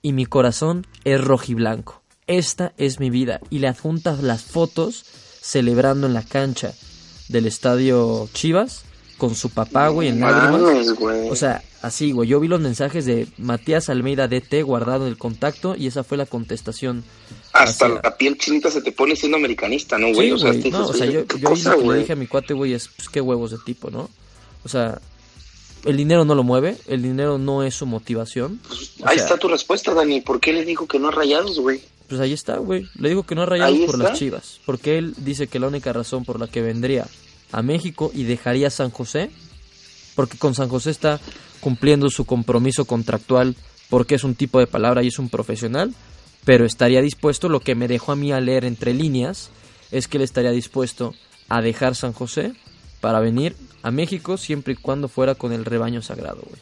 Y 0.00 0.12
mi 0.12 0.26
corazón 0.26 0.86
es 1.04 1.20
rojiblanco. 1.20 2.02
Esta 2.26 2.72
es 2.76 3.00
mi 3.00 3.10
vida. 3.10 3.40
Y 3.50 3.58
le 3.58 3.68
adjuntas 3.68 4.22
las 4.22 4.44
fotos 4.44 5.04
celebrando 5.46 6.06
en 6.06 6.14
la 6.14 6.22
cancha 6.22 6.74
del 7.28 7.46
estadio 7.46 8.28
Chivas 8.32 8.82
con 9.18 9.34
su 9.34 9.50
papá, 9.50 9.88
güey, 9.88 10.08
en 10.08 10.20
lágrimas. 10.20 10.60
O 11.30 11.36
sea, 11.36 11.62
así, 11.82 12.12
güey. 12.12 12.28
Yo 12.28 12.38
vi 12.40 12.48
los 12.48 12.60
mensajes 12.60 13.06
de 13.06 13.28
Matías 13.38 13.88
Almeida 13.88 14.28
DT 14.28 14.62
guardado 14.62 15.06
en 15.06 15.12
el 15.12 15.18
contacto 15.18 15.74
y 15.76 15.86
esa 15.86 16.04
fue 16.04 16.18
la 16.18 16.26
contestación. 16.26 17.02
Hasta 17.52 17.86
hacia- 17.86 18.00
la 18.02 18.16
piel 18.16 18.36
chinita 18.36 18.70
se 18.70 18.82
te 18.82 18.92
pone 18.92 19.16
siendo 19.16 19.38
americanista, 19.38 19.96
¿no, 19.98 20.12
güey? 20.12 20.28
Sí, 20.28 20.32
o 20.32 20.38
sea, 20.38 20.52
No, 20.70 20.86
o 20.86 20.92
sea, 20.92 21.06
yo, 21.06 21.26
¿qué 21.26 21.38
yo 21.40 21.48
cosa, 21.50 21.70
lo 21.76 21.80
que 21.82 21.86
le 21.88 21.98
dije 22.00 22.12
a 22.12 22.16
mi 22.16 22.26
cuate, 22.26 22.52
güey, 22.52 22.74
es 22.74 22.88
pues, 22.88 23.08
qué 23.08 23.20
huevos 23.20 23.52
de 23.52 23.58
tipo, 23.64 23.90
¿no? 23.90 24.10
O 24.64 24.68
sea, 24.68 25.00
el 25.84 25.96
dinero 25.96 26.24
no 26.26 26.34
lo 26.34 26.42
mueve, 26.42 26.76
el 26.86 27.02
dinero 27.02 27.38
no 27.38 27.62
es 27.62 27.74
su 27.74 27.86
motivación. 27.86 28.60
O 29.00 29.06
Ahí 29.08 29.16
sea, 29.16 29.24
está 29.26 29.38
tu 29.38 29.48
respuesta, 29.48 29.94
Dani. 29.94 30.20
¿Por 30.20 30.40
qué 30.40 30.52
le 30.52 30.64
dijo 30.64 30.86
que 30.86 30.98
no 30.98 31.08
a 31.08 31.12
rayados, 31.12 31.58
güey? 31.60 31.80
Pues 32.08 32.20
ahí 32.20 32.32
está, 32.32 32.58
güey. 32.58 32.88
Le 32.94 33.08
digo 33.08 33.24
que 33.24 33.34
no 33.34 33.42
ha 33.42 33.46
rayado 33.46 33.74
por 33.86 33.96
está. 33.96 34.10
las 34.10 34.18
chivas. 34.18 34.60
Porque 34.64 34.98
él 34.98 35.14
dice 35.18 35.48
que 35.48 35.58
la 35.58 35.66
única 35.66 35.92
razón 35.92 36.24
por 36.24 36.38
la 36.38 36.46
que 36.46 36.62
vendría 36.62 37.06
a 37.52 37.62
México 37.62 38.10
y 38.14 38.24
dejaría 38.24 38.70
San 38.70 38.90
José, 38.90 39.30
porque 40.14 40.38
con 40.38 40.54
San 40.54 40.68
José 40.68 40.90
está 40.90 41.20
cumpliendo 41.60 42.10
su 42.10 42.24
compromiso 42.24 42.84
contractual, 42.84 43.56
porque 43.88 44.16
es 44.16 44.24
un 44.24 44.34
tipo 44.34 44.58
de 44.58 44.66
palabra 44.66 45.02
y 45.02 45.08
es 45.08 45.18
un 45.18 45.28
profesional, 45.28 45.94
pero 46.44 46.64
estaría 46.64 47.02
dispuesto, 47.02 47.48
lo 47.48 47.60
que 47.60 47.74
me 47.74 47.88
dejó 47.88 48.12
a 48.12 48.16
mí 48.16 48.32
a 48.32 48.40
leer 48.40 48.64
entre 48.64 48.94
líneas, 48.94 49.50
es 49.90 50.08
que 50.08 50.18
él 50.18 50.22
estaría 50.22 50.50
dispuesto 50.50 51.14
a 51.48 51.60
dejar 51.60 51.94
San 51.94 52.12
José 52.12 52.52
para 53.00 53.20
venir 53.20 53.56
a 53.82 53.90
México 53.90 54.36
siempre 54.36 54.72
y 54.74 54.76
cuando 54.76 55.08
fuera 55.08 55.34
con 55.34 55.52
el 55.52 55.64
rebaño 55.64 56.02
sagrado, 56.02 56.42
güey. 56.48 56.60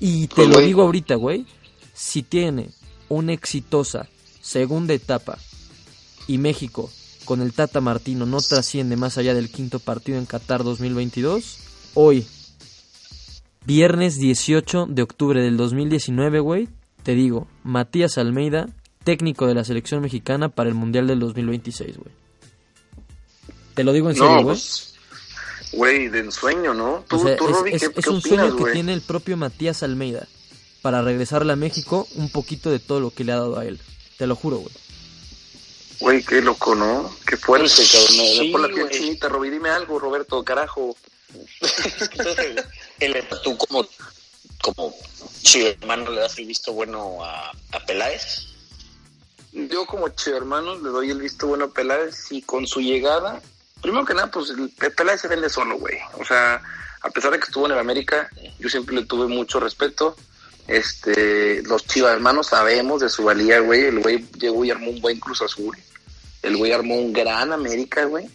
Y 0.00 0.28
te 0.28 0.46
lo 0.46 0.58
digo 0.60 0.82
ahorita, 0.82 1.14
güey, 1.16 1.46
si 1.92 2.22
tiene 2.22 2.70
una 3.08 3.32
exitosa 3.32 4.08
segunda 4.40 4.94
etapa 4.94 5.38
y 6.26 6.38
México 6.38 6.90
con 7.24 7.40
el 7.42 7.52
Tata 7.52 7.80
Martino 7.80 8.26
no 8.26 8.40
trasciende 8.40 8.96
más 8.96 9.18
allá 9.18 9.34
del 9.34 9.50
quinto 9.50 9.78
partido 9.78 10.18
en 10.18 10.26
Qatar 10.26 10.64
2022, 10.64 11.58
hoy, 11.94 12.26
viernes 13.66 14.18
18 14.18 14.86
de 14.88 15.02
octubre 15.02 15.42
del 15.42 15.56
2019, 15.56 16.40
güey, 16.40 16.68
te 17.02 17.14
digo, 17.14 17.46
Matías 17.62 18.18
Almeida, 18.18 18.68
técnico 19.04 19.46
de 19.46 19.54
la 19.54 19.64
selección 19.64 20.00
mexicana 20.02 20.48
para 20.48 20.68
el 20.68 20.74
Mundial 20.74 21.06
del 21.06 21.20
2026, 21.20 21.96
güey. 21.98 22.10
Te 23.74 23.84
lo 23.84 23.92
digo 23.92 24.10
en 24.10 24.16
serio, 24.16 24.28
No, 24.30 24.42
güey. 24.42 24.46
pues, 24.56 24.94
güey, 25.72 26.08
de 26.08 26.20
ensueño, 26.20 26.74
¿no? 26.74 27.04
Tú, 27.08 27.16
O 27.16 27.24
sea, 27.24 27.36
tú 27.36 27.48
es, 27.48 27.52
Roby, 27.56 27.70
es- 27.72 27.80
¿qué, 27.80 27.86
es 27.96 28.04
qué 28.04 28.10
un 28.10 28.16
opinas, 28.16 28.48
sueño 28.50 28.64
que 28.64 28.72
tiene 28.72 28.92
el 28.92 29.00
propio 29.02 29.36
Matías 29.36 29.82
Almeida 29.82 30.26
para 30.82 31.02
regresarle 31.02 31.52
a 31.52 31.56
México 31.56 32.08
un 32.16 32.30
poquito 32.30 32.70
de 32.70 32.78
todo 32.80 33.00
lo 33.00 33.10
que 33.10 33.24
le 33.24 33.32
ha 33.32 33.36
dado 33.36 33.58
a 33.58 33.64
él. 33.66 33.80
Te 34.20 34.26
lo 34.26 34.36
juro, 34.36 34.58
güey. 34.58 34.74
Güey, 35.98 36.22
qué 36.22 36.42
loco, 36.42 36.74
¿no? 36.74 37.10
Qué 37.26 37.38
fuerte, 37.38 37.70
Pues, 37.74 37.90
cabrón. 37.90 38.26
Sí, 38.36 38.48
por 38.52 38.60
la 38.60 38.68
piel 38.68 38.90
chinita, 38.90 39.30
Roby. 39.30 39.48
Dime 39.48 39.70
algo, 39.70 39.98
Roberto, 39.98 40.44
carajo. 40.44 40.94
Entonces, 42.10 42.64
el- 43.00 43.24
tú 43.42 43.56
como, 43.56 43.86
como 44.60 44.94
chivo 45.42 45.68
hermano 45.68 46.10
le 46.10 46.20
das 46.20 46.36
el 46.38 46.44
visto 46.44 46.74
bueno 46.74 47.24
a, 47.24 47.50
a 47.72 47.80
Peláez. 47.86 48.48
Yo 49.52 49.86
como 49.86 50.10
che 50.10 50.32
hermano 50.32 50.74
le 50.78 50.90
doy 50.90 51.10
el 51.10 51.22
visto 51.22 51.46
bueno 51.46 51.64
a 51.64 51.72
Peláez 51.72 52.30
y 52.30 52.42
con 52.42 52.66
su 52.66 52.80
llegada, 52.82 53.40
primero 53.80 54.04
que 54.04 54.12
nada, 54.12 54.30
pues 54.30 54.50
el 54.50 54.70
el 54.82 54.92
Peláez 54.92 55.22
se 55.22 55.28
vende 55.28 55.48
solo, 55.48 55.78
güey. 55.78 55.96
O 56.18 56.26
sea, 56.26 56.60
a 57.00 57.08
pesar 57.08 57.30
de 57.30 57.38
que 57.38 57.46
estuvo 57.46 57.64
en 57.64 57.72
el 57.72 57.78
América, 57.78 58.28
yo 58.58 58.68
siempre 58.68 58.96
le 58.96 59.06
tuve 59.06 59.28
mucho 59.28 59.60
respeto. 59.60 60.14
Este, 60.66 61.62
los 61.62 61.86
Chivas 61.86 62.12
hermanos 62.12 62.48
sabemos 62.48 63.00
de 63.00 63.08
su 63.08 63.24
valía, 63.24 63.60
güey. 63.60 63.84
El 63.84 64.00
güey 64.00 64.24
llegó 64.38 64.64
y 64.64 64.70
armó 64.70 64.90
un 64.90 65.00
buen 65.00 65.18
Cruz 65.18 65.42
Azul. 65.42 65.76
El 66.42 66.56
güey 66.56 66.72
armó 66.72 66.96
un 66.96 67.12
gran 67.12 67.52
América, 67.52 68.04
güey. 68.04 68.28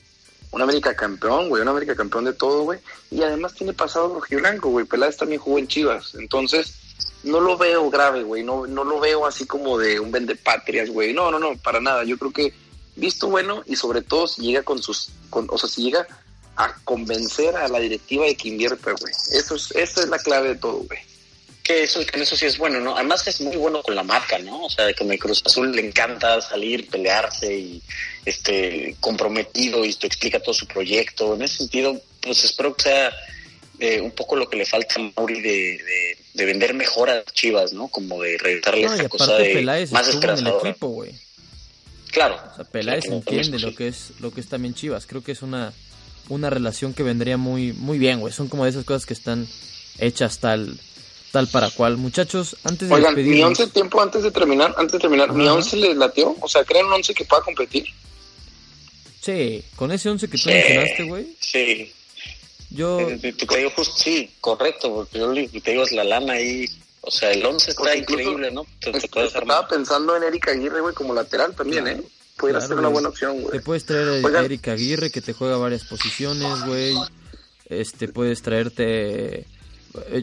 Un 0.51 0.61
América 0.61 0.95
campeón, 0.95 1.49
güey. 1.49 1.61
Un 1.61 1.67
América 1.67 1.95
campeón 1.95 2.25
de 2.25 2.33
todo, 2.33 2.63
güey. 2.63 2.79
Y 3.11 3.23
además 3.23 3.53
tiene 3.53 3.73
pasado 3.73 4.13
rojiblanco, 4.13 4.69
güey. 4.69 4.85
Peláez 4.85 5.17
también 5.17 5.41
jugó 5.41 5.59
en 5.59 5.67
Chivas. 5.67 6.15
Entonces, 6.15 6.75
no 7.23 7.39
lo 7.39 7.57
veo 7.57 7.89
grave, 7.89 8.23
güey. 8.23 8.43
No, 8.43 8.67
no 8.67 8.83
lo 8.83 8.99
veo 8.99 9.25
así 9.25 9.45
como 9.45 9.77
de 9.77 9.99
un 9.99 10.11
vendepatrias, 10.11 10.89
güey. 10.89 11.13
No, 11.13 11.31
no, 11.31 11.39
no, 11.39 11.57
para 11.57 11.81
nada. 11.81 12.03
Yo 12.03 12.17
creo 12.17 12.31
que 12.31 12.53
visto 12.95 13.27
bueno 13.27 13.63
y 13.65 13.75
sobre 13.75 14.01
todo 14.01 14.27
si 14.27 14.43
llega 14.43 14.63
con 14.63 14.81
sus, 14.81 15.09
con, 15.29 15.47
o 15.49 15.57
sea, 15.57 15.69
si 15.69 15.83
llega 15.83 16.07
a 16.55 16.73
convencer 16.83 17.55
a 17.55 17.67
la 17.67 17.79
directiva 17.79 18.25
de 18.25 18.35
que 18.35 18.49
invierta, 18.49 18.93
güey. 18.99 19.13
Eso 19.31 19.55
es, 19.55 19.71
esa 19.71 20.01
es 20.01 20.09
la 20.09 20.19
clave 20.19 20.49
de 20.49 20.55
todo, 20.55 20.77
güey. 20.77 20.99
Que 21.65 21.82
eso, 21.82 21.99
que 22.06 22.15
en 22.17 22.21
eso 22.21 22.38
sí 22.38 22.45
es 22.45 22.60
bueno, 22.60 22.80
¿no? 22.80 22.95
Además 22.95 23.25
es 23.25 23.41
muy 23.41 23.58
bueno 23.58 23.82
con 23.82 23.95
la 23.95 24.04
marca, 24.04 24.38
¿no? 24.38 24.65
O 24.65 24.69
sea, 24.69 24.93
que 24.93 25.04
a 25.04 25.17
Cruz 25.17 25.41
Azul 25.43 25.75
le 25.75 25.88
encanta 25.88 26.39
salir, 26.39 26.88
pelearse 26.88 27.58
y 27.58 27.81
este 28.23 28.96
comprometido 29.00 29.83
y 29.83 29.92
te 29.96 30.06
explica 30.06 30.39
todo 30.39 30.54
su 30.54 30.67
proyecto. 30.67 31.33
En 31.33 31.42
ese 31.42 31.58
sentido, 31.58 32.00
pues 32.21 32.44
espero 32.44 32.75
que 32.75 32.83
sea 32.83 33.12
eh, 33.79 34.00
un 34.00 34.12
poco 34.12 34.35
lo 34.35 34.48
que 34.48 34.58
le 34.58 34.65
falta 34.67 34.96
a 34.98 35.12
Mauri 35.17 35.42
de, 35.42 35.50
de, 35.50 36.17
de 36.35 36.46
vender 36.46 36.75
mejor 36.75 37.10
a 37.10 37.25
Chivas, 37.25 37.73
¿no? 37.73 37.87
Como 37.87 38.21
de 38.21 38.37
regresarle 38.37 38.85
No, 38.85 38.94
esta 38.94 39.10
cosa 39.10 39.35
de 39.35 39.54
Peláez 39.56 39.92
más 39.92 40.08
estuvo 40.08 40.31
en 40.33 40.46
el 40.46 40.54
equipo, 40.60 40.87
güey. 40.89 41.15
Claro. 42.12 42.39
O 42.54 42.56
sea, 42.58 42.65
Peláez 42.65 43.06
Claro, 43.06 43.17
entiende 43.17 43.58
lo 43.58 43.75
que 43.75 43.87
es 43.87 44.12
lo 44.19 44.31
que 44.31 44.39
es 44.42 44.48
también 44.48 44.75
Chivas. 44.75 45.08
Creo 45.08 45.23
que 45.23 45.31
es 45.31 45.42
una 45.42 45.73
una 46.29 46.52
relación 46.52 46.94
que 46.94 47.02
vendría 47.02 47.37
muy 47.37 47.73
muy 47.73 47.98
bien, 47.98 48.19
güey. 48.19 48.31
Son 48.31 48.50
como 48.50 48.65
de 48.65 48.69
esas 48.69 48.85
cosas 48.85 49.08
que 49.08 49.15
están 49.15 49.48
hechas 49.98 50.37
tal 50.39 50.77
tal 51.36 51.48
para 51.50 51.69
cual. 51.69 51.98
Muchachos, 51.98 52.56
antes 52.63 52.88
de 52.88 52.96
Oigan, 52.96 53.13
mi 53.13 53.21
despedirnos, 53.23 53.60
once 53.60 53.67
tiempo 53.73 54.02
antes 54.02 54.23
de 54.23 54.31
terminar, 54.31 54.73
antes 54.77 54.94
de 54.94 55.00
terminar, 55.00 55.33
mi 55.33 55.44
Ajá. 55.44 55.56
once 55.56 55.75
les 55.75 55.98
latió. 55.98 56.33
O 56.40 56.48
sea, 56.48 56.63
¿creen 56.63 56.86
un 56.86 56.94
once 56.94 57.13
que 57.13 57.25
pueda 57.25 57.42
competir? 57.44 57.86
sí, 59.21 59.63
con 59.75 59.92
ese 59.92 60.10
11 60.10 60.27
que 60.29 60.38
tú 60.38 60.44
Sí. 60.44 60.50
mencionaste, 60.50 61.04
güey, 61.04 61.36
Sí. 61.40 61.92
Yo... 62.69 63.00
Eh, 63.02 63.17
te 63.17 63.58
digo, 63.58 63.69
justo, 63.75 63.96
sí, 63.98 64.29
correcto, 64.40 64.94
porque 64.94 65.17
yo 65.19 65.33
te 65.62 65.71
digo, 65.71 65.83
es 65.83 65.92
la 65.92 66.04
lana 66.04 66.33
ahí 66.33 66.65
o 67.02 67.12
sea, 67.12 67.31
el 67.31 67.46
11 67.46 67.69
está 67.71 67.83
Porque 67.83 67.98
increíble, 68.00 68.50
¿no? 68.52 68.65
Te, 68.79 68.92
te 68.92 68.98
est- 68.98 69.13
puedes 69.13 69.36
armar. 69.36 69.58
Estaba 69.58 69.67
pensando 69.77 70.15
en 70.17 70.23
Erika 70.23 70.52
Aguirre, 70.52 70.81
güey, 70.81 70.94
como 70.96 71.13
lateral 71.13 71.54
también, 71.56 71.88
¿eh? 71.88 72.02
Pudiera 72.38 72.58
Claro, 72.60 72.67
ser 72.73 72.79
una 72.79 72.88
buena 72.88 73.10
opción, 73.10 73.42
güey. 73.42 73.52
Te 73.52 73.63
puedes 73.63 73.86
traer 73.86 74.25
a. 74.25 74.42
Erika 74.44 74.71
Aguirre 74.71 75.12
que 75.12 75.21
te 75.21 75.33
juega 75.33 75.58
varias 75.58 75.83
posiciones, 75.83 76.65
güey. 76.65 76.96
Este, 77.69 78.08
puedes 78.08 78.42
traerte 78.42 79.46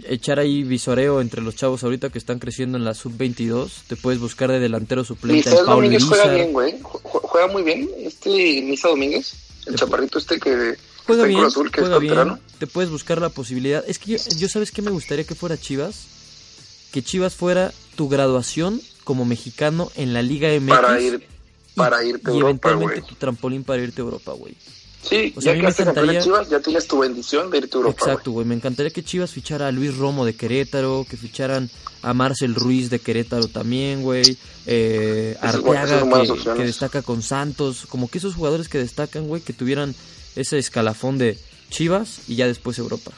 echar 0.09 0.39
ahí 0.39 0.63
visoreo 0.63 1.21
entre 1.21 1.41
los 1.43 1.57
chavos 1.57 1.83
ahorita 1.85 2.11
que 2.11 2.19
están 2.19 2.39
creciendo 2.39 2.79
en 2.79 2.85
la 2.85 2.95
sub-22. 2.95 3.71
Te 3.89 3.97
puedes 3.97 4.21
buscar 4.21 4.51
de 4.51 4.59
delantero 4.61 5.05
suplente 5.05 5.49
a 5.49 5.53
Misael 5.53 5.67
Paul 5.67 5.77
Domínguez 5.77 6.05
juega 6.05 6.35
bien, 6.35 6.53
güey. 6.53 6.81
Ju- 6.81 7.03
ju- 7.03 7.21
Juega 7.23 7.47
muy 7.49 7.63
bien. 7.63 7.89
Este 7.99 8.29
Misa 8.63 8.89
Domínguez, 8.89 9.33
el 9.67 9.77
chaparrito 9.77 10.19
este 10.19 10.39
que 10.39 10.77
Juega 11.07 11.25
bien, 11.25 11.41
Cruz 11.41 11.53
Azul, 11.53 11.71
que 11.71 11.81
juega 11.81 11.97
es 11.97 12.01
bien. 12.03 12.39
Te 12.59 12.67
puedes 12.67 12.91
buscar 12.91 13.21
la 13.21 13.29
posibilidad. 13.31 13.83
Es 13.89 13.99
que 13.99 14.13
yo, 14.13 14.19
yo 14.37 14.49
sabes 14.49 14.71
que 14.71 14.83
me 14.83 14.91
gustaría 14.91 15.25
que 15.25 15.35
fuera 15.35 15.57
Chivas. 15.57 16.07
Que 16.93 17.03
Chivas 17.03 17.35
fuera 17.35 17.73
tu 17.97 18.09
graduación 18.09 18.81
como 19.05 19.25
mexicano 19.25 19.91
en 19.97 20.13
la 20.13 20.23
Liga 20.23 20.49
MX. 20.51 20.69
Para 20.69 21.01
ir, 21.01 21.15
y- 21.15 21.75
para 21.75 22.05
irte 22.05 22.31
a 22.31 22.35
y 22.35 22.37
Europa, 22.37 22.49
eventualmente 22.51 23.01
güey. 23.01 23.09
tu 23.09 23.15
trampolín 23.17 23.65
para 23.65 23.83
irte 23.83 24.01
a 24.01 24.05
Europa, 24.05 24.33
güey. 24.33 24.55
Sí, 25.03 25.35
a 25.37 25.41
ya 25.41 25.53
mí 25.53 25.59
que 25.59 25.63
me 25.65 25.69
encantaría- 25.71 26.21
Chivas, 26.23 26.49
ya 26.49 26.61
tienes 26.61 26.87
tu 26.87 26.99
bendición 26.99 27.51
de 27.51 27.59
irte 27.59 27.77
a 27.77 27.79
Europa, 27.81 27.97
Exacto, 28.07 28.31
güey. 28.31 28.47
Me 28.47 28.55
encantaría 28.55 28.91
que 28.91 29.03
Chivas 29.03 29.33
fichara 29.33 29.67
a 29.69 29.73
Luis 29.73 29.97
Romo 29.97 30.25
de 30.25 30.35
Querétaro, 30.35 31.05
que 31.09 31.17
ficharan 31.17 31.71
a 32.03 32.15
Marcel 32.15 32.55
Ruiz 32.55 32.89
de 32.91 33.01
Querétaro 33.01 33.49
también, 33.49 34.03
güey. 34.03 34.37
Eh, 34.67 35.37
Arteaga 35.41 36.03
que, 36.23 36.55
que 36.57 36.65
destaca 36.65 37.03
con 37.03 37.23
Santos. 37.23 37.87
Como 37.89 38.09
que 38.09 38.19
esos 38.19 38.35
jugadores 38.35 38.69
que 38.69 38.79
destacan, 38.79 39.27
güey, 39.27 39.43
que 39.43 39.53
tuvieran 39.53 39.95
ese 40.37 40.59
escalafón 40.59 41.19
de 41.19 41.37
Chivas 41.71 42.21
y 42.29 42.37
ya 42.37 42.47
después 42.47 42.79
Europa. 42.79 43.11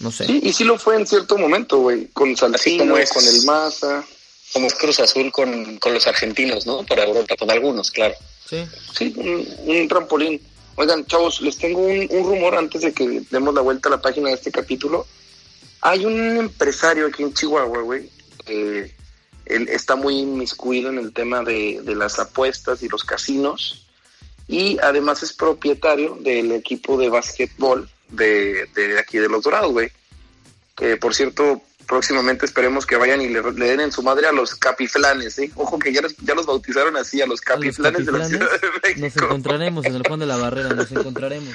No 0.00 0.10
sé. 0.10 0.26
Sí, 0.26 0.40
y 0.44 0.52
sí 0.52 0.64
lo 0.64 0.78
fue 0.78 0.96
en 0.96 1.06
cierto 1.06 1.36
momento, 1.36 1.78
güey. 1.78 2.06
Con 2.12 2.36
Salcino, 2.36 2.84
como 2.84 2.96
es. 2.98 3.10
con 3.10 3.24
el 3.26 3.42
Maza. 3.44 4.04
Como 4.52 4.68
Cruz 4.68 4.98
Azul 4.98 5.30
con, 5.30 5.76
con 5.78 5.94
los 5.94 6.06
argentinos, 6.08 6.66
¿no? 6.66 6.82
Para 6.84 7.04
Europa, 7.04 7.36
con 7.38 7.50
algunos, 7.52 7.90
claro. 7.92 8.14
Sí. 8.48 8.56
Sí, 8.96 9.12
un, 9.16 9.46
un 9.66 9.86
trampolín. 9.88 10.40
Oigan, 10.76 11.04
chavos, 11.06 11.40
les 11.40 11.58
tengo 11.58 11.80
un, 11.80 12.08
rumor 12.08 12.54
antes 12.56 12.82
de 12.82 12.92
que 12.92 13.22
demos 13.30 13.54
la 13.54 13.60
vuelta 13.60 13.88
a 13.88 13.92
la 13.92 14.00
página 14.00 14.28
de 14.28 14.34
este 14.34 14.50
capítulo. 14.50 15.06
Hay 15.82 16.04
un 16.04 16.36
empresario 16.36 17.06
aquí 17.06 17.22
en 17.22 17.34
Chihuahua, 17.34 17.82
güey, 17.82 18.10
que 18.44 18.94
él 19.46 19.68
está 19.68 19.96
muy 19.96 20.18
inmiscuido 20.18 20.90
en 20.90 20.98
el 20.98 21.12
tema 21.12 21.42
de, 21.42 21.80
de 21.82 21.94
las 21.94 22.18
apuestas 22.18 22.82
y 22.82 22.88
los 22.88 23.04
casinos. 23.04 23.86
Y 24.48 24.78
además 24.78 25.22
es 25.22 25.32
propietario 25.32 26.16
del 26.20 26.52
equipo 26.52 26.96
de 26.98 27.08
básquetbol 27.08 27.88
de, 28.08 28.66
de 28.74 28.98
aquí 28.98 29.18
de 29.18 29.28
Los 29.28 29.44
Dorados, 29.44 29.72
güey. 29.72 29.90
Que 30.76 30.96
por 30.96 31.14
cierto, 31.14 31.62
próximamente 31.90 32.46
esperemos 32.46 32.86
que 32.86 32.94
vayan 32.96 33.20
y 33.20 33.28
le, 33.28 33.42
le 33.42 33.66
den 33.66 33.80
en 33.80 33.90
su 33.92 34.00
madre 34.02 34.28
a 34.28 34.32
los 34.32 34.54
capiflanes, 34.54 35.36
¿eh? 35.40 35.50
Ojo 35.56 35.76
que 35.76 35.92
ya 35.92 36.00
los, 36.00 36.16
ya 36.18 36.34
los 36.36 36.46
bautizaron 36.46 36.96
así, 36.96 37.20
a 37.20 37.26
los 37.26 37.40
A 37.44 37.56
los 37.56 37.60
capiflanes 37.76 38.06
de 38.06 38.12
la 38.12 38.28
Ciudad 38.28 38.48
de 38.60 38.68
México. 38.94 39.00
Nos 39.00 39.16
encontraremos 39.16 39.84
en 39.84 39.96
el 39.96 40.02
Juan 40.06 40.20
de 40.20 40.26
la 40.26 40.36
Barrera, 40.36 40.68
nos 40.70 40.90
encontraremos. 40.92 41.52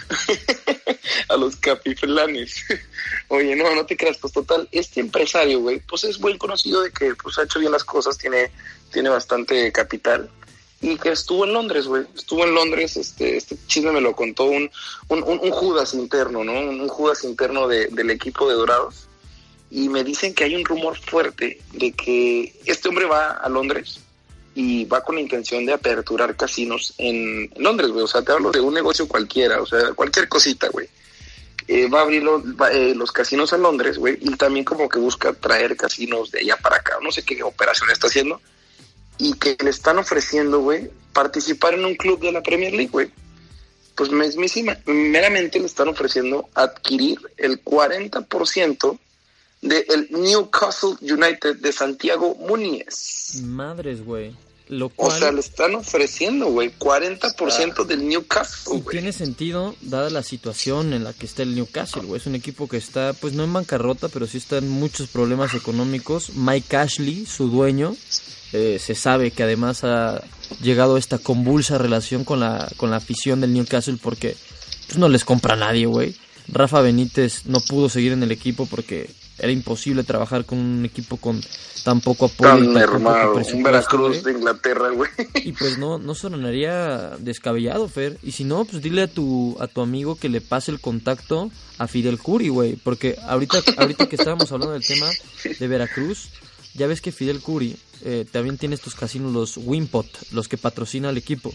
a 1.30 1.38
los 1.38 1.56
capiflanes. 1.56 2.66
Oye, 3.30 3.56
no, 3.56 3.74
no 3.74 3.86
te 3.86 3.96
creas, 3.96 4.18
pues 4.18 4.34
total, 4.34 4.68
este 4.74 5.00
empresario, 5.00 5.62
güey, 5.62 5.80
pues 5.80 6.04
es 6.04 6.20
buen 6.20 6.38
conocido 6.38 6.82
de 6.84 6.92
que 6.92 7.16
pues 7.16 7.38
ha 7.40 7.44
hecho 7.44 7.60
bien 7.60 7.72
las 7.72 7.86
cosas, 7.86 8.18
tiene, 8.18 8.52
tiene 8.92 9.08
bastante 9.10 9.72
capital. 9.72 10.30
Y 10.82 10.98
que 10.98 11.12
estuvo 11.14 11.46
en 11.46 11.54
Londres, 11.54 11.86
güey. 11.88 12.04
Estuvo 12.14 12.44
en 12.44 12.54
Londres, 12.54 12.98
este, 12.98 13.38
este 13.38 13.56
chisme 13.68 13.92
me 13.94 14.02
lo 14.02 14.14
contó 14.14 14.44
un, 14.44 14.70
un, 15.08 15.24
un- 15.24 15.40
un 15.42 15.52
Judas 15.52 15.94
interno, 15.94 16.44
¿no? 16.44 16.52
Un, 16.52 16.82
un 16.82 16.88
Judas 16.90 17.24
interno 17.24 17.68
de- 17.70 17.88
del 17.88 18.12
equipo 18.12 18.50
de 18.50 18.56
Dorados. 18.56 19.08
Y 19.70 19.90
me 19.90 20.04
dicen 20.04 20.34
que 20.34 20.44
hay 20.44 20.56
un 20.56 20.66
rumor 20.66 20.98
fuerte 20.98 21.60
de 21.74 21.92
que 21.92 22.54
este 22.66 22.90
hombre 22.90 23.06
va 23.06 23.32
a 23.32 23.50
Londres 23.50 24.00
y 24.56 24.86
va 24.86 25.04
con 25.04 25.16
la 25.16 25.22
intención 25.22 25.66
de 25.66 25.74
aperturar 25.74 26.36
casinos 26.36 26.94
en 26.98 27.52
Londres, 27.58 27.90
güey. 27.90 28.06
O 28.06 28.08
sea, 28.08 28.22
te 28.22 28.32
hablo 28.32 28.52
de 28.52 28.62
un 28.62 28.74
negocio 28.74 29.08
cualquiera, 29.08 29.62
o 29.62 29.66
sea, 29.66 29.94
cualquier 29.94 30.30
cosita, 30.30 30.70
güey. 30.70 30.88
Eh, 31.68 31.90
va 31.90 32.00
a 32.00 32.04
abrir 32.04 32.24
eh, 32.72 32.94
los 32.96 33.12
casinos 33.12 33.52
en 33.52 33.64
Londres, 33.64 33.98
güey, 33.98 34.18
y 34.22 34.36
también 34.36 34.64
como 34.64 34.88
que 34.88 35.00
busca 35.00 35.34
traer 35.34 35.76
casinos 35.76 36.32
de 36.32 36.40
allá 36.40 36.58
para 36.58 36.78
acá. 36.78 36.98
No 37.02 37.12
sé 37.12 37.24
qué 37.24 37.44
operación 37.44 37.90
está 37.92 38.08
haciendo. 38.08 38.40
Y 39.18 39.34
que 39.34 39.58
le 39.62 39.70
están 39.70 39.98
ofreciendo, 39.98 40.60
güey, 40.60 40.90
participar 41.12 41.74
en 41.74 41.86
un 41.86 41.96
club 41.96 42.20
de 42.20 42.32
la 42.32 42.42
Premier 42.42 42.72
League, 42.72 42.92
güey. 42.92 43.12
Pues 43.96 44.10
meramente 44.12 45.60
le 45.60 45.66
están 45.66 45.88
ofreciendo 45.88 46.50
adquirir 46.54 47.18
el 47.38 47.64
40% 47.64 49.00
del 49.68 50.08
Newcastle 50.12 50.96
United 51.02 51.58
de 51.58 51.72
Santiago 51.72 52.36
Múñez. 52.36 53.42
Madres, 53.44 54.04
güey. 54.04 54.36
Lo 54.68 54.88
O 54.88 54.90
cual... 54.90 55.20
sea, 55.20 55.32
le 55.32 55.42
están 55.42 55.76
ofreciendo, 55.76 56.48
güey, 56.48 56.72
40% 56.80 57.86
del 57.86 58.08
Newcastle, 58.08 58.80
güey. 58.80 58.98
tiene 58.98 59.14
sentido, 59.14 59.76
dada 59.82 60.10
la 60.10 60.24
situación 60.24 60.94
en 60.94 61.04
la 61.04 61.14
que 61.14 61.28
está 61.28 61.44
el 61.44 61.54
Newcastle, 61.54 62.02
güey. 62.04 62.20
Es 62.20 62.26
un 62.26 62.34
equipo 62.34 62.68
que 62.68 62.78
está, 62.78 63.14
pues 63.14 63.34
no 63.34 63.44
en 63.44 63.54
bancarrota, 63.54 64.08
pero 64.10 64.26
sí 64.26 64.38
está 64.40 64.58
en 64.58 64.70
muchos 64.70 65.08
problemas 65.08 65.54
económicos. 65.54 66.32
Mike 66.36 66.78
Ashley, 66.78 67.28
su 67.28 67.48
dueño, 67.50 67.96
eh, 68.54 68.80
se 68.84 68.96
sabe 68.96 69.30
que 69.32 69.44
además 69.44 69.84
ha 69.84 70.24
llegado 70.62 70.96
a 70.96 71.00
esta 71.00 71.20
convulsa 71.20 71.78
relación 71.78 72.24
con 72.24 72.40
la, 72.40 72.72
con 72.78 72.90
la 72.90 72.98
afición 72.98 73.42
del 73.42 73.54
Newcastle 73.54 73.98
porque 74.02 74.36
pues, 74.88 74.98
no 74.98 75.10
les 75.10 75.26
compra 75.26 75.54
a 75.54 75.58
nadie, 75.58 75.86
güey. 75.86 76.16
Rafa 76.48 76.82
Benítez 76.82 77.46
no 77.46 77.60
pudo 77.60 77.88
seguir 77.90 78.14
en 78.14 78.24
el 78.24 78.32
equipo 78.32 78.66
porque 78.66 79.10
era 79.38 79.52
imposible 79.52 80.04
trabajar 80.04 80.46
con 80.46 80.60
un 80.60 80.86
equipo 80.86 81.18
con 81.18 81.42
tan 81.84 82.02
poco 82.02 82.26
apoyo 82.26 82.58
y 82.58 82.74
Tan 82.74 82.84
poco 82.84 82.96
hermano, 82.96 83.34
un 83.54 83.64
Veracruz 83.64 84.24
de 84.24 84.32
Inglaterra, 84.32 84.90
güey. 84.90 85.10
Y 85.36 85.52
pues 85.52 85.78
no, 85.78 86.00
no 86.00 86.16
sonaría 86.16 87.18
descabellado, 87.20 87.88
Fer. 87.88 88.18
Y 88.24 88.32
si 88.32 88.44
no, 88.44 88.66
pues 88.66 88.82
dile 88.82 89.04
a 89.04 89.08
tu, 89.08 89.56
a 89.60 89.68
tu 89.68 89.82
amigo 89.82 90.16
que 90.16 90.30
le 90.30 90.42
pase 90.42 90.72
el 90.72 90.80
contacto 90.80 91.52
a 91.78 91.88
Fidel 91.88 92.20
Curi, 92.20 92.50
güey. 92.50 92.76
Porque 92.76 93.18
ahorita, 93.28 93.60
ahorita 93.78 94.08
que 94.08 94.16
estábamos 94.16 94.52
hablando 94.52 94.74
del 94.74 94.86
tema 94.86 95.08
de 95.60 95.68
Veracruz, 95.68 96.30
ya 96.74 96.88
ves 96.88 97.02
que 97.02 97.12
Fidel 97.12 97.42
Curi 97.42 97.76
eh, 98.04 98.26
también 98.32 98.58
tiene 98.58 98.76
estos 98.76 98.96
casinos, 98.96 99.32
los 99.32 99.58
Wimpot, 99.58 100.08
los 100.32 100.48
que 100.48 100.58
patrocina 100.58 101.10
al 101.10 101.18
equipo. 101.18 101.54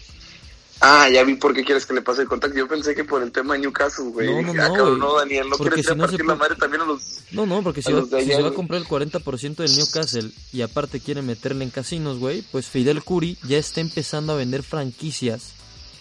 Ah, 0.83 1.09
ya 1.11 1.22
vi 1.24 1.35
por 1.35 1.53
qué 1.55 1.62
quieres 1.62 1.85
que 1.85 1.93
le 1.93 2.01
pase 2.01 2.22
el 2.22 2.28
contacto. 2.28 2.57
Yo 2.57 2.66
pensé 2.66 2.95
que 2.95 3.05
por 3.05 3.22
el 3.22 3.31
tema 3.33 3.53
de 3.55 3.61
Newcastle, 3.61 4.07
güey. 4.07 4.26
No, 4.43 4.53
no, 4.55 4.62
Ah, 4.62 4.68
no, 4.68 4.74
cabrón, 4.74 4.99
güey. 4.99 4.99
no, 4.99 5.18
Daniel, 5.18 5.49
no 5.51 5.57
quieres 5.57 5.85
si 5.87 5.95
no 5.95 5.99
partir 5.99 6.24
la 6.24 6.35
madre 6.37 6.57
también 6.57 6.81
a 6.83 6.87
los... 6.87 7.03
No, 7.33 7.45
no, 7.45 7.62
porque 7.62 7.83
si, 7.83 7.93
va, 7.93 8.03
si 8.03 8.26
se 8.26 8.41
va 8.43 8.49
a 8.49 8.55
comprar 8.55 8.81
el 8.81 8.87
40% 8.89 9.57
del 9.57 9.76
Newcastle 9.76 10.31
y 10.53 10.62
aparte 10.62 11.01
quiere 11.01 11.20
meterle 11.22 11.64
en 11.64 11.70
casinos, 11.70 12.18
güey, 12.18 12.43
pues 12.51 12.66
Fidel 12.66 13.03
Curi 13.03 13.37
ya 13.47 13.59
está 13.59 13.81
empezando 13.83 14.33
a 14.33 14.37
vender 14.37 14.62
franquicias 14.62 15.51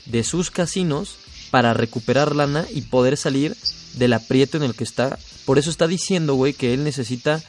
de 0.05 0.23
sus 0.23 0.49
casinos 0.49 1.15
para 1.51 1.73
recuperar 1.73 2.35
lana 2.35 2.65
y 2.73 2.81
poder 2.81 3.17
salir 3.17 3.55
del 3.95 4.13
aprieto 4.13 4.55
en 4.57 4.63
el 4.63 4.75
que 4.75 4.83
está. 4.85 5.19
Por 5.45 5.59
eso 5.59 5.69
está 5.69 5.87
diciendo, 5.87 6.35
güey, 6.35 6.53
que 6.53 6.73
él 6.73 6.83
necesita 6.85 7.43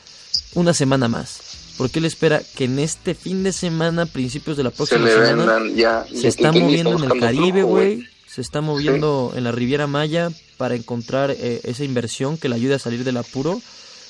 una 0.55 0.75
semana 0.75 1.07
más. 1.07 1.50
Porque 1.81 1.99
él 1.99 2.05
espera 2.05 2.43
que 2.57 2.65
en 2.65 2.79
este 2.79 3.15
fin 3.15 3.43
de 3.43 3.55
semana, 3.55 4.05
principios 4.05 4.59
de 4.59 4.65
la 4.65 4.71
próxima 4.71 5.09
semana, 5.09 5.35
vendan 5.35 5.75
ya. 5.75 6.05
se 6.15 6.29
está 6.29 6.51
¿Quién 6.51 6.65
moviendo 6.65 7.03
en 7.03 7.11
el 7.11 7.19
Caribe, 7.19 7.63
güey. 7.63 8.07
Se 8.27 8.43
está 8.43 8.61
moviendo 8.61 9.33
en 9.35 9.45
la 9.45 9.51
Riviera 9.51 9.87
Maya 9.87 10.29
para 10.59 10.75
encontrar 10.75 11.31
eh, 11.31 11.63
esa 11.65 11.83
inversión 11.83 12.37
que 12.37 12.51
le 12.51 12.57
ayude 12.57 12.75
a 12.75 12.79
salir 12.79 13.03
del 13.03 13.17
apuro 13.17 13.63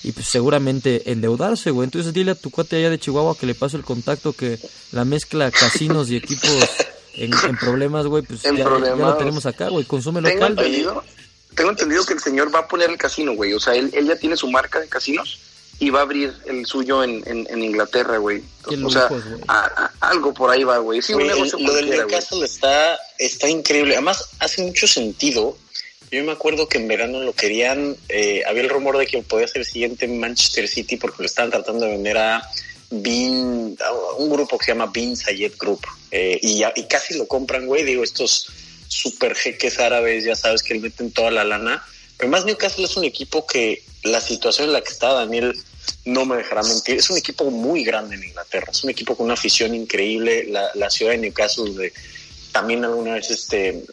y 0.03 0.11
pues 0.11 0.27
seguramente 0.27 1.13
endeudarse, 1.13 1.71
güey. 1.71 1.85
Entonces 1.85 2.13
dile 2.13 2.33
a 2.33 2.35
tu 2.35 2.51
cuate 2.51 2.75
allá 2.75 2.91
de 2.91 2.99
Chihuahua 2.99 3.37
que 3.39 3.47
le 3.47 3.55
pase 3.55 3.77
el 3.77 3.85
contacto 3.85 4.33
que 4.33 4.59
la 4.91 5.05
mezcla 5.05 5.49
casinos 5.53 6.11
y 6.11 6.17
equipos 6.17 6.51
en, 7.15 7.31
en 7.33 7.57
problemas, 7.57 8.05
güey, 8.09 8.25
pues 8.25 8.43
ya, 8.43 8.53
ya 8.53 8.65
lo 8.97 9.17
tenemos 9.17 9.47
acá, 9.47 9.69
güey. 9.69 9.85
Consume 9.85 10.23
Tengo 10.23 10.35
local. 10.49 10.59
entendido, 10.59 11.05
tengo 11.55 11.71
entendido 11.71 12.05
que 12.05 12.15
el 12.15 12.21
señor 12.21 12.53
va 12.53 12.59
a 12.59 12.67
poner 12.67 12.91
el 12.91 12.99
casino, 12.99 13.35
güey. 13.35 13.53
O 13.53 13.61
sea, 13.61 13.77
él, 13.77 13.91
él 13.93 14.09
ya 14.09 14.17
tiene 14.17 14.37
su 14.37 14.51
marca 14.51 14.81
de 14.81 14.89
casinos 14.89 15.39
y 15.81 15.91
va 15.91 16.01
a 16.01 16.03
abrir 16.03 16.33
el 16.47 16.65
suyo 16.67 17.03
en, 17.03 17.23
en, 17.27 17.47
en 17.51 17.63
Inglaterra, 17.65 18.19
güey. 18.19 18.43
O 18.85 18.91
sea, 18.91 19.09
a- 19.49 19.65
a- 20.01 20.09
algo 20.11 20.33
por 20.33 20.51
ahí 20.51 20.63
va, 20.63 20.79
güey. 20.79 21.03
Sí, 21.03 21.15
un 21.15 21.23
el- 21.23 21.29
lo 21.59 21.73
del. 21.73 21.91
Newcastle 21.91 22.45
está, 22.45 22.99
está 23.19 23.49
increíble. 23.49 23.95
Además, 23.95 24.29
hace 24.39 24.63
mucho 24.63 24.87
sentido. 24.87 25.57
Yo 26.13 26.23
me 26.25 26.33
acuerdo 26.33 26.69
que 26.69 26.79
en 26.79 26.87
verano 26.89 27.21
lo 27.21 27.33
querían. 27.33 27.97
eh, 28.09 28.43
había 28.47 28.63
el 28.63 28.69
rumor 28.69 28.99
de 28.99 29.07
que 29.07 29.23
podía 29.23 29.49
ser 29.49 29.63
el 29.63 29.67
siguiente 29.67 30.07
Manchester 30.07 30.69
City 30.69 30.97
porque 30.97 31.23
lo 31.23 31.27
estaban 31.27 31.51
tratando 31.51 31.87
de 31.87 31.93
vender 31.93 32.19
a 32.19 32.43
Bean, 32.91 33.77
a 33.81 33.93
un 34.19 34.29
grupo 34.31 34.59
que 34.59 34.67
se 34.67 34.73
llama 34.73 34.91
Bean 34.93 35.17
Sayed 35.17 35.53
Group. 35.59 35.81
Eh, 36.11 36.39
y, 36.43 36.63
y 36.77 36.85
casi 36.89 37.17
lo 37.17 37.27
compran, 37.27 37.67
güey. 37.67 37.85
Digo, 37.85 38.03
estos 38.05 38.49
super 38.89 39.35
jeques 39.37 39.79
árabes, 39.79 40.25
ya 40.25 40.35
sabes 40.37 40.63
que 40.63 40.75
le 40.75 40.81
meten 40.81 41.11
toda 41.13 41.31
la 41.31 41.45
lana. 41.45 41.83
Pero 42.19 42.29
más 42.31 42.45
Newcastle 42.45 42.85
es 42.85 42.97
un 42.97 43.05
equipo 43.05 43.47
que 43.47 43.83
la 44.03 44.21
situación 44.21 44.67
en 44.69 44.73
la 44.73 44.81
que 44.81 44.91
está 44.93 45.13
Daniel 45.13 45.57
no 46.05 46.25
me 46.25 46.37
dejará 46.37 46.63
mentir. 46.63 46.97
Es 46.97 47.11
un 47.11 47.19
equipo 47.19 47.51
muy 47.51 47.85
grande 47.85 48.17
en 48.17 48.25
Inglaterra. 48.25 48.69
Es 48.71 48.83
un 48.85 48.91
equipo 48.91 49.17
con 49.17 49.27
una 49.27 49.35
afición 49.35 49.75
increíble. 49.75 50.49
La, 50.75 50.91
ciudad 50.91 51.13
de 51.13 51.19
Newcastle, 51.19 51.75
de, 51.75 51.93
también 52.53 52.85
alguna 52.85 53.15
vez, 53.15 53.31
este, 53.31 53.85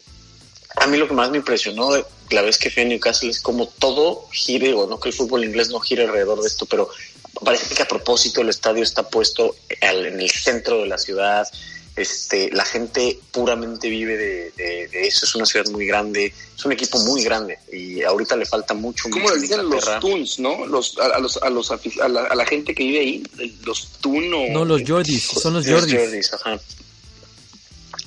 a 0.76 0.86
mí 0.86 0.96
lo 0.96 1.08
que 1.08 1.14
más 1.14 1.30
me 1.30 1.38
impresionó 1.38 1.90
la 2.30 2.42
vez 2.42 2.58
que 2.58 2.70
fui 2.70 2.82
a 2.82 2.86
Newcastle 2.86 3.30
es 3.30 3.40
como 3.40 3.66
todo 3.66 4.28
gire, 4.32 4.74
o 4.74 4.86
no 4.86 5.00
que 5.00 5.08
el 5.08 5.14
fútbol 5.14 5.44
inglés 5.44 5.70
no 5.70 5.80
gire 5.80 6.04
alrededor 6.04 6.40
de 6.40 6.48
esto, 6.48 6.66
pero 6.66 6.90
parece 7.44 7.74
que 7.74 7.82
a 7.82 7.88
propósito 7.88 8.40
el 8.40 8.48
estadio 8.48 8.82
está 8.82 9.08
puesto 9.08 9.56
en 9.68 10.20
el 10.20 10.30
centro 10.30 10.80
de 10.80 10.86
la 10.86 10.98
ciudad, 10.98 11.48
este, 11.98 12.50
la 12.52 12.64
gente 12.64 13.18
puramente 13.32 13.88
vive 13.88 14.16
de, 14.16 14.88
eso, 14.92 15.26
es 15.26 15.34
una 15.34 15.46
ciudad 15.46 15.66
muy 15.70 15.86
grande, 15.86 16.32
es 16.56 16.64
un 16.64 16.72
equipo 16.72 16.98
muy 17.00 17.22
grande 17.22 17.58
y 17.72 18.02
ahorita 18.02 18.36
le 18.36 18.46
falta 18.46 18.74
mucho. 18.74 19.08
¿Cómo 19.10 19.30
le 19.30 19.40
dicen 19.40 19.68
los 19.68 19.84
Toons, 20.00 20.38
no? 20.38 20.66
Los, 20.66 20.96
a, 20.98 21.18
los, 21.18 21.36
a, 21.38 21.50
los, 21.50 21.70
a, 21.70 22.08
la, 22.08 22.46
gente 22.46 22.74
que 22.74 22.84
vive 22.84 23.00
ahí, 23.00 23.22
los 23.64 23.88
Toon 24.00 24.32
o... 24.32 24.48
No, 24.50 24.64
los 24.64 24.82
Jordis, 24.86 25.24
son 25.24 25.54
los 25.54 25.66
Jordis. 25.66 26.32
ajá. 26.32 26.60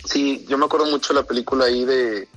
Sí, 0.05 0.45
yo 0.49 0.57
me 0.57 0.65
acuerdo 0.65 0.87
mucho 0.87 1.13
de 1.13 1.21
la 1.21 1.27
película 1.27 1.65
ahí 1.65 1.85
de 1.85 2.27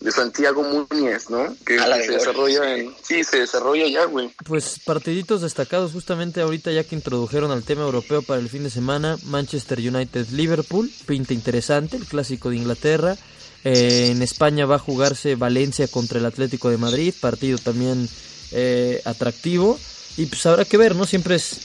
de 0.00 0.12
Santiago 0.12 0.62
Muñez, 0.62 1.30
¿no? 1.30 1.56
Que, 1.64 1.78
se 1.78 2.12
desarrolla 2.12 2.76
en... 2.76 2.94
Sí, 3.02 3.24
se 3.24 3.40
desarrolla 3.40 3.88
ya, 3.88 4.04
güey. 4.04 4.30
Pues 4.44 4.80
partiditos 4.84 5.42
destacados 5.42 5.92
justamente 5.92 6.40
ahorita 6.40 6.70
ya 6.70 6.84
que 6.84 6.94
introdujeron 6.94 7.50
al 7.50 7.64
tema 7.64 7.82
europeo 7.82 8.22
para 8.22 8.40
el 8.40 8.48
fin 8.48 8.62
de 8.62 8.70
semana, 8.70 9.16
Manchester 9.24 9.78
United-Liverpool, 9.78 10.90
pinta 11.06 11.32
interesante, 11.32 11.96
el 11.96 12.04
clásico 12.04 12.50
de 12.50 12.56
Inglaterra. 12.56 13.16
Eh, 13.64 14.10
en 14.12 14.22
España 14.22 14.66
va 14.66 14.76
a 14.76 14.80
jugarse 14.80 15.34
Valencia 15.34 15.88
contra 15.88 16.18
el 16.18 16.26
Atlético 16.26 16.70
de 16.70 16.76
Madrid, 16.76 17.12
partido 17.20 17.58
también 17.58 18.08
eh, 18.52 19.02
atractivo. 19.04 19.78
Y 20.16 20.26
pues 20.26 20.44
habrá 20.46 20.64
que 20.64 20.76
ver, 20.76 20.94
¿no? 20.94 21.04
Siempre 21.04 21.34
es 21.34 21.58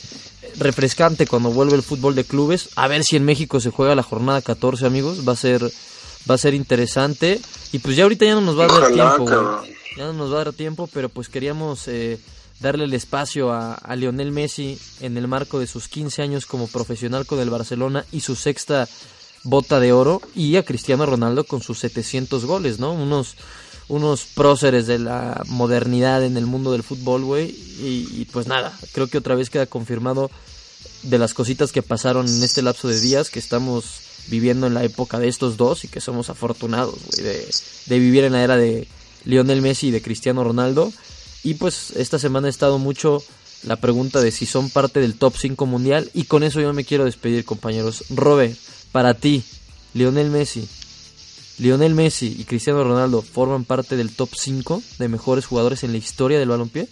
refrescante 0.57 1.27
cuando 1.27 1.51
vuelve 1.51 1.75
el 1.75 1.83
fútbol 1.83 2.15
de 2.15 2.23
clubes. 2.23 2.69
A 2.75 2.87
ver 2.87 3.03
si 3.03 3.17
en 3.17 3.23
México 3.23 3.59
se 3.59 3.69
juega 3.69 3.93
la 3.93 4.03
jornada 4.03 4.41
14, 4.41 4.85
amigos. 4.85 5.27
Va 5.27 5.33
a 5.33 5.37
ser 5.37 5.71
va 6.29 6.35
a 6.35 6.37
ser 6.37 6.53
interesante. 6.53 7.39
Y 7.71 7.79
pues 7.79 7.95
ya 7.95 8.03
ahorita 8.03 8.25
ya 8.25 8.35
no 8.35 8.41
nos 8.41 8.59
va 8.59 8.65
a 8.65 8.79
dar 8.79 8.91
tiempo, 8.91 9.63
Ya 9.97 10.05
no 10.05 10.13
nos 10.13 10.31
va 10.31 10.41
a 10.41 10.43
dar 10.45 10.53
tiempo, 10.53 10.89
pero 10.93 11.09
pues 11.09 11.29
queríamos 11.29 11.87
eh, 11.87 12.19
darle 12.59 12.85
el 12.85 12.93
espacio 12.93 13.51
a, 13.51 13.73
a, 13.73 13.95
Lionel 13.95 14.31
Messi 14.31 14.79
en 14.99 15.17
el 15.17 15.27
marco 15.27 15.59
de 15.59 15.67
sus 15.67 15.87
15 15.87 16.21
años 16.21 16.45
como 16.45 16.67
profesional 16.67 17.25
con 17.25 17.39
el 17.39 17.49
Barcelona 17.49 18.05
y 18.11 18.21
su 18.21 18.35
sexta 18.35 18.87
bota 19.43 19.79
de 19.79 19.91
oro 19.91 20.21
y 20.35 20.55
a 20.57 20.63
Cristiano 20.63 21.05
Ronaldo 21.05 21.43
con 21.45 21.61
sus 21.61 21.79
700 21.79 22.45
goles, 22.45 22.79
¿no? 22.79 22.93
Unos 22.93 23.35
unos 23.91 24.23
próceres 24.23 24.87
de 24.87 24.99
la 24.99 25.43
modernidad 25.47 26.23
en 26.23 26.37
el 26.37 26.45
mundo 26.45 26.71
del 26.71 26.81
fútbol, 26.81 27.25
güey. 27.25 27.49
Y, 27.49 28.07
y, 28.13 28.27
pues 28.31 28.47
nada, 28.47 28.77
creo 28.93 29.07
que 29.07 29.17
otra 29.17 29.35
vez 29.35 29.49
queda 29.49 29.65
confirmado 29.65 30.31
de 31.03 31.17
las 31.17 31.33
cositas 31.33 31.73
que 31.73 31.81
pasaron 31.83 32.25
en 32.25 32.41
este 32.41 32.61
lapso 32.61 32.87
de 32.87 33.01
días 33.01 33.29
que 33.29 33.39
estamos 33.39 34.10
viviendo 34.31 34.65
en 34.65 34.73
la 34.73 34.83
época 34.83 35.19
de 35.19 35.27
estos 35.27 35.57
dos 35.57 35.83
y 35.83 35.89
que 35.89 36.01
somos 36.01 36.31
afortunados, 36.31 36.95
de, 37.17 37.45
de, 37.85 37.99
vivir 37.99 38.23
en 38.23 38.33
la 38.33 38.43
era 38.43 38.57
de 38.57 38.87
Lionel 39.25 39.61
Messi 39.61 39.89
y 39.89 39.91
de 39.91 40.01
Cristiano 40.01 40.43
Ronaldo. 40.43 40.91
Y 41.43 41.55
pues 41.55 41.91
esta 41.91 42.17
semana 42.17 42.47
ha 42.47 42.49
estado 42.49 42.79
mucho 42.79 43.21
la 43.63 43.75
pregunta 43.75 44.21
de 44.21 44.31
si 44.31 44.45
son 44.47 44.69
parte 44.69 44.99
del 44.99 45.15
top 45.15 45.35
5 45.37 45.65
mundial 45.67 46.09
y 46.13 46.23
con 46.23 46.43
eso 46.43 46.61
yo 46.61 46.73
me 46.73 46.85
quiero 46.85 47.05
despedir, 47.05 47.45
compañeros. 47.45 48.05
Robe, 48.09 48.55
para 48.91 49.13
ti, 49.13 49.43
Lionel 49.93 50.31
Messi, 50.31 50.67
Lionel 51.59 51.93
Messi 51.93 52.35
y 52.39 52.45
Cristiano 52.45 52.83
Ronaldo 52.83 53.21
forman 53.21 53.65
parte 53.65 53.95
del 53.95 54.15
top 54.15 54.29
5 54.35 54.81
de 54.97 55.07
mejores 55.07 55.45
jugadores 55.45 55.83
en 55.83 55.91
la 55.91 55.99
historia 55.99 56.39
del 56.39 56.49
balompié? 56.49 56.87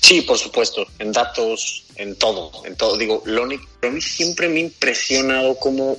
Sí, 0.00 0.20
por 0.20 0.36
supuesto, 0.36 0.86
en 0.98 1.12
datos, 1.12 1.84
en 1.96 2.14
todo, 2.16 2.50
en 2.66 2.76
todo. 2.76 2.98
Digo, 2.98 3.22
lo 3.24 3.44
único, 3.44 3.64
a 3.82 3.86
mí 3.86 4.02
siempre 4.02 4.48
me 4.48 4.56
ha 4.56 4.64
impresionado 4.64 5.56
cómo 5.56 5.96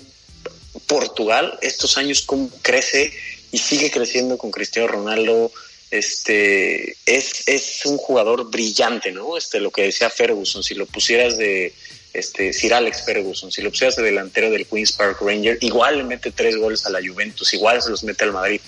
Portugal 0.88 1.58
estos 1.62 1.98
años 1.98 2.22
cómo 2.22 2.50
crece 2.62 3.14
y 3.52 3.58
sigue 3.58 3.92
creciendo 3.92 4.38
con 4.38 4.52
Cristiano 4.52 4.88
Ronaldo. 4.88 5.52
Este 5.92 6.98
es, 7.06 7.48
es 7.48 7.86
un 7.86 7.98
jugador 7.98 8.50
brillante, 8.50 9.12
¿no? 9.12 9.38
Este, 9.38 9.60
lo 9.60 9.72
que 9.72 9.84
decía 9.84 10.10
Ferguson, 10.10 10.64
si 10.64 10.76
lo 10.76 10.86
pusieras 10.86 11.38
de 11.38 11.74
este 12.14 12.54
Sir 12.54 12.74
Alex 12.74 13.04
Ferguson, 13.06 13.52
si 13.52 13.62
lo 13.62 13.70
pusieras 13.70 13.96
de 13.96 14.04
delantero 14.04 14.50
del 14.50 14.66
Queens 14.66 14.92
Park 14.94 15.20
Ranger, 15.22 15.58
igual 15.62 15.98
le 15.98 16.04
mete 16.04 16.32
tres 16.32 16.56
goles 16.58 16.86
a 16.86 16.90
la 16.90 17.00
Juventus, 17.00 17.54
igual 17.54 17.82
se 17.82 17.90
los 17.90 18.04
mete 18.04 18.24
al 18.24 18.34
Madrid. 18.34 18.62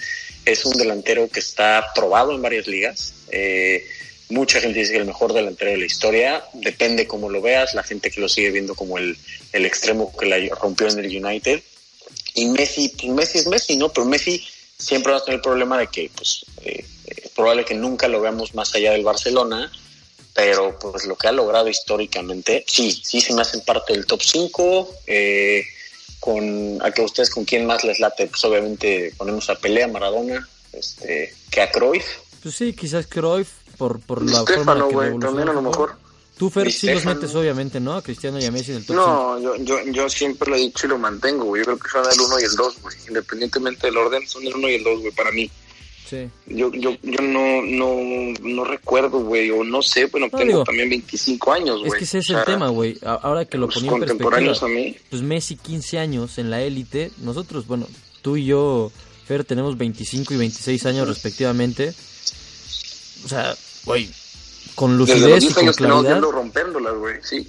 Es 0.45 0.65
un 0.65 0.73
delantero 0.73 1.27
que 1.29 1.39
está 1.39 1.87
probado 1.95 2.33
en 2.33 2.41
varias 2.41 2.67
ligas. 2.67 3.13
Eh, 3.29 3.85
mucha 4.29 4.61
gente 4.61 4.79
dice 4.79 4.93
que 4.93 4.99
el 4.99 5.05
mejor 5.05 5.33
delantero 5.33 5.71
de 5.71 5.77
la 5.77 5.85
historia, 5.85 6.43
depende 6.53 7.07
cómo 7.07 7.29
lo 7.29 7.41
veas, 7.41 7.73
la 7.73 7.83
gente 7.83 8.11
que 8.11 8.21
lo 8.21 8.29
sigue 8.29 8.51
viendo 8.51 8.75
como 8.75 8.97
el, 8.97 9.17
el 9.53 9.65
extremo 9.65 10.15
que 10.15 10.25
la 10.25 10.37
rompió 10.55 10.87
en 10.87 10.99
el 10.99 11.25
United, 11.25 11.61
y 12.37 12.45
Messi, 12.45 12.89
pues 12.89 13.11
Messi 13.11 13.37
es 13.39 13.47
Messi, 13.47 13.75
¿no? 13.75 13.89
Pero 13.89 14.05
Messi 14.05 14.45
siempre 14.77 15.11
va 15.11 15.17
a 15.19 15.23
tener 15.23 15.37
el 15.37 15.41
problema 15.41 15.77
de 15.77 15.87
que, 15.87 16.09
pues, 16.15 16.45
eh, 16.61 16.85
es 17.05 17.29
probable 17.31 17.65
que 17.65 17.73
nunca 17.73 18.07
lo 18.07 18.21
veamos 18.21 18.53
más 18.53 18.73
allá 18.75 18.91
del 18.91 19.03
Barcelona, 19.03 19.71
pero 20.33 20.77
pues 20.77 21.05
lo 21.05 21.15
que 21.15 21.27
ha 21.27 21.31
logrado 21.31 21.67
históricamente, 21.67 22.63
sí, 22.67 22.91
sí 22.91 23.21
se 23.21 23.33
me 23.33 23.41
hacen 23.41 23.61
parte 23.61 23.93
del 23.93 24.05
top 24.05 24.21
5. 24.21 24.95
Eh, 25.07 25.65
con 26.19 26.79
a 26.81 26.91
que 26.91 27.01
ustedes 27.01 27.29
con 27.29 27.45
quién 27.45 27.65
más 27.65 27.83
les 27.83 27.99
late, 27.99 28.27
pues 28.27 28.43
obviamente 28.43 29.13
ponemos 29.17 29.49
a 29.49 29.55
Pelea, 29.55 29.87
Maradona, 29.87 30.47
este, 30.73 31.33
que 31.51 31.61
a 31.61 31.71
Cruyff. 31.71 32.05
Pues 32.41 32.55
sí, 32.55 32.73
quizás 32.73 33.07
Cruyff 33.07 33.49
por, 33.77 33.99
por 33.99 34.23
la 34.23 34.43
forma 34.43 34.73
en 34.73 35.19
que 35.19 35.25
también 35.25 35.49
a 35.49 35.53
lo 35.53 35.61
mejor. 35.61 35.95
Tú, 36.37 36.51
Fer, 36.51 36.71
sí 36.71 36.87
los 36.87 37.03
metes, 37.05 37.33
obviamente, 37.33 37.79
¿no? 37.79 37.95
A 37.95 38.01
Cristiano 38.03 38.39
y 38.39 38.45
a 38.45 38.51
Messi 38.51 38.71
en 38.71 38.77
el 38.77 38.85
top 38.85 38.95
No, 38.95 39.39
yo, 39.41 39.55
yo, 39.57 39.83
yo 39.91 40.07
siempre 40.09 40.49
lo 40.49 40.55
he 40.55 40.59
dicho 40.59 40.85
y 40.85 40.89
lo 40.89 40.99
mantengo, 40.99 41.45
güey. 41.45 41.61
Yo 41.61 41.65
creo 41.65 41.79
que 41.79 41.89
son 41.89 42.05
el 42.13 42.19
1 42.19 42.39
y 42.39 42.43
el 42.43 42.55
2, 42.55 42.81
güey. 42.81 42.95
Independientemente 43.07 43.87
del 43.87 43.97
orden, 43.97 44.27
son 44.27 44.45
el 44.45 44.53
1 44.53 44.69
y 44.69 44.73
el 44.75 44.83
2, 44.83 44.99
güey, 44.99 45.11
para 45.13 45.31
mí. 45.31 45.49
Sí. 46.07 46.29
Yo, 46.45 46.71
yo, 46.71 46.95
yo 47.01 47.21
no, 47.21 47.61
no, 47.63 48.33
no 48.41 48.63
recuerdo, 48.63 49.19
güey, 49.19 49.49
o 49.49 49.63
no 49.63 49.81
sé, 49.81 50.05
bueno, 50.05 50.29
tengo 50.29 50.63
también 50.63 50.89
25 50.89 51.51
años, 51.51 51.79
güey. 51.79 51.91
Es 51.91 51.97
que 51.97 52.03
ese 52.05 52.19
es 52.19 52.29
el 52.29 52.45
tema, 52.45 52.69
güey. 52.69 52.97
Ahora 53.03 53.43
que 53.45 53.57
lo 53.57 53.67
ponía 53.67 53.91
en 53.91 53.99
perspectiva, 53.99 54.53
a 54.61 54.67
mí. 54.67 54.95
pues 55.09 55.21
Messi 55.21 55.57
15 55.57 55.99
años 55.99 56.37
en 56.37 56.49
la 56.49 56.61
élite, 56.61 57.11
nosotros, 57.17 57.67
bueno, 57.67 57.87
tú 58.21 58.37
y 58.37 58.45
yo, 58.45 58.91
Fer, 59.25 59.43
tenemos 59.43 59.77
25 59.77 60.33
y 60.33 60.37
26 60.37 60.85
años 60.85 61.07
respectivamente. 61.07 61.93
O 63.25 63.27
sea, 63.27 63.57
güey, 63.83 64.09
con 64.77 64.95
lucidez 64.95 65.43
y 65.43 65.53
con 65.53 65.65
claridad. 65.73 66.21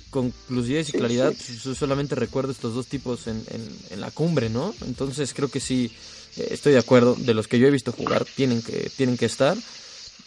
Con 0.08 0.32
lucidez 0.48 0.88
y 0.88 0.92
claridad, 0.92 1.34
yo 1.62 1.74
solamente 1.74 2.14
recuerdo 2.14 2.52
estos 2.52 2.74
dos 2.74 2.86
tipos 2.86 3.26
en, 3.26 3.44
en, 3.90 4.00
la 4.00 4.10
cumbre, 4.10 4.48
¿no? 4.48 4.74
Entonces 4.86 5.34
creo 5.34 5.50
que 5.50 5.60
sí, 5.60 5.92
eh, 6.38 6.48
estoy 6.52 6.72
de 6.72 6.78
acuerdo. 6.78 7.16
De 7.18 7.34
los 7.34 7.46
que 7.46 7.58
yo 7.58 7.66
he 7.66 7.70
visto 7.70 7.92
jugar, 7.92 8.24
tienen 8.24 8.62
que, 8.62 8.90
tienen 8.96 9.18
que 9.18 9.26
estar. 9.26 9.58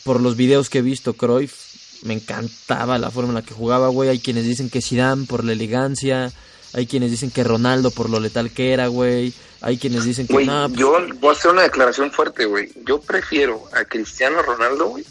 Por 0.03 0.21
los 0.21 0.35
videos 0.35 0.69
que 0.69 0.77
he 0.77 0.83
visto, 0.83 1.13
Cruyff, 1.13 2.03
me 2.03 2.13
encantaba 2.13 2.99
la 2.99 3.09
forma 3.09 3.29
en 3.29 3.35
la 3.35 3.41
que 3.41 3.55
jugaba, 3.55 3.87
güey. 3.87 4.09
Hay 4.09 4.19
quienes 4.19 4.45
dicen 4.45 4.69
que 4.69 4.79
Zidane 4.83 5.25
por 5.25 5.43
la 5.43 5.53
elegancia. 5.53 6.31
Hay 6.73 6.85
quienes 6.85 7.09
dicen 7.09 7.31
que 7.31 7.43
Ronaldo 7.43 7.89
por 7.89 8.11
lo 8.11 8.19
letal 8.19 8.51
que 8.51 8.73
era, 8.73 8.85
güey. 8.85 9.33
Hay 9.61 9.79
quienes 9.79 10.05
dicen 10.05 10.27
que... 10.27 10.45
no, 10.45 10.67
pues 10.67 10.79
yo 10.79 10.95
voy 11.19 11.29
a 11.29 11.33
hacer 11.33 11.49
una 11.49 11.63
declaración 11.63 12.11
fuerte, 12.11 12.45
güey. 12.45 12.71
Yo 12.85 13.01
prefiero 13.01 13.63
a 13.73 13.85
Cristiano 13.85 14.43
Ronaldo, 14.43 14.89
güey, 14.89 15.03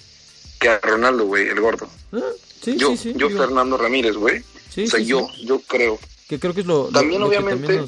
que 0.60 0.68
a 0.68 0.78
Ronaldo, 0.78 1.24
güey, 1.24 1.48
el 1.48 1.60
gordo. 1.60 1.88
Ah, 2.12 2.20
sí, 2.62 2.76
yo, 2.76 2.96
sí, 2.96 3.12
yo 3.16 3.30
Fernando 3.30 3.76
Ramírez, 3.76 4.14
güey. 4.14 4.40
o 4.40 4.86
sea, 4.86 5.00
yo, 5.00 5.28
yo 5.42 5.60
creo. 5.60 5.98
Que 6.28 6.38
creo 6.38 6.54
que 6.54 6.60
es 6.60 6.66
lo, 6.66 6.88
también, 6.88 7.22
obviamente, 7.22 7.82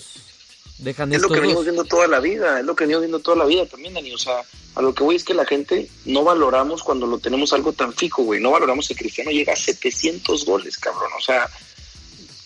dejan 0.79 1.13
es 1.13 1.23
lo 1.23 1.29
que 1.29 1.41
venimos 1.41 1.65
viendo 1.65 1.85
toda 1.85 2.09
la 2.09 2.19
vida, 2.19 2.59
es 2.59 2.67
lo 2.67 2.75
que 2.75 2.85
venimos 2.85 3.03
viendo 3.03 3.21
toda 3.21 3.37
la 3.37 3.45
vida 3.45 3.67
también, 3.67 3.95
Dani. 3.95 4.13
O 4.13 4.19
sea, 4.19 4.43
a 4.75 4.83
lo 4.83 4.95
que 4.95 5.05
voy 5.05 5.17
es 5.17 5.23
que 5.23 5.35
la 5.35 5.45
gente 5.45 5.89
no 6.07 6.25
valoramos 6.25 6.83
cuando 6.83 7.07
lo 7.07 7.19
tenemos 7.19 7.53
algo 7.53 7.73
tan 7.73 7.93
fijo, 7.93 8.23
güey. 8.25 8.41
No 8.41 8.51
valoramos 8.51 8.89
que 8.89 8.97
Cristiano 8.97 9.31
llega 9.31 9.53
a 9.53 9.57
700 9.57 10.45
goles, 10.45 10.79
cabrón. 10.79 11.11
O 11.17 11.21
sea, 11.21 11.49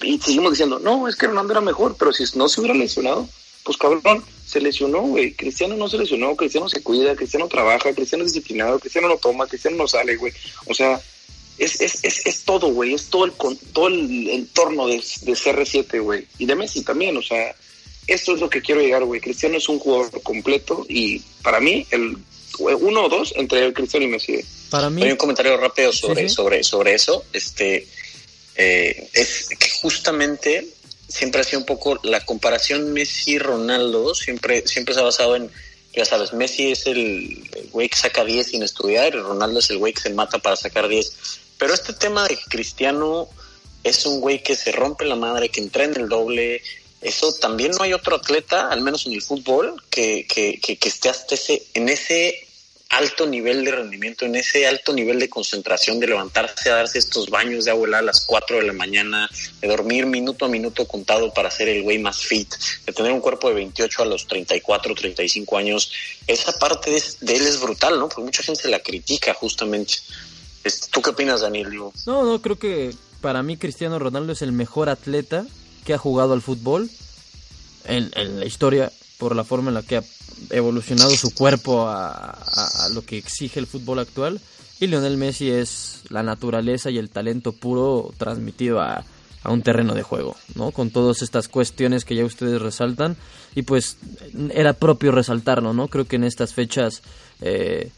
y 0.03 0.19
seguimos 0.19 0.51
diciendo, 0.51 0.79
no, 0.81 1.09
es 1.09 1.17
que 1.17 1.29
Ronaldo 1.29 1.53
era 1.53 1.61
mejor, 1.61 1.97
pero 1.99 2.13
si 2.13 2.25
no 2.37 2.49
se 2.49 2.61
hubiera 2.61 2.77
lesionado, 2.77 3.29
pues 3.67 3.77
cabrón, 3.77 4.25
se 4.47 4.61
lesionó, 4.61 5.03
güey. 5.03 5.35
Cristiano 5.35 5.75
no 5.77 5.89
se 5.89 5.99
lesionó, 5.99 6.37
Cristiano 6.37 6.69
se 6.69 6.83
cuida, 6.83 7.17
Cristiano 7.17 7.49
trabaja, 7.49 7.93
Cristiano 7.93 8.25
es 8.25 8.33
disciplinado, 8.33 8.79
Cristiano 8.79 9.09
no 9.09 9.17
toma, 9.17 9.49
Cristiano 9.49 9.77
no 9.77 9.89
sale, 9.89 10.15
güey. 10.15 10.33
O 10.67 10.73
sea, 10.73 11.01
es, 11.59 11.81
es, 11.81 12.05
es, 12.05 12.25
es 12.25 12.45
todo, 12.45 12.69
güey. 12.69 12.95
Es 12.95 13.07
todo 13.07 13.25
el, 13.25 13.33
todo 13.73 13.89
el 13.89 14.31
entorno 14.31 14.87
de, 14.87 14.99
de 14.99 15.33
CR7, 15.33 16.01
güey. 16.01 16.29
Y 16.39 16.47
de 16.47 16.55
Messi 16.55 16.85
también, 16.85 17.17
o 17.17 17.23
sea, 17.23 17.57
esto 18.07 18.35
es 18.35 18.41
lo 18.41 18.49
que 18.49 18.63
quiero 18.63 18.81
llegar, 18.81 19.05
güey. 19.05 19.21
Cristiano 19.21 19.57
es 19.57 19.69
un 19.69 19.81
jugador 19.81 20.23
completo 20.23 20.87
y 20.89 21.19
para 21.43 21.59
mí, 21.59 21.85
el 21.91 22.17
uno 22.61 23.05
o 23.05 23.09
dos 23.09 23.35
entre 23.37 23.73
Cristiano 23.73 24.07
y 24.07 24.11
Messi. 24.11 24.41
Para 24.71 24.91
mí. 24.91 25.03
Hay 25.03 25.11
un 25.11 25.17
comentario 25.17 25.57
rápido 25.57 25.93
sobre, 25.93 26.29
sobre, 26.29 26.63
sobre 26.63 26.95
eso. 26.95 27.25
Este, 27.33 27.87
eh, 28.55 29.09
es 29.13 29.49
que 29.59 29.69
justamente 29.83 30.67
siempre 31.09 31.41
ha 31.41 31.45
sido 31.45 31.61
un 31.61 31.67
poco 31.67 31.99
la 32.03 32.25
comparación 32.25 32.93
Messi-Ronaldo, 32.93 34.15
siempre, 34.15 34.67
siempre 34.67 34.95
se 34.95 35.01
ha 35.01 35.05
basado 35.05 35.37
en, 35.37 35.51
ya 35.95 36.05
sabes, 36.05 36.33
Messi 36.33 36.73
es 36.73 36.87
el, 36.87 37.49
güey 37.73 37.89
que 37.89 37.97
saca 37.97 38.25
10 38.25 38.47
sin 38.47 38.63
estudiar 38.63 39.15
y 39.15 39.19
Ronaldo 39.19 39.61
es 39.61 39.71
el 39.71 39.79
güey 39.79 39.93
que 39.93 40.03
se 40.03 40.11
mata 40.11 40.39
para 40.39 40.57
sacar 40.57 40.89
10. 40.89 41.13
Pero 41.59 41.73
este 41.73 41.93
tema 41.93 42.27
de 42.29 42.37
que 42.37 42.45
Cristiano 42.49 43.29
es 43.83 44.05
un 44.05 44.21
güey 44.21 44.43
que 44.43 44.57
se 44.57 44.73
rompe 44.73 45.05
la 45.05 45.17
madre, 45.17 45.49
que 45.49 45.61
entrena 45.61 45.97
el 45.97 46.09
doble, 46.09 46.61
eso 47.01 47.33
también 47.35 47.73
no 47.73 47.85
hay 47.85 47.93
otro 47.93 48.17
atleta, 48.17 48.69
al 48.69 48.81
menos 48.81 49.07
en 49.07 49.13
el 49.13 49.23
fútbol, 49.23 49.83
que, 49.91 50.27
que, 50.27 50.59
que, 50.59 50.89
esté 50.89 51.09
hasta 51.09 51.35
ese, 51.35 51.63
en 51.75 51.89
ese 51.89 52.46
alto 52.97 53.27
nivel 53.27 53.65
de 53.65 53.73
rendimiento, 53.73 54.25
en 54.25 54.37
ese 54.37 54.67
alto 54.67 54.93
nivel 54.93 55.19
de 55.19 55.29
concentración, 55.29 56.01
de 56.01 56.07
levantarse 56.07 56.71
a 56.71 56.77
darse 56.77 56.99
estos 56.99 57.29
baños 57.29 57.67
de 57.67 57.71
agua 57.71 57.99
a 57.99 58.03
las 58.03 58.25
4 58.25 58.57
de 58.57 58.63
la 58.63 58.73
mañana, 58.73 59.29
de 59.61 59.69
dormir 59.69 60.07
minuto 60.07 60.47
a 60.47 60.49
minuto 60.49 60.87
contado 60.89 61.33
para 61.33 61.51
ser 61.51 61.69
el 61.69 61.83
güey 61.83 61.99
más 61.99 62.19
fit, 62.19 62.55
de 62.87 62.93
tener 62.93 63.13
un 63.13 63.21
cuerpo 63.21 63.49
de 63.49 63.55
28 63.55 64.03
a 64.03 64.07
los 64.07 64.27
34, 64.27 64.95
35 64.95 65.59
años, 65.59 65.93
esa 66.27 66.59
parte 66.59 66.91
de, 66.91 67.35
él 67.35 67.47
es 67.47 67.61
brutal, 67.61 67.99
¿no? 67.99 68.09
Porque 68.09 68.23
mucha 68.23 68.43
gente 68.43 68.69
la 68.69 68.81
critica 68.81 69.35
justamente. 69.35 69.95
¿Tú 70.91 71.03
qué 71.03 71.11
opinas, 71.11 71.43
Daniel? 71.43 71.69
No, 72.07 72.25
no, 72.25 72.43
creo 72.43 72.59
que 72.59 72.95
para 73.21 73.43
mí 73.43 73.57
Cristiano 73.57 73.99
Ronaldo 73.99 74.33
es 74.33 74.43
el 74.43 74.53
mejor 74.53 74.89
atleta 74.89 75.45
que 75.85 75.95
ha 75.95 75.99
jugado 75.99 76.33
al 76.33 76.43
fútbol 76.43 76.91
en, 77.85 78.11
en 78.15 78.41
la 78.41 78.47
historia 78.47 78.91
por 79.19 79.35
la 79.35 79.45
forma 79.45 79.69
en 79.71 79.75
la 79.75 79.83
que 79.83 79.99
ha 79.99 80.05
evolucionado 80.51 81.11
su 81.11 81.33
cuerpo 81.35 81.87
a, 81.89 82.37
lo 82.93 83.03
que 83.03 83.19
exige 83.19 83.61
el 83.61 83.67
fútbol 83.67 83.99
actual. 83.99 84.41
Y 84.79 84.87
Lionel 84.87 85.17
Messi 85.17 85.51
es 85.51 86.03
la 86.11 86.23
naturaleza 86.23 86.91
y 86.91 86.99
el 86.99 87.09
talento 87.09 87.53
puro 87.53 88.13
transmitido 88.19 88.81
a, 88.81 89.05
a 89.43 89.51
un 89.51 89.63
terreno 89.63 89.95
de 89.95 90.03
juego, 90.03 90.37
¿no? 90.55 90.71
Con 90.71 90.91
todas 90.91 91.23
estas 91.23 91.49
cuestiones 91.49 92.05
que 92.05 92.15
ya 92.15 92.25
ustedes 92.25 92.61
resaltan. 92.61 93.17
Y 93.55 93.63
pues 93.63 93.97
era 94.51 94.75
propio 94.75 95.13
resaltarlo, 95.13 95.73
¿no? 95.73 95.89
Creo 95.89 96.05
que 96.05 96.17
en 96.17 96.25
estas 96.25 96.53
fechas 96.53 97.03
eh, 97.41 97.91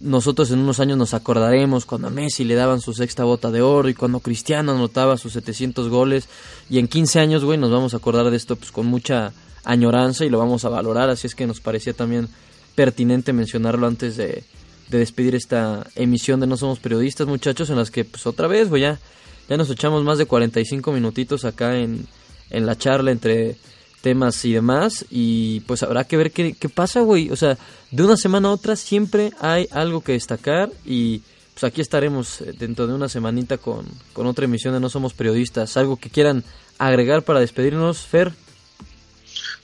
nosotros 0.00 0.50
en 0.50 0.58
unos 0.58 0.80
años 0.80 0.98
nos 0.98 1.14
acordaremos 1.14 1.86
cuando 1.86 2.08
a 2.08 2.10
Messi 2.10 2.44
le 2.44 2.54
daban 2.54 2.80
su 2.80 2.92
sexta 2.92 3.24
bota 3.24 3.50
de 3.50 3.62
oro 3.62 3.88
y 3.88 3.94
cuando 3.94 4.20
Cristiano 4.20 4.72
anotaba 4.72 5.16
sus 5.16 5.32
700 5.32 5.88
goles. 5.88 6.28
Y 6.68 6.78
en 6.78 6.88
15 6.88 7.18
años, 7.20 7.44
güey, 7.44 7.58
nos 7.58 7.70
vamos 7.70 7.94
a 7.94 7.96
acordar 7.96 8.30
de 8.30 8.36
esto 8.36 8.56
pues 8.56 8.70
con 8.70 8.86
mucha 8.86 9.32
añoranza 9.66 10.24
y 10.24 10.30
lo 10.30 10.38
vamos 10.38 10.64
a 10.64 10.70
valorar, 10.70 11.10
así 11.10 11.26
es 11.26 11.34
que 11.34 11.46
nos 11.46 11.60
parecía 11.60 11.92
también 11.92 12.28
pertinente 12.74 13.32
mencionarlo 13.32 13.86
antes 13.86 14.16
de, 14.16 14.44
despedir 14.88 15.34
esta 15.34 15.84
emisión 15.96 16.38
de 16.38 16.46
No 16.46 16.56
Somos 16.56 16.78
Periodistas, 16.78 17.26
muchachos, 17.26 17.70
en 17.70 17.76
las 17.76 17.90
que 17.90 18.04
pues 18.04 18.24
otra 18.26 18.46
vez, 18.46 18.68
güey, 18.68 18.82
ya, 18.82 19.00
ya 19.48 19.56
nos 19.56 19.68
echamos 19.68 20.04
más 20.04 20.16
de 20.16 20.26
45 20.26 20.92
minutitos 20.92 21.44
acá 21.44 21.76
en, 21.76 22.06
en 22.50 22.66
la 22.66 22.78
charla 22.78 23.10
entre 23.10 23.56
temas 24.00 24.44
y 24.44 24.52
demás 24.52 25.04
y 25.10 25.60
pues 25.60 25.82
habrá 25.82 26.04
que 26.04 26.16
ver 26.16 26.30
qué, 26.30 26.52
qué 26.52 26.68
pasa, 26.68 27.00
güey, 27.00 27.30
o 27.30 27.36
sea, 27.36 27.58
de 27.90 28.04
una 28.04 28.16
semana 28.16 28.48
a 28.48 28.52
otra 28.52 28.76
siempre 28.76 29.32
hay 29.40 29.66
algo 29.72 30.02
que 30.02 30.12
destacar 30.12 30.70
y 30.84 31.22
pues 31.54 31.64
aquí 31.64 31.80
estaremos 31.80 32.42
eh, 32.42 32.52
dentro 32.56 32.86
de 32.86 32.94
una 32.94 33.08
semanita 33.08 33.58
con, 33.58 33.86
con 34.12 34.26
otra 34.28 34.44
emisión 34.44 34.72
de 34.74 34.78
No 34.78 34.88
Somos 34.88 35.14
Periodistas, 35.14 35.76
algo 35.76 35.96
que 35.96 36.10
quieran 36.10 36.44
agregar 36.78 37.22
para 37.22 37.40
despedirnos, 37.40 37.98
Fer. 38.06 38.32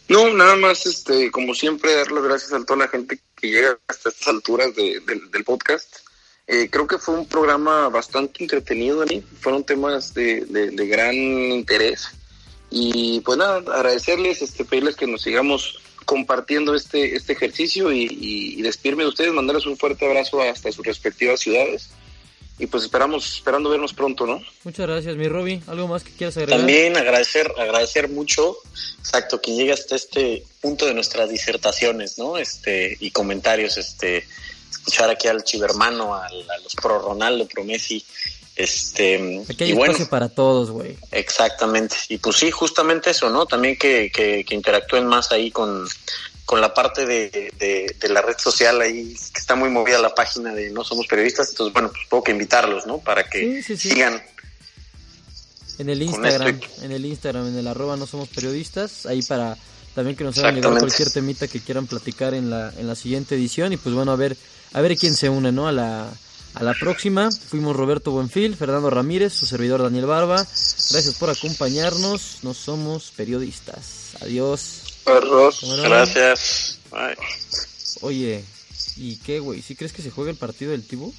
No, 0.08 0.32
nada 0.34 0.56
más, 0.56 0.86
este, 0.86 1.30
como 1.30 1.54
siempre, 1.54 1.94
dar 1.94 2.12
las 2.12 2.24
gracias 2.24 2.52
a 2.52 2.64
toda 2.64 2.80
la 2.80 2.88
gente 2.88 3.18
que 3.36 3.50
llega 3.50 3.78
hasta 3.88 4.10
estas 4.10 4.28
alturas 4.28 4.74
del 4.74 5.44
podcast. 5.44 5.96
Eh, 6.46 6.68
creo 6.70 6.86
que 6.86 6.98
fue 6.98 7.14
un 7.14 7.26
programa 7.26 7.88
bastante 7.88 8.42
entretenido, 8.42 8.98
Dani. 8.98 9.22
Fueron 9.40 9.64
temas 9.64 10.12
de, 10.12 10.44
gran 10.88 11.14
interés. 11.14 12.08
Y 12.70 13.20
pues 13.20 13.38
nada, 13.38 13.58
agradecerles, 13.58 14.42
este, 14.42 14.64
pedirles 14.64 14.96
que 14.96 15.06
nos 15.06 15.22
sigamos 15.22 15.80
compartiendo 16.04 16.74
este, 16.74 17.16
este 17.16 17.34
ejercicio 17.34 17.92
y, 17.92 18.02
y, 18.04 18.58
y 18.58 18.62
de 18.62 19.08
ustedes, 19.08 19.32
mandarles 19.32 19.66
un 19.66 19.78
fuerte 19.78 20.04
abrazo 20.04 20.42
hasta 20.42 20.72
sus 20.72 20.84
respectivas 20.84 21.40
ciudades 21.40 21.90
y 22.58 22.66
pues 22.66 22.84
esperamos, 22.84 23.34
esperando 23.36 23.70
vernos 23.70 23.92
pronto, 23.92 24.26
¿no? 24.26 24.42
Muchas 24.64 24.86
gracias, 24.86 25.16
mi 25.16 25.28
Roby. 25.28 25.62
¿Algo 25.66 25.88
más 25.88 26.04
que 26.04 26.12
quieras 26.12 26.36
agregar? 26.36 26.58
También 26.58 26.96
agradecer, 26.96 27.52
agradecer 27.58 28.08
mucho, 28.08 28.56
exacto, 28.98 29.40
que 29.40 29.52
llegue 29.52 29.72
hasta 29.72 29.96
este 29.96 30.44
punto 30.60 30.86
de 30.86 30.94
nuestras 30.94 31.28
disertaciones, 31.30 32.18
¿no? 32.18 32.38
Este, 32.38 32.96
y 33.00 33.10
comentarios, 33.10 33.78
este, 33.78 34.26
escuchar 34.70 35.10
aquí 35.10 35.28
al 35.28 35.44
chivermano, 35.44 36.14
a 36.14 36.28
los 36.62 36.74
pro 36.76 37.00
Ronaldo, 37.00 37.46
pro 37.46 37.64
Messi, 37.64 38.04
este, 38.54 39.42
Aquí 39.48 39.64
hay 39.64 39.72
espacio 39.72 40.08
para 40.08 40.28
todos, 40.28 40.70
güey. 40.70 40.96
Exactamente. 41.10 41.96
Y 42.08 42.18
pues 42.18 42.36
sí, 42.36 42.50
justamente 42.50 43.10
eso, 43.10 43.30
¿no? 43.30 43.46
También 43.46 43.78
que, 43.78 44.10
que, 44.14 44.44
que 44.44 44.54
interactúen 44.54 45.06
más 45.06 45.32
ahí 45.32 45.50
con, 45.50 45.88
con 46.44 46.60
la 46.60 46.74
parte 46.74 47.06
de, 47.06 47.52
de, 47.58 48.08
la 48.08 48.20
red 48.20 48.36
social 48.38 48.80
ahí, 48.80 49.14
que 49.32 49.40
está 49.40 49.54
muy 49.54 49.70
movida 49.70 49.98
la 49.98 50.14
página 50.14 50.52
de 50.54 50.70
No 50.70 50.84
Somos 50.84 51.06
Periodistas, 51.06 51.50
entonces 51.50 51.72
bueno, 51.72 51.90
pues 51.90 52.02
puedo 52.08 52.22
que 52.24 52.32
invitarlos, 52.32 52.86
¿no? 52.86 52.98
Para 52.98 53.28
que 53.28 53.62
sigan. 53.62 54.22
En 55.78 55.88
el 55.88 56.02
Instagram, 56.02 56.60
en 56.82 56.92
el 56.92 57.06
Instagram, 57.06 57.48
en 57.48 57.58
el 57.58 57.66
arroba 57.66 57.96
No 57.96 58.06
Somos 58.06 58.28
Periodistas, 58.28 59.06
ahí 59.06 59.22
para 59.22 59.56
también 59.94 60.16
que 60.16 60.24
nos 60.24 60.38
hagan 60.38 60.54
llegar 60.54 60.78
cualquier 60.78 61.10
temita 61.10 61.48
que 61.48 61.60
quieran 61.60 61.86
platicar 61.86 62.34
en 62.34 62.50
la, 62.50 62.72
en 62.78 62.86
la 62.86 62.94
siguiente 62.94 63.34
edición 63.34 63.72
y 63.72 63.76
pues 63.76 63.94
bueno, 63.94 64.12
a 64.12 64.16
ver, 64.16 64.36
a 64.72 64.80
ver 64.80 64.96
quién 64.96 65.14
se 65.14 65.28
une, 65.28 65.52
¿no? 65.52 65.68
A 65.68 65.72
la, 65.72 66.08
a 66.54 66.62
la 66.62 66.74
próxima. 66.74 67.30
Fuimos 67.30 67.76
Roberto 67.76 68.10
Buenfil, 68.10 68.56
Fernando 68.56 68.90
Ramírez, 68.90 69.32
su 69.32 69.46
servidor 69.46 69.82
Daniel 69.82 70.06
Barba. 70.06 70.36
Gracias 70.36 71.14
por 71.18 71.30
acompañarnos. 71.30 72.38
No 72.42 72.54
somos 72.54 73.12
periodistas. 73.16 74.16
Adiós. 74.20 74.81
Gracias. 75.82 76.78
Oye, 78.02 78.44
¿y 78.96 79.16
qué, 79.16 79.40
güey? 79.40 79.62
¿Sí 79.62 79.74
crees 79.76 79.92
que 79.92 80.02
se 80.02 80.10
juega 80.10 80.30
el 80.30 80.36
partido 80.36 80.72
del 80.72 80.86
Tibu? 80.86 81.12